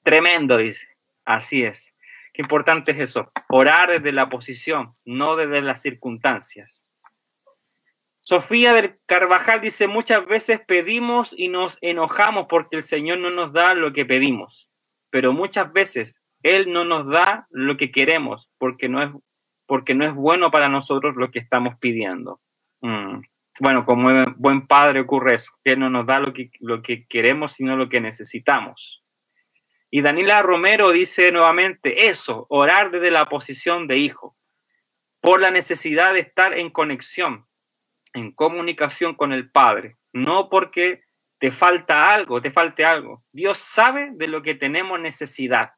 tremendo, 0.03 0.57
dice. 0.57 0.87
Así 1.25 1.63
es. 1.63 1.95
Qué 2.33 2.41
importante 2.41 2.91
es 2.91 2.99
eso. 2.99 3.31
Orar 3.49 3.89
desde 3.89 4.11
la 4.11 4.29
posición, 4.29 4.95
no 5.05 5.35
desde 5.35 5.61
las 5.61 5.81
circunstancias. 5.81 6.84
Sofía 8.28 8.73
del 8.73 8.97
Carvajal 9.05 9.61
dice, 9.61 9.86
muchas 9.86 10.26
veces 10.26 10.59
pedimos 10.59 11.36
y 11.38 11.47
nos 11.47 11.78
enojamos 11.82 12.47
porque 12.49 12.76
el 12.76 12.82
Señor 12.82 13.19
no 13.19 13.30
nos 13.30 13.53
da 13.53 13.76
lo 13.76 13.93
que 13.93 14.03
pedimos, 14.03 14.67
pero 15.11 15.32
muchas 15.32 15.71
veces 15.71 16.23
Él 16.41 16.73
no 16.73 16.86
nos 16.86 17.07
da 17.07 17.45
lo 17.51 17.78
que 17.78 17.91
queremos 17.91 18.49
porque 18.57 18.89
no 18.89 19.03
es 19.03 19.11
porque 19.67 19.93
no 19.93 20.05
es 20.05 20.15
bueno 20.15 20.49
para 20.49 20.69
nosotros 20.69 21.15
lo 21.15 21.30
que 21.30 21.38
estamos 21.38 21.76
pidiendo. 21.80 22.41
Mm. 22.82 23.21
Bueno, 23.59 23.86
como 23.86 24.09
buen 24.38 24.65
padre 24.65 25.01
ocurre 25.01 25.36
eso, 25.36 25.51
que 25.63 25.76
no 25.76 25.91
nos 25.91 26.07
da 26.07 26.19
lo 26.19 26.34
que, 26.34 26.49
lo 26.59 26.82
que 26.82 27.05
queremos, 27.07 27.53
sino 27.53 27.78
lo 27.78 27.89
que 27.89 28.01
necesitamos. 28.01 29.03
Y 29.91 30.01
Daniela 30.01 30.41
Romero 30.41 30.91
dice 30.91 31.32
nuevamente 31.32 32.07
eso, 32.07 32.47
orar 32.49 32.89
desde 32.89 33.11
la 33.11 33.26
posición 33.26 33.88
de 33.88 33.97
hijo, 33.97 34.36
por 35.21 35.41
la 35.41 35.51
necesidad 35.51 36.13
de 36.13 36.19
estar 36.19 36.57
en 36.57 36.69
conexión, 36.69 37.45
en 38.16 38.32
comunicación 38.32 39.13
con 39.13 39.34
el 39.34 39.51
Padre, 39.51 39.97
no 40.13 40.49
porque 40.49 41.03
te 41.38 41.51
falta 41.51 42.13
algo, 42.13 42.41
te 42.41 42.49
falte 42.49 42.86
algo. 42.86 43.24
Dios 43.32 43.59
sabe 43.59 44.11
de 44.13 44.28
lo 44.28 44.41
que 44.41 44.55
tenemos 44.55 44.99
necesidad 44.99 45.72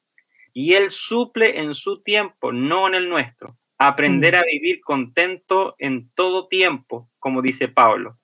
y 0.54 0.74
Él 0.74 0.92
suple 0.92 1.60
en 1.60 1.74
su 1.74 2.02
tiempo, 2.02 2.52
no 2.52 2.88
en 2.88 2.96
el 2.96 3.10
nuestro. 3.10 3.58
Aprender 3.80 4.34
mm. 4.34 4.38
a 4.38 4.44
vivir 4.44 4.82
contento 4.82 5.76
en 5.78 6.10
todo 6.16 6.48
tiempo, 6.48 7.10
como 7.20 7.42
dice 7.42 7.68
Pablo. 7.68 8.18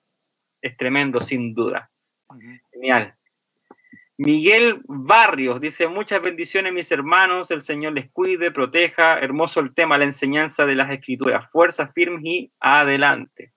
Es 0.60 0.76
tremendo, 0.76 1.20
sin 1.20 1.54
duda. 1.54 1.90
Genial. 2.72 3.14
Miguel 4.16 4.80
Barrios 4.86 5.60
dice, 5.60 5.88
muchas 5.88 6.22
bendiciones 6.22 6.72
mis 6.72 6.90
hermanos, 6.92 7.50
el 7.50 7.62
Señor 7.62 7.92
les 7.92 8.10
cuide, 8.10 8.52
proteja, 8.52 9.18
hermoso 9.18 9.58
el 9.60 9.74
tema, 9.74 9.98
la 9.98 10.04
enseñanza 10.04 10.64
de 10.66 10.76
las 10.76 10.90
escrituras, 10.90 11.50
fuerza 11.50 11.88
firme 11.88 12.20
y 12.22 12.52
adelante. 12.60 13.53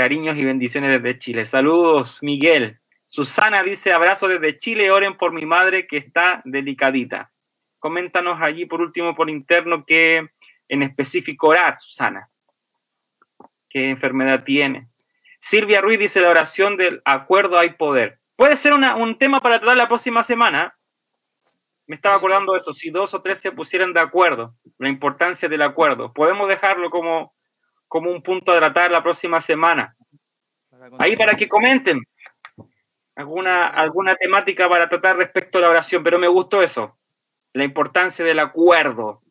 Cariños 0.00 0.38
y 0.38 0.46
bendiciones 0.46 1.02
desde 1.02 1.18
Chile. 1.18 1.44
Saludos, 1.44 2.22
Miguel. 2.22 2.80
Susana 3.06 3.62
dice, 3.62 3.92
abrazo 3.92 4.28
desde 4.28 4.56
Chile, 4.56 4.90
oren 4.90 5.18
por 5.18 5.30
mi 5.30 5.44
madre 5.44 5.86
que 5.86 5.98
está 5.98 6.40
delicadita. 6.46 7.30
Coméntanos 7.78 8.40
allí 8.40 8.64
por 8.64 8.80
último 8.80 9.14
por 9.14 9.28
interno 9.28 9.84
qué 9.86 10.30
en 10.68 10.82
específico 10.82 11.48
orar, 11.48 11.78
Susana. 11.78 12.30
¿Qué 13.68 13.90
enfermedad 13.90 14.42
tiene? 14.42 14.88
Silvia 15.38 15.82
Ruiz 15.82 15.98
dice, 15.98 16.22
la 16.22 16.30
oración 16.30 16.78
del 16.78 17.02
acuerdo 17.04 17.58
hay 17.58 17.74
poder. 17.74 18.20
Puede 18.36 18.56
ser 18.56 18.72
un 18.72 19.18
tema 19.18 19.40
para 19.40 19.58
tratar 19.58 19.76
la 19.76 19.88
próxima 19.88 20.22
semana. 20.22 20.74
Me 21.86 21.96
estaba 21.96 22.16
acordando 22.16 22.54
de 22.54 22.60
eso, 22.60 22.72
si 22.72 22.88
dos 22.88 23.12
o 23.12 23.20
tres 23.20 23.38
se 23.38 23.52
pusieran 23.52 23.92
de 23.92 24.00
acuerdo, 24.00 24.54
la 24.78 24.88
importancia 24.88 25.46
del 25.46 25.60
acuerdo. 25.60 26.14
Podemos 26.14 26.48
dejarlo 26.48 26.88
como 26.88 27.34
como 27.90 28.08
un 28.08 28.22
punto 28.22 28.52
a 28.52 28.56
tratar 28.56 28.88
la 28.92 29.02
próxima 29.02 29.40
semana. 29.40 29.96
Ahí 30.96 31.16
para 31.16 31.34
que 31.34 31.48
comenten 31.48 32.00
alguna, 33.16 33.62
alguna 33.64 34.14
temática 34.14 34.68
para 34.68 34.88
tratar 34.88 35.16
respecto 35.16 35.58
a 35.58 35.62
la 35.62 35.70
oración, 35.70 36.04
pero 36.04 36.16
me 36.16 36.28
gustó 36.28 36.62
eso, 36.62 36.96
la 37.52 37.64
importancia 37.64 38.24
del 38.24 38.38
acuerdo. 38.38 39.22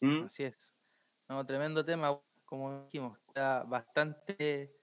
¿Mm? 0.00 0.24
Así 0.24 0.42
es. 0.42 0.74
No, 1.28 1.46
tremendo 1.46 1.84
tema, 1.84 2.18
como 2.44 2.86
dijimos, 2.86 3.16
está 3.28 3.62
bastante 3.62 4.74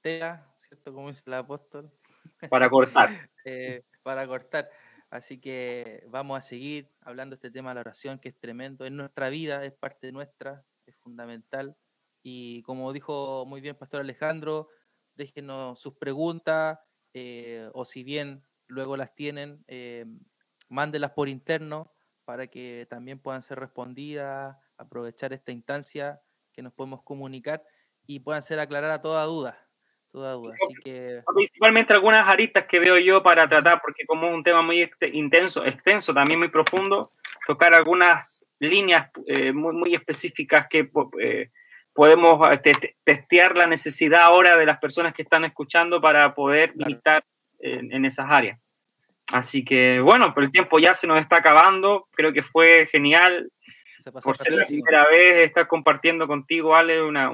tela, 0.00 0.50
¿cierto? 0.56 0.92
Como 0.92 1.10
dice 1.10 1.22
el 1.26 1.34
apóstol. 1.34 1.88
Para 2.50 2.68
cortar. 2.68 3.30
Eh, 3.44 3.84
para 4.02 4.26
cortar. 4.26 4.68
Así 5.08 5.40
que 5.40 6.04
vamos 6.08 6.36
a 6.36 6.40
seguir 6.40 6.90
hablando 7.02 7.36
de 7.36 7.36
este 7.36 7.52
tema 7.52 7.70
de 7.70 7.76
la 7.76 7.82
oración, 7.82 8.18
que 8.18 8.30
es 8.30 8.38
tremendo, 8.40 8.86
en 8.86 8.96
nuestra 8.96 9.28
vida, 9.28 9.64
es 9.64 9.72
parte 9.72 10.10
nuestra, 10.10 10.64
es 10.84 10.96
fundamental. 10.96 11.76
Y 12.24 12.62
como 12.62 12.92
dijo 12.94 13.44
muy 13.46 13.60
bien 13.60 13.76
Pastor 13.76 14.00
Alejandro, 14.00 14.70
déjenos 15.14 15.78
sus 15.78 15.94
preguntas 15.94 16.78
eh, 17.12 17.68
o 17.74 17.84
si 17.84 18.02
bien 18.02 18.42
luego 18.66 18.96
las 18.96 19.14
tienen, 19.14 19.62
eh, 19.68 20.06
mándelas 20.70 21.12
por 21.12 21.28
interno 21.28 21.92
para 22.24 22.46
que 22.46 22.86
también 22.88 23.18
puedan 23.18 23.42
ser 23.42 23.60
respondidas, 23.60 24.56
aprovechar 24.78 25.34
esta 25.34 25.52
instancia 25.52 26.22
que 26.50 26.62
nos 26.62 26.72
podemos 26.72 27.02
comunicar 27.02 27.62
y 28.06 28.20
puedan 28.20 28.42
ser 28.42 28.58
aclaradas 28.58 29.02
toda 29.02 29.24
duda. 29.24 29.58
Toda 30.10 30.32
duda. 30.32 30.54
Así 30.54 30.74
que... 30.82 31.22
Principalmente 31.34 31.92
algunas 31.92 32.26
aristas 32.26 32.64
que 32.66 32.78
veo 32.78 32.98
yo 32.98 33.22
para 33.22 33.46
tratar, 33.46 33.82
porque 33.82 34.06
como 34.06 34.28
es 34.28 34.34
un 34.34 34.44
tema 34.44 34.62
muy 34.62 34.90
intenso, 35.12 35.64
extenso, 35.66 36.14
también 36.14 36.38
muy 36.38 36.48
profundo, 36.48 37.10
tocar 37.46 37.74
algunas 37.74 38.46
líneas 38.60 39.10
eh, 39.26 39.52
muy, 39.52 39.74
muy 39.74 39.94
específicas 39.94 40.68
que 40.70 40.90
eh, 41.20 41.50
podemos 41.94 42.40
eh, 42.50 42.74
testear 43.04 43.56
la 43.56 43.66
necesidad 43.66 44.22
ahora 44.22 44.56
de 44.56 44.66
las 44.66 44.78
personas 44.78 45.14
que 45.14 45.22
están 45.22 45.44
escuchando 45.44 46.00
para 46.00 46.34
poder 46.34 46.74
militar 46.76 47.24
en, 47.60 48.04
esas 48.04 48.26
áreas. 48.28 48.58
Así 49.32 49.64
que 49.64 50.00
bueno, 50.00 50.34
pero 50.34 50.44
el 50.44 50.52
tiempo 50.52 50.78
ya 50.78 50.92
se 50.92 51.06
nos 51.06 51.18
está 51.18 51.36
acabando. 51.36 52.08
Creo 52.12 52.32
que 52.32 52.42
fue 52.42 52.86
genial 52.86 53.50
por 54.22 54.36
ser 54.36 54.52
la 54.52 54.66
primera 54.66 55.06
vez 55.08 55.46
estar 55.46 55.66
compartiendo 55.66 56.26
contigo, 56.26 56.74
Ale, 56.74 57.00
una, 57.00 57.30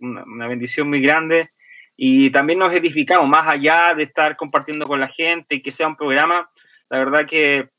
una, 0.00 0.48
bendición 0.48 0.88
muy 0.88 1.00
grande. 1.00 1.48
Y 1.96 2.30
también 2.30 2.58
nos 2.58 2.74
edificamos, 2.74 3.28
más 3.28 3.46
allá 3.46 3.94
de 3.94 4.02
estar 4.02 4.36
compartiendo 4.36 4.84
con 4.84 5.00
la 5.00 5.08
gente 5.08 5.54
y 5.54 5.62
que 5.62 5.70
sea 5.70 5.86
un 5.86 5.96
programa, 5.96 6.50
la 6.90 6.98
verdad 6.98 7.26
que 7.26 7.70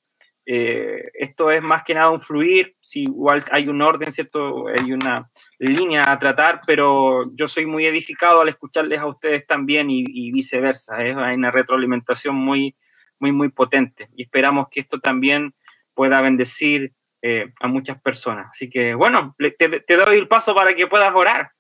eh, 0.48 1.10
esto 1.16 1.50
es 1.50 1.62
más 1.62 1.84
que 1.84 1.96
nada 1.96 2.12
un 2.12 2.22
fluir, 2.22 2.76
si 2.80 3.04
igual 3.04 3.44
hay 3.50 3.68
un 3.68 3.82
orden, 3.82 4.12
¿cierto? 4.12 4.68
Hay 4.68 4.94
una 4.94 5.30
línea 5.58 6.12
a 6.12 6.20
tratar, 6.20 6.62
pero 6.68 7.32
yo 7.34 7.48
soy 7.48 7.66
muy 7.66 7.88
edificado 7.88 8.42
al 8.42 8.50
escucharles 8.50 9.00
a 9.00 9.08
ustedes 9.08 9.48
también 9.48 9.90
y, 9.90 10.32
viceversa. 10.32 11.04
¿eh? 11.04 11.16
Hay 11.18 11.36
una 11.36 11.50
retroalimentación 11.50 12.36
muy, 12.36 12.76
muy, 13.20 13.32
muy 13.32 13.50
potente 13.50 14.10
y 14.16 14.24
esperamos 14.24 14.68
que 14.70 14.82
esto 14.82 15.00
también 15.00 15.56
pueda 15.96 16.22
bendecir 16.22 16.94
eh, 17.24 17.52
a 17.60 17.68
muchas 17.68 18.00
personas. 18.00 18.50
Así 18.52 18.70
que, 18.70 18.94
bueno, 18.94 19.36
te, 19.40 19.52
te, 19.80 19.96
doy 19.96 20.18
el 20.18 20.28
paso 20.28 20.54
para 20.54 20.76
que 20.76 20.86
puedas 20.86 21.12
orar. 21.16 21.52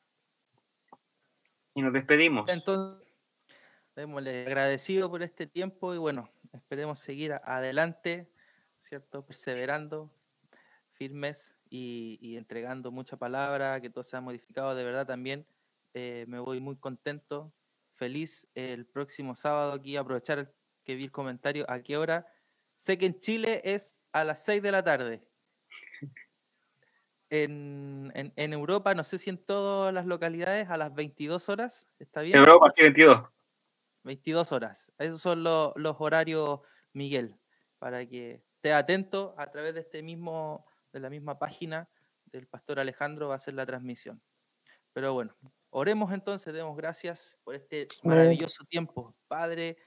Y 1.73 1.81
nos 1.81 1.91
despedimos. 1.91 2.47
Entonces, 2.49 3.03
démosle 3.95 4.45
agradecido 4.45 5.09
por 5.09 5.23
este 5.23 5.47
tiempo 5.47 5.95
y 5.95 5.97
bueno, 5.97 6.29
esperemos 6.53 6.99
seguir 6.99 7.33
adelante 7.43 8.29
¿cierto? 8.85 9.25
Perseverando, 9.25 10.11
firmes 10.91 11.55
y, 11.69 12.37
entregando 12.37 12.91
mucha 12.91 13.17
palabra, 13.17 13.81
que 13.81 13.89
todo 13.89 14.03
sea 14.03 14.21
modificado. 14.21 14.75
De 14.75 14.83
verdad 14.83 15.07
también 15.07 15.45
eh, 15.93 16.25
me 16.27 16.39
voy 16.39 16.59
muy 16.59 16.77
contento, 16.77 17.51
feliz 17.93 18.47
el 18.53 18.85
próximo 18.85 19.35
sábado 19.35 19.73
aquí, 19.73 19.97
aprovechar 19.97 20.53
que 20.83 20.95
vi 20.95 21.05
el 21.05 21.11
comentario, 21.11 21.65
¿a 21.69 21.81
qué 21.81 21.97
hora? 21.97 22.27
Sé 22.75 22.97
que 22.97 23.07
en 23.07 23.19
Chile 23.19 23.61
es 23.63 24.01
a 24.11 24.23
las 24.23 24.43
6 24.45 24.61
de 24.61 24.71
la 24.71 24.83
tarde. 24.83 25.27
En, 27.31 28.13
en, 28.13 28.53
Europa, 28.53 28.93
no 28.93 29.03
sé 29.03 29.17
si 29.17 29.31
en 29.31 29.37
todas 29.37 29.91
las 29.91 30.05
localidades, 30.05 30.69
a 30.69 30.77
las 30.77 30.93
22 30.93 31.49
horas, 31.49 31.89
¿está 31.97 32.21
bien? 32.21 32.37
En 32.37 32.43
Europa, 32.43 32.69
sí, 32.69 32.83
22. 32.83 33.27
22 34.03 34.51
horas. 34.51 34.93
Esos 34.99 35.21
son 35.21 35.43
los 35.43 35.95
horarios, 35.99 36.59
Miguel, 36.93 37.35
para 37.79 38.05
que 38.05 38.43
esté 38.65 38.73
atento 38.73 39.35
a 39.37 39.51
través 39.51 39.75
de 39.75 39.81
este 39.81 40.01
mismo, 40.01 40.65
de 40.91 40.99
la 40.99 41.11
misma 41.11 41.37
página 41.37 41.87
del 42.25 42.47
pastor 42.47 42.79
Alejandro 42.79 43.27
va 43.27 43.35
a 43.35 43.39
ser 43.39 43.53
la 43.53 43.63
transmisión. 43.63 44.19
Pero 44.91 45.13
bueno, 45.13 45.35
oremos 45.69 46.11
entonces, 46.11 46.51
demos 46.51 46.75
gracias 46.75 47.37
por 47.43 47.53
este 47.53 47.87
maravilloso 48.03 48.63
tiempo. 48.65 49.15
Padre, 49.27 49.77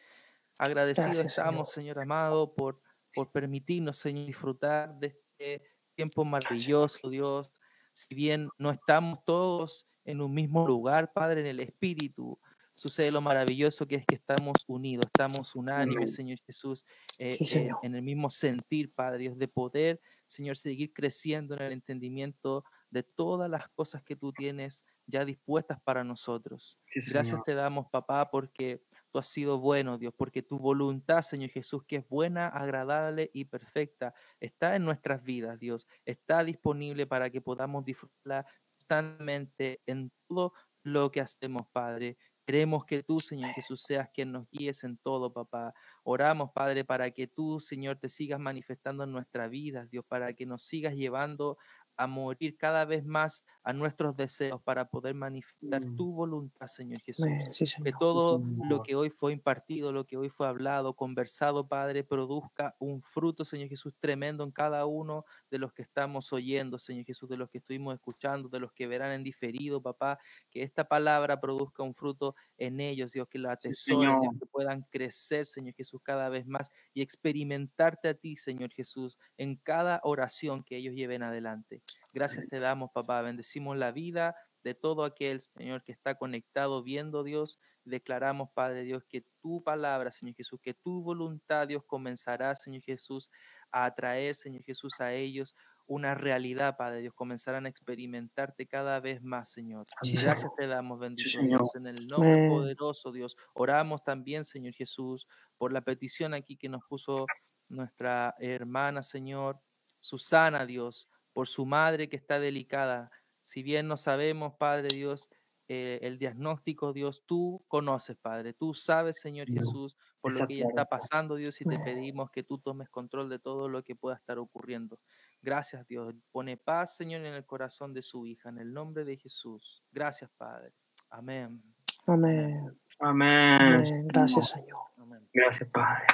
agradecidos 0.59 1.25
estamos, 1.25 1.73
Señor. 1.73 1.99
amado, 1.99 2.55
por, 2.55 2.81
por 3.13 3.33
permitirnos, 3.33 3.97
Señor, 3.97 4.27
disfrutar 4.27 4.95
de 4.95 5.09
este 5.09 5.65
tiempo 5.97 6.25
maravilloso, 6.25 7.11
Dios. 7.11 7.53
Si 7.93 8.15
bien 8.15 8.49
no 8.59 8.71
estamos 8.71 9.25
todos 9.25 9.89
en 10.05 10.21
un 10.21 10.33
mismo 10.33 10.69
lugar, 10.69 11.13
Padre, 11.13 11.41
en 11.41 11.47
el 11.47 11.59
Espíritu, 11.59 12.39
sucede 12.79 13.11
lo 13.11 13.21
maravilloso 13.21 13.89
que 13.89 13.97
es 13.97 14.07
que 14.07 14.15
estamos 14.15 14.55
unidos, 14.69 15.07
estamos 15.07 15.57
unánimes, 15.57 16.15
Señor 16.15 16.39
Jesús, 16.47 16.85
eh, 17.19 17.37
En, 17.83 17.97
el 17.97 18.03
mismo 18.03 18.31
sentir, 18.31 18.95
Padre 18.95 19.19
Dios, 19.19 19.37
de 19.37 19.49
poder, 19.49 20.01
Señor, 20.27 20.57
seguir 20.57 20.93
creciendo 20.93 21.57
en 21.57 21.63
el 21.63 21.73
entendimiento 21.73 22.65
de 22.91 23.03
todas 23.03 23.51
las 23.51 23.69
cosas 23.71 24.05
que 24.05 24.15
tú 24.15 24.33
tienes 24.33 24.87
ya 25.07 25.25
dispuestas 25.25 25.81
para 25.81 26.05
nosotros. 26.05 26.79
Gracias 27.11 27.43
te 27.43 27.55
damos, 27.55 27.89
papá, 27.91 28.31
porque 28.31 28.81
tú 29.11 29.19
has 29.19 29.27
sido 29.27 29.59
bueno, 29.59 29.99
Dios, 29.99 30.15
porque 30.17 30.43
tu 30.43 30.57
voluntad, 30.61 31.23
Señor 31.23 31.51
Jesús, 31.51 31.83
que 31.85 31.97
es 31.97 32.09
buena, 32.09 32.47
agradable 32.47 33.29
y 33.35 33.47
perfecta, 33.47 34.15
está 34.39 34.77
en 34.77 34.85
nuestras 34.85 35.25
vidas, 35.25 35.59
Dios, 35.59 35.89
está 36.05 36.45
disponible 36.45 37.09
para 37.09 37.29
que 37.29 37.41
podamos 37.41 37.85
disfrutarla 37.85 38.47
constantemente 38.71 39.81
en 39.87 40.13
todo 40.29 40.53
lo 40.85 41.11
que 41.11 41.21
hacemos, 41.21 41.67
Padre. 41.73 42.17
Queremos 42.49 42.87
que 42.87 43.03
tú, 43.03 43.19
Señor 43.19 43.53
Jesús, 43.53 43.83
seas 43.83 44.09
quien 44.09 44.33
nos 44.33 44.49
guíes 44.49 44.83
en 44.83 44.97
todo, 44.97 45.31
papá. 45.31 45.75
Oramos, 46.03 46.51
Padre, 46.51 46.83
para 46.83 47.11
que 47.11 47.27
tú, 47.27 47.61
Señor, 47.61 47.99
te 47.99 48.09
sigas 48.09 48.41
manifestando 48.41 49.05
en 49.05 49.13
nuestra 49.13 49.49
vida, 49.49 49.85
Dios, 49.85 50.03
para 50.09 50.33
que 50.33 50.47
nos 50.47 50.63
sigas 50.63 50.95
llevando 50.95 51.59
a 51.99 52.07
morir 52.07 52.57
cada 52.57 52.85
vez 52.87 53.05
más 53.05 53.45
a 53.65 53.73
nuestros 53.75 54.17
deseos 54.17 54.63
para 54.63 54.89
poder 54.89 55.15
manifestar 55.15 55.85
Mm. 55.85 55.97
tu 55.97 56.13
voluntad, 56.13 56.67
Señor 56.69 57.01
Jesús. 57.03 57.45
Que 57.85 57.93
todo 57.93 58.39
Señor. 58.39 58.67
lo 58.69 58.83
que 58.83 58.95
hoy 58.97 59.11
fue 59.11 59.33
impartido, 59.33 59.93
lo 59.93 60.07
que 60.07 60.17
hoy 60.17 60.31
fue 60.31 60.47
hablado, 60.49 60.95
conversado, 60.95 61.69
Padre, 61.69 62.05
produzca 62.05 62.77
un 62.79 63.03
fruto, 63.03 63.45
Señor 63.45 63.69
Jesús, 63.69 63.95
tremendo 64.01 64.45
en 64.45 64.53
cada 64.53 64.87
uno 64.87 65.25
de 65.51 65.59
los 65.59 65.73
que 65.73 65.83
estamos 65.83 66.33
oyendo, 66.33 66.79
Señor 66.79 67.05
Jesús, 67.05 67.29
de 67.29 67.37
los 67.37 67.51
que 67.51 67.59
estuvimos 67.59 67.95
escuchando, 67.95 68.49
de 68.49 68.61
los 68.61 68.73
que 68.73 68.87
verán 68.87 69.13
en 69.13 69.23
diferido, 69.25 69.83
papá. 69.83 70.19
Que 70.51 70.63
esta 70.63 70.85
palabra 70.89 71.41
produzca 71.41 71.83
un 71.83 71.95
fruto 71.95 72.35
en 72.57 72.81
ellos, 72.81 73.13
Dios, 73.13 73.29
que 73.29 73.39
la 73.39 73.51
Sí, 73.71 73.93
atesoren, 73.93 74.21
Dios, 74.21 74.35
que 74.39 74.47
puedan 74.47 74.83
crecer, 74.91 75.47
Señor 75.47 75.75
Jesús, 75.75 76.01
cada 76.03 76.29
vez 76.31 76.47
más 76.47 76.71
y 76.95 77.03
experimentarte 77.03 78.09
a 78.09 78.15
ti, 78.15 78.37
Señor 78.37 78.73
Jesús, 78.73 79.19
en 79.37 79.57
cada 79.57 80.01
oración 80.05 80.63
que 80.65 80.77
ellos 80.77 80.95
lleven 80.95 81.23
adelante. 81.23 81.83
Gracias 82.13 82.47
te 82.49 82.61
damos, 82.61 82.91
papá. 82.93 83.23
Bendecimos 83.23 83.77
la 83.77 83.93
vida 83.93 84.35
de 84.65 84.75
todo 84.75 85.05
aquel, 85.05 85.41
Señor, 85.41 85.83
que 85.83 85.93
está 85.93 86.17
conectado 86.17 86.83
viendo, 86.83 87.23
Dios. 87.23 87.59
Declaramos, 87.85 88.51
Padre 88.51 88.83
Dios, 88.83 89.05
que 89.09 89.25
tu 89.41 89.63
palabra, 89.63 90.11
Señor 90.11 90.35
Jesús, 90.35 90.61
que 90.63 90.75
tu 90.75 91.03
voluntad, 91.03 91.69
Dios, 91.69 91.85
comenzará, 91.87 92.55
Señor 92.55 92.83
Jesús, 92.83 93.31
a 93.71 93.85
atraer, 93.85 94.35
Señor 94.35 94.63
Jesús, 94.65 95.01
a 95.01 95.13
ellos 95.13 95.55
una 95.89 96.15
realidad, 96.15 96.77
Padre 96.77 97.01
Dios. 97.01 97.15
Comenzarán 97.15 97.65
a 97.67 97.71
experimentarte 97.71 98.67
cada 98.67 99.01
vez 99.01 99.23
más, 99.23 99.51
Señor. 99.51 99.87
Sí, 100.03 100.13
Gracias 100.13 100.41
Señor. 100.41 100.55
te 100.57 100.67
damos, 100.67 101.01
bendito. 101.01 101.41
Dios, 101.41 101.75
en 101.75 101.87
el 101.87 101.97
nombre 102.09 102.49
poderoso, 102.49 103.11
Dios. 103.11 103.37
Oramos 103.55 104.05
también, 104.05 104.45
Señor 104.45 104.75
Jesús, 104.75 105.27
por 105.57 105.73
la 105.73 105.81
petición 105.81 106.35
aquí 106.35 106.57
que 106.57 106.69
nos 106.69 106.85
puso 106.85 107.27
nuestra 107.71 108.35
hermana, 108.39 109.03
Señor, 109.03 109.61
Susana, 109.99 110.67
Dios, 110.67 111.09
por 111.39 111.47
su 111.47 111.67
madre 111.67 112.09
que 112.09 112.17
está 112.17 112.41
delicada. 112.41 113.13
Si 113.43 113.63
bien 113.63 113.87
no 113.87 113.97
sabemos, 113.97 114.55
Padre 114.55 114.89
Dios, 114.93 115.31
eh, 115.69 116.01
el 116.03 116.19
diagnóstico, 116.19 116.93
Dios, 116.93 117.23
tú 117.27 117.65
conoces, 117.69 118.17
Padre, 118.17 118.55
tú 118.55 118.75
sabes, 118.75 119.21
Señor 119.21 119.47
Jesús, 119.47 119.97
por 120.21 120.33
lo 120.33 120.49
que 120.49 120.55
ella 120.55 120.65
exactamente. 120.65 120.83
está 120.83 120.85
pasando, 120.87 121.37
Dios, 121.37 121.61
y 121.61 121.65
te 121.65 121.79
pedimos 121.95 122.33
que 122.33 122.43
tú 122.43 122.59
tomes 122.59 122.89
control 122.89 123.29
de 123.29 123.39
todo 123.39 123.69
lo 123.69 123.85
que 123.85 123.95
pueda 123.95 124.17
estar 124.17 124.37
ocurriendo. 124.37 124.99
Gracias, 125.41 125.87
Dios. 125.87 126.13
Pone 126.33 126.57
paz, 126.57 126.97
Señor, 126.97 127.25
en 127.25 127.35
el 127.35 127.47
corazón 127.47 127.95
de 127.95 128.03
su 128.03 128.27
hija, 128.27 128.49
en 128.49 128.59
el 128.59 128.73
nombre 128.73 129.05
de 129.05 129.17
Jesús. 129.17 129.85
Gracias, 129.93 130.33
Padre. 130.37 130.73
Amén. 131.09 131.63
Amén. 132.09 132.77
Amén. 132.99 133.79
Amén. 133.79 134.09
Gracias, 134.09 134.49
Señor. 134.49 134.81
Amén. 134.97 135.29
Gracias, 135.33 135.71
Padre. 135.71 136.05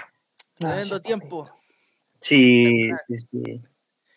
Tremendo 0.53 1.01
tiempo. 1.01 1.47
Sí, 2.21 2.91
sí, 3.09 3.17
sí. 3.17 3.65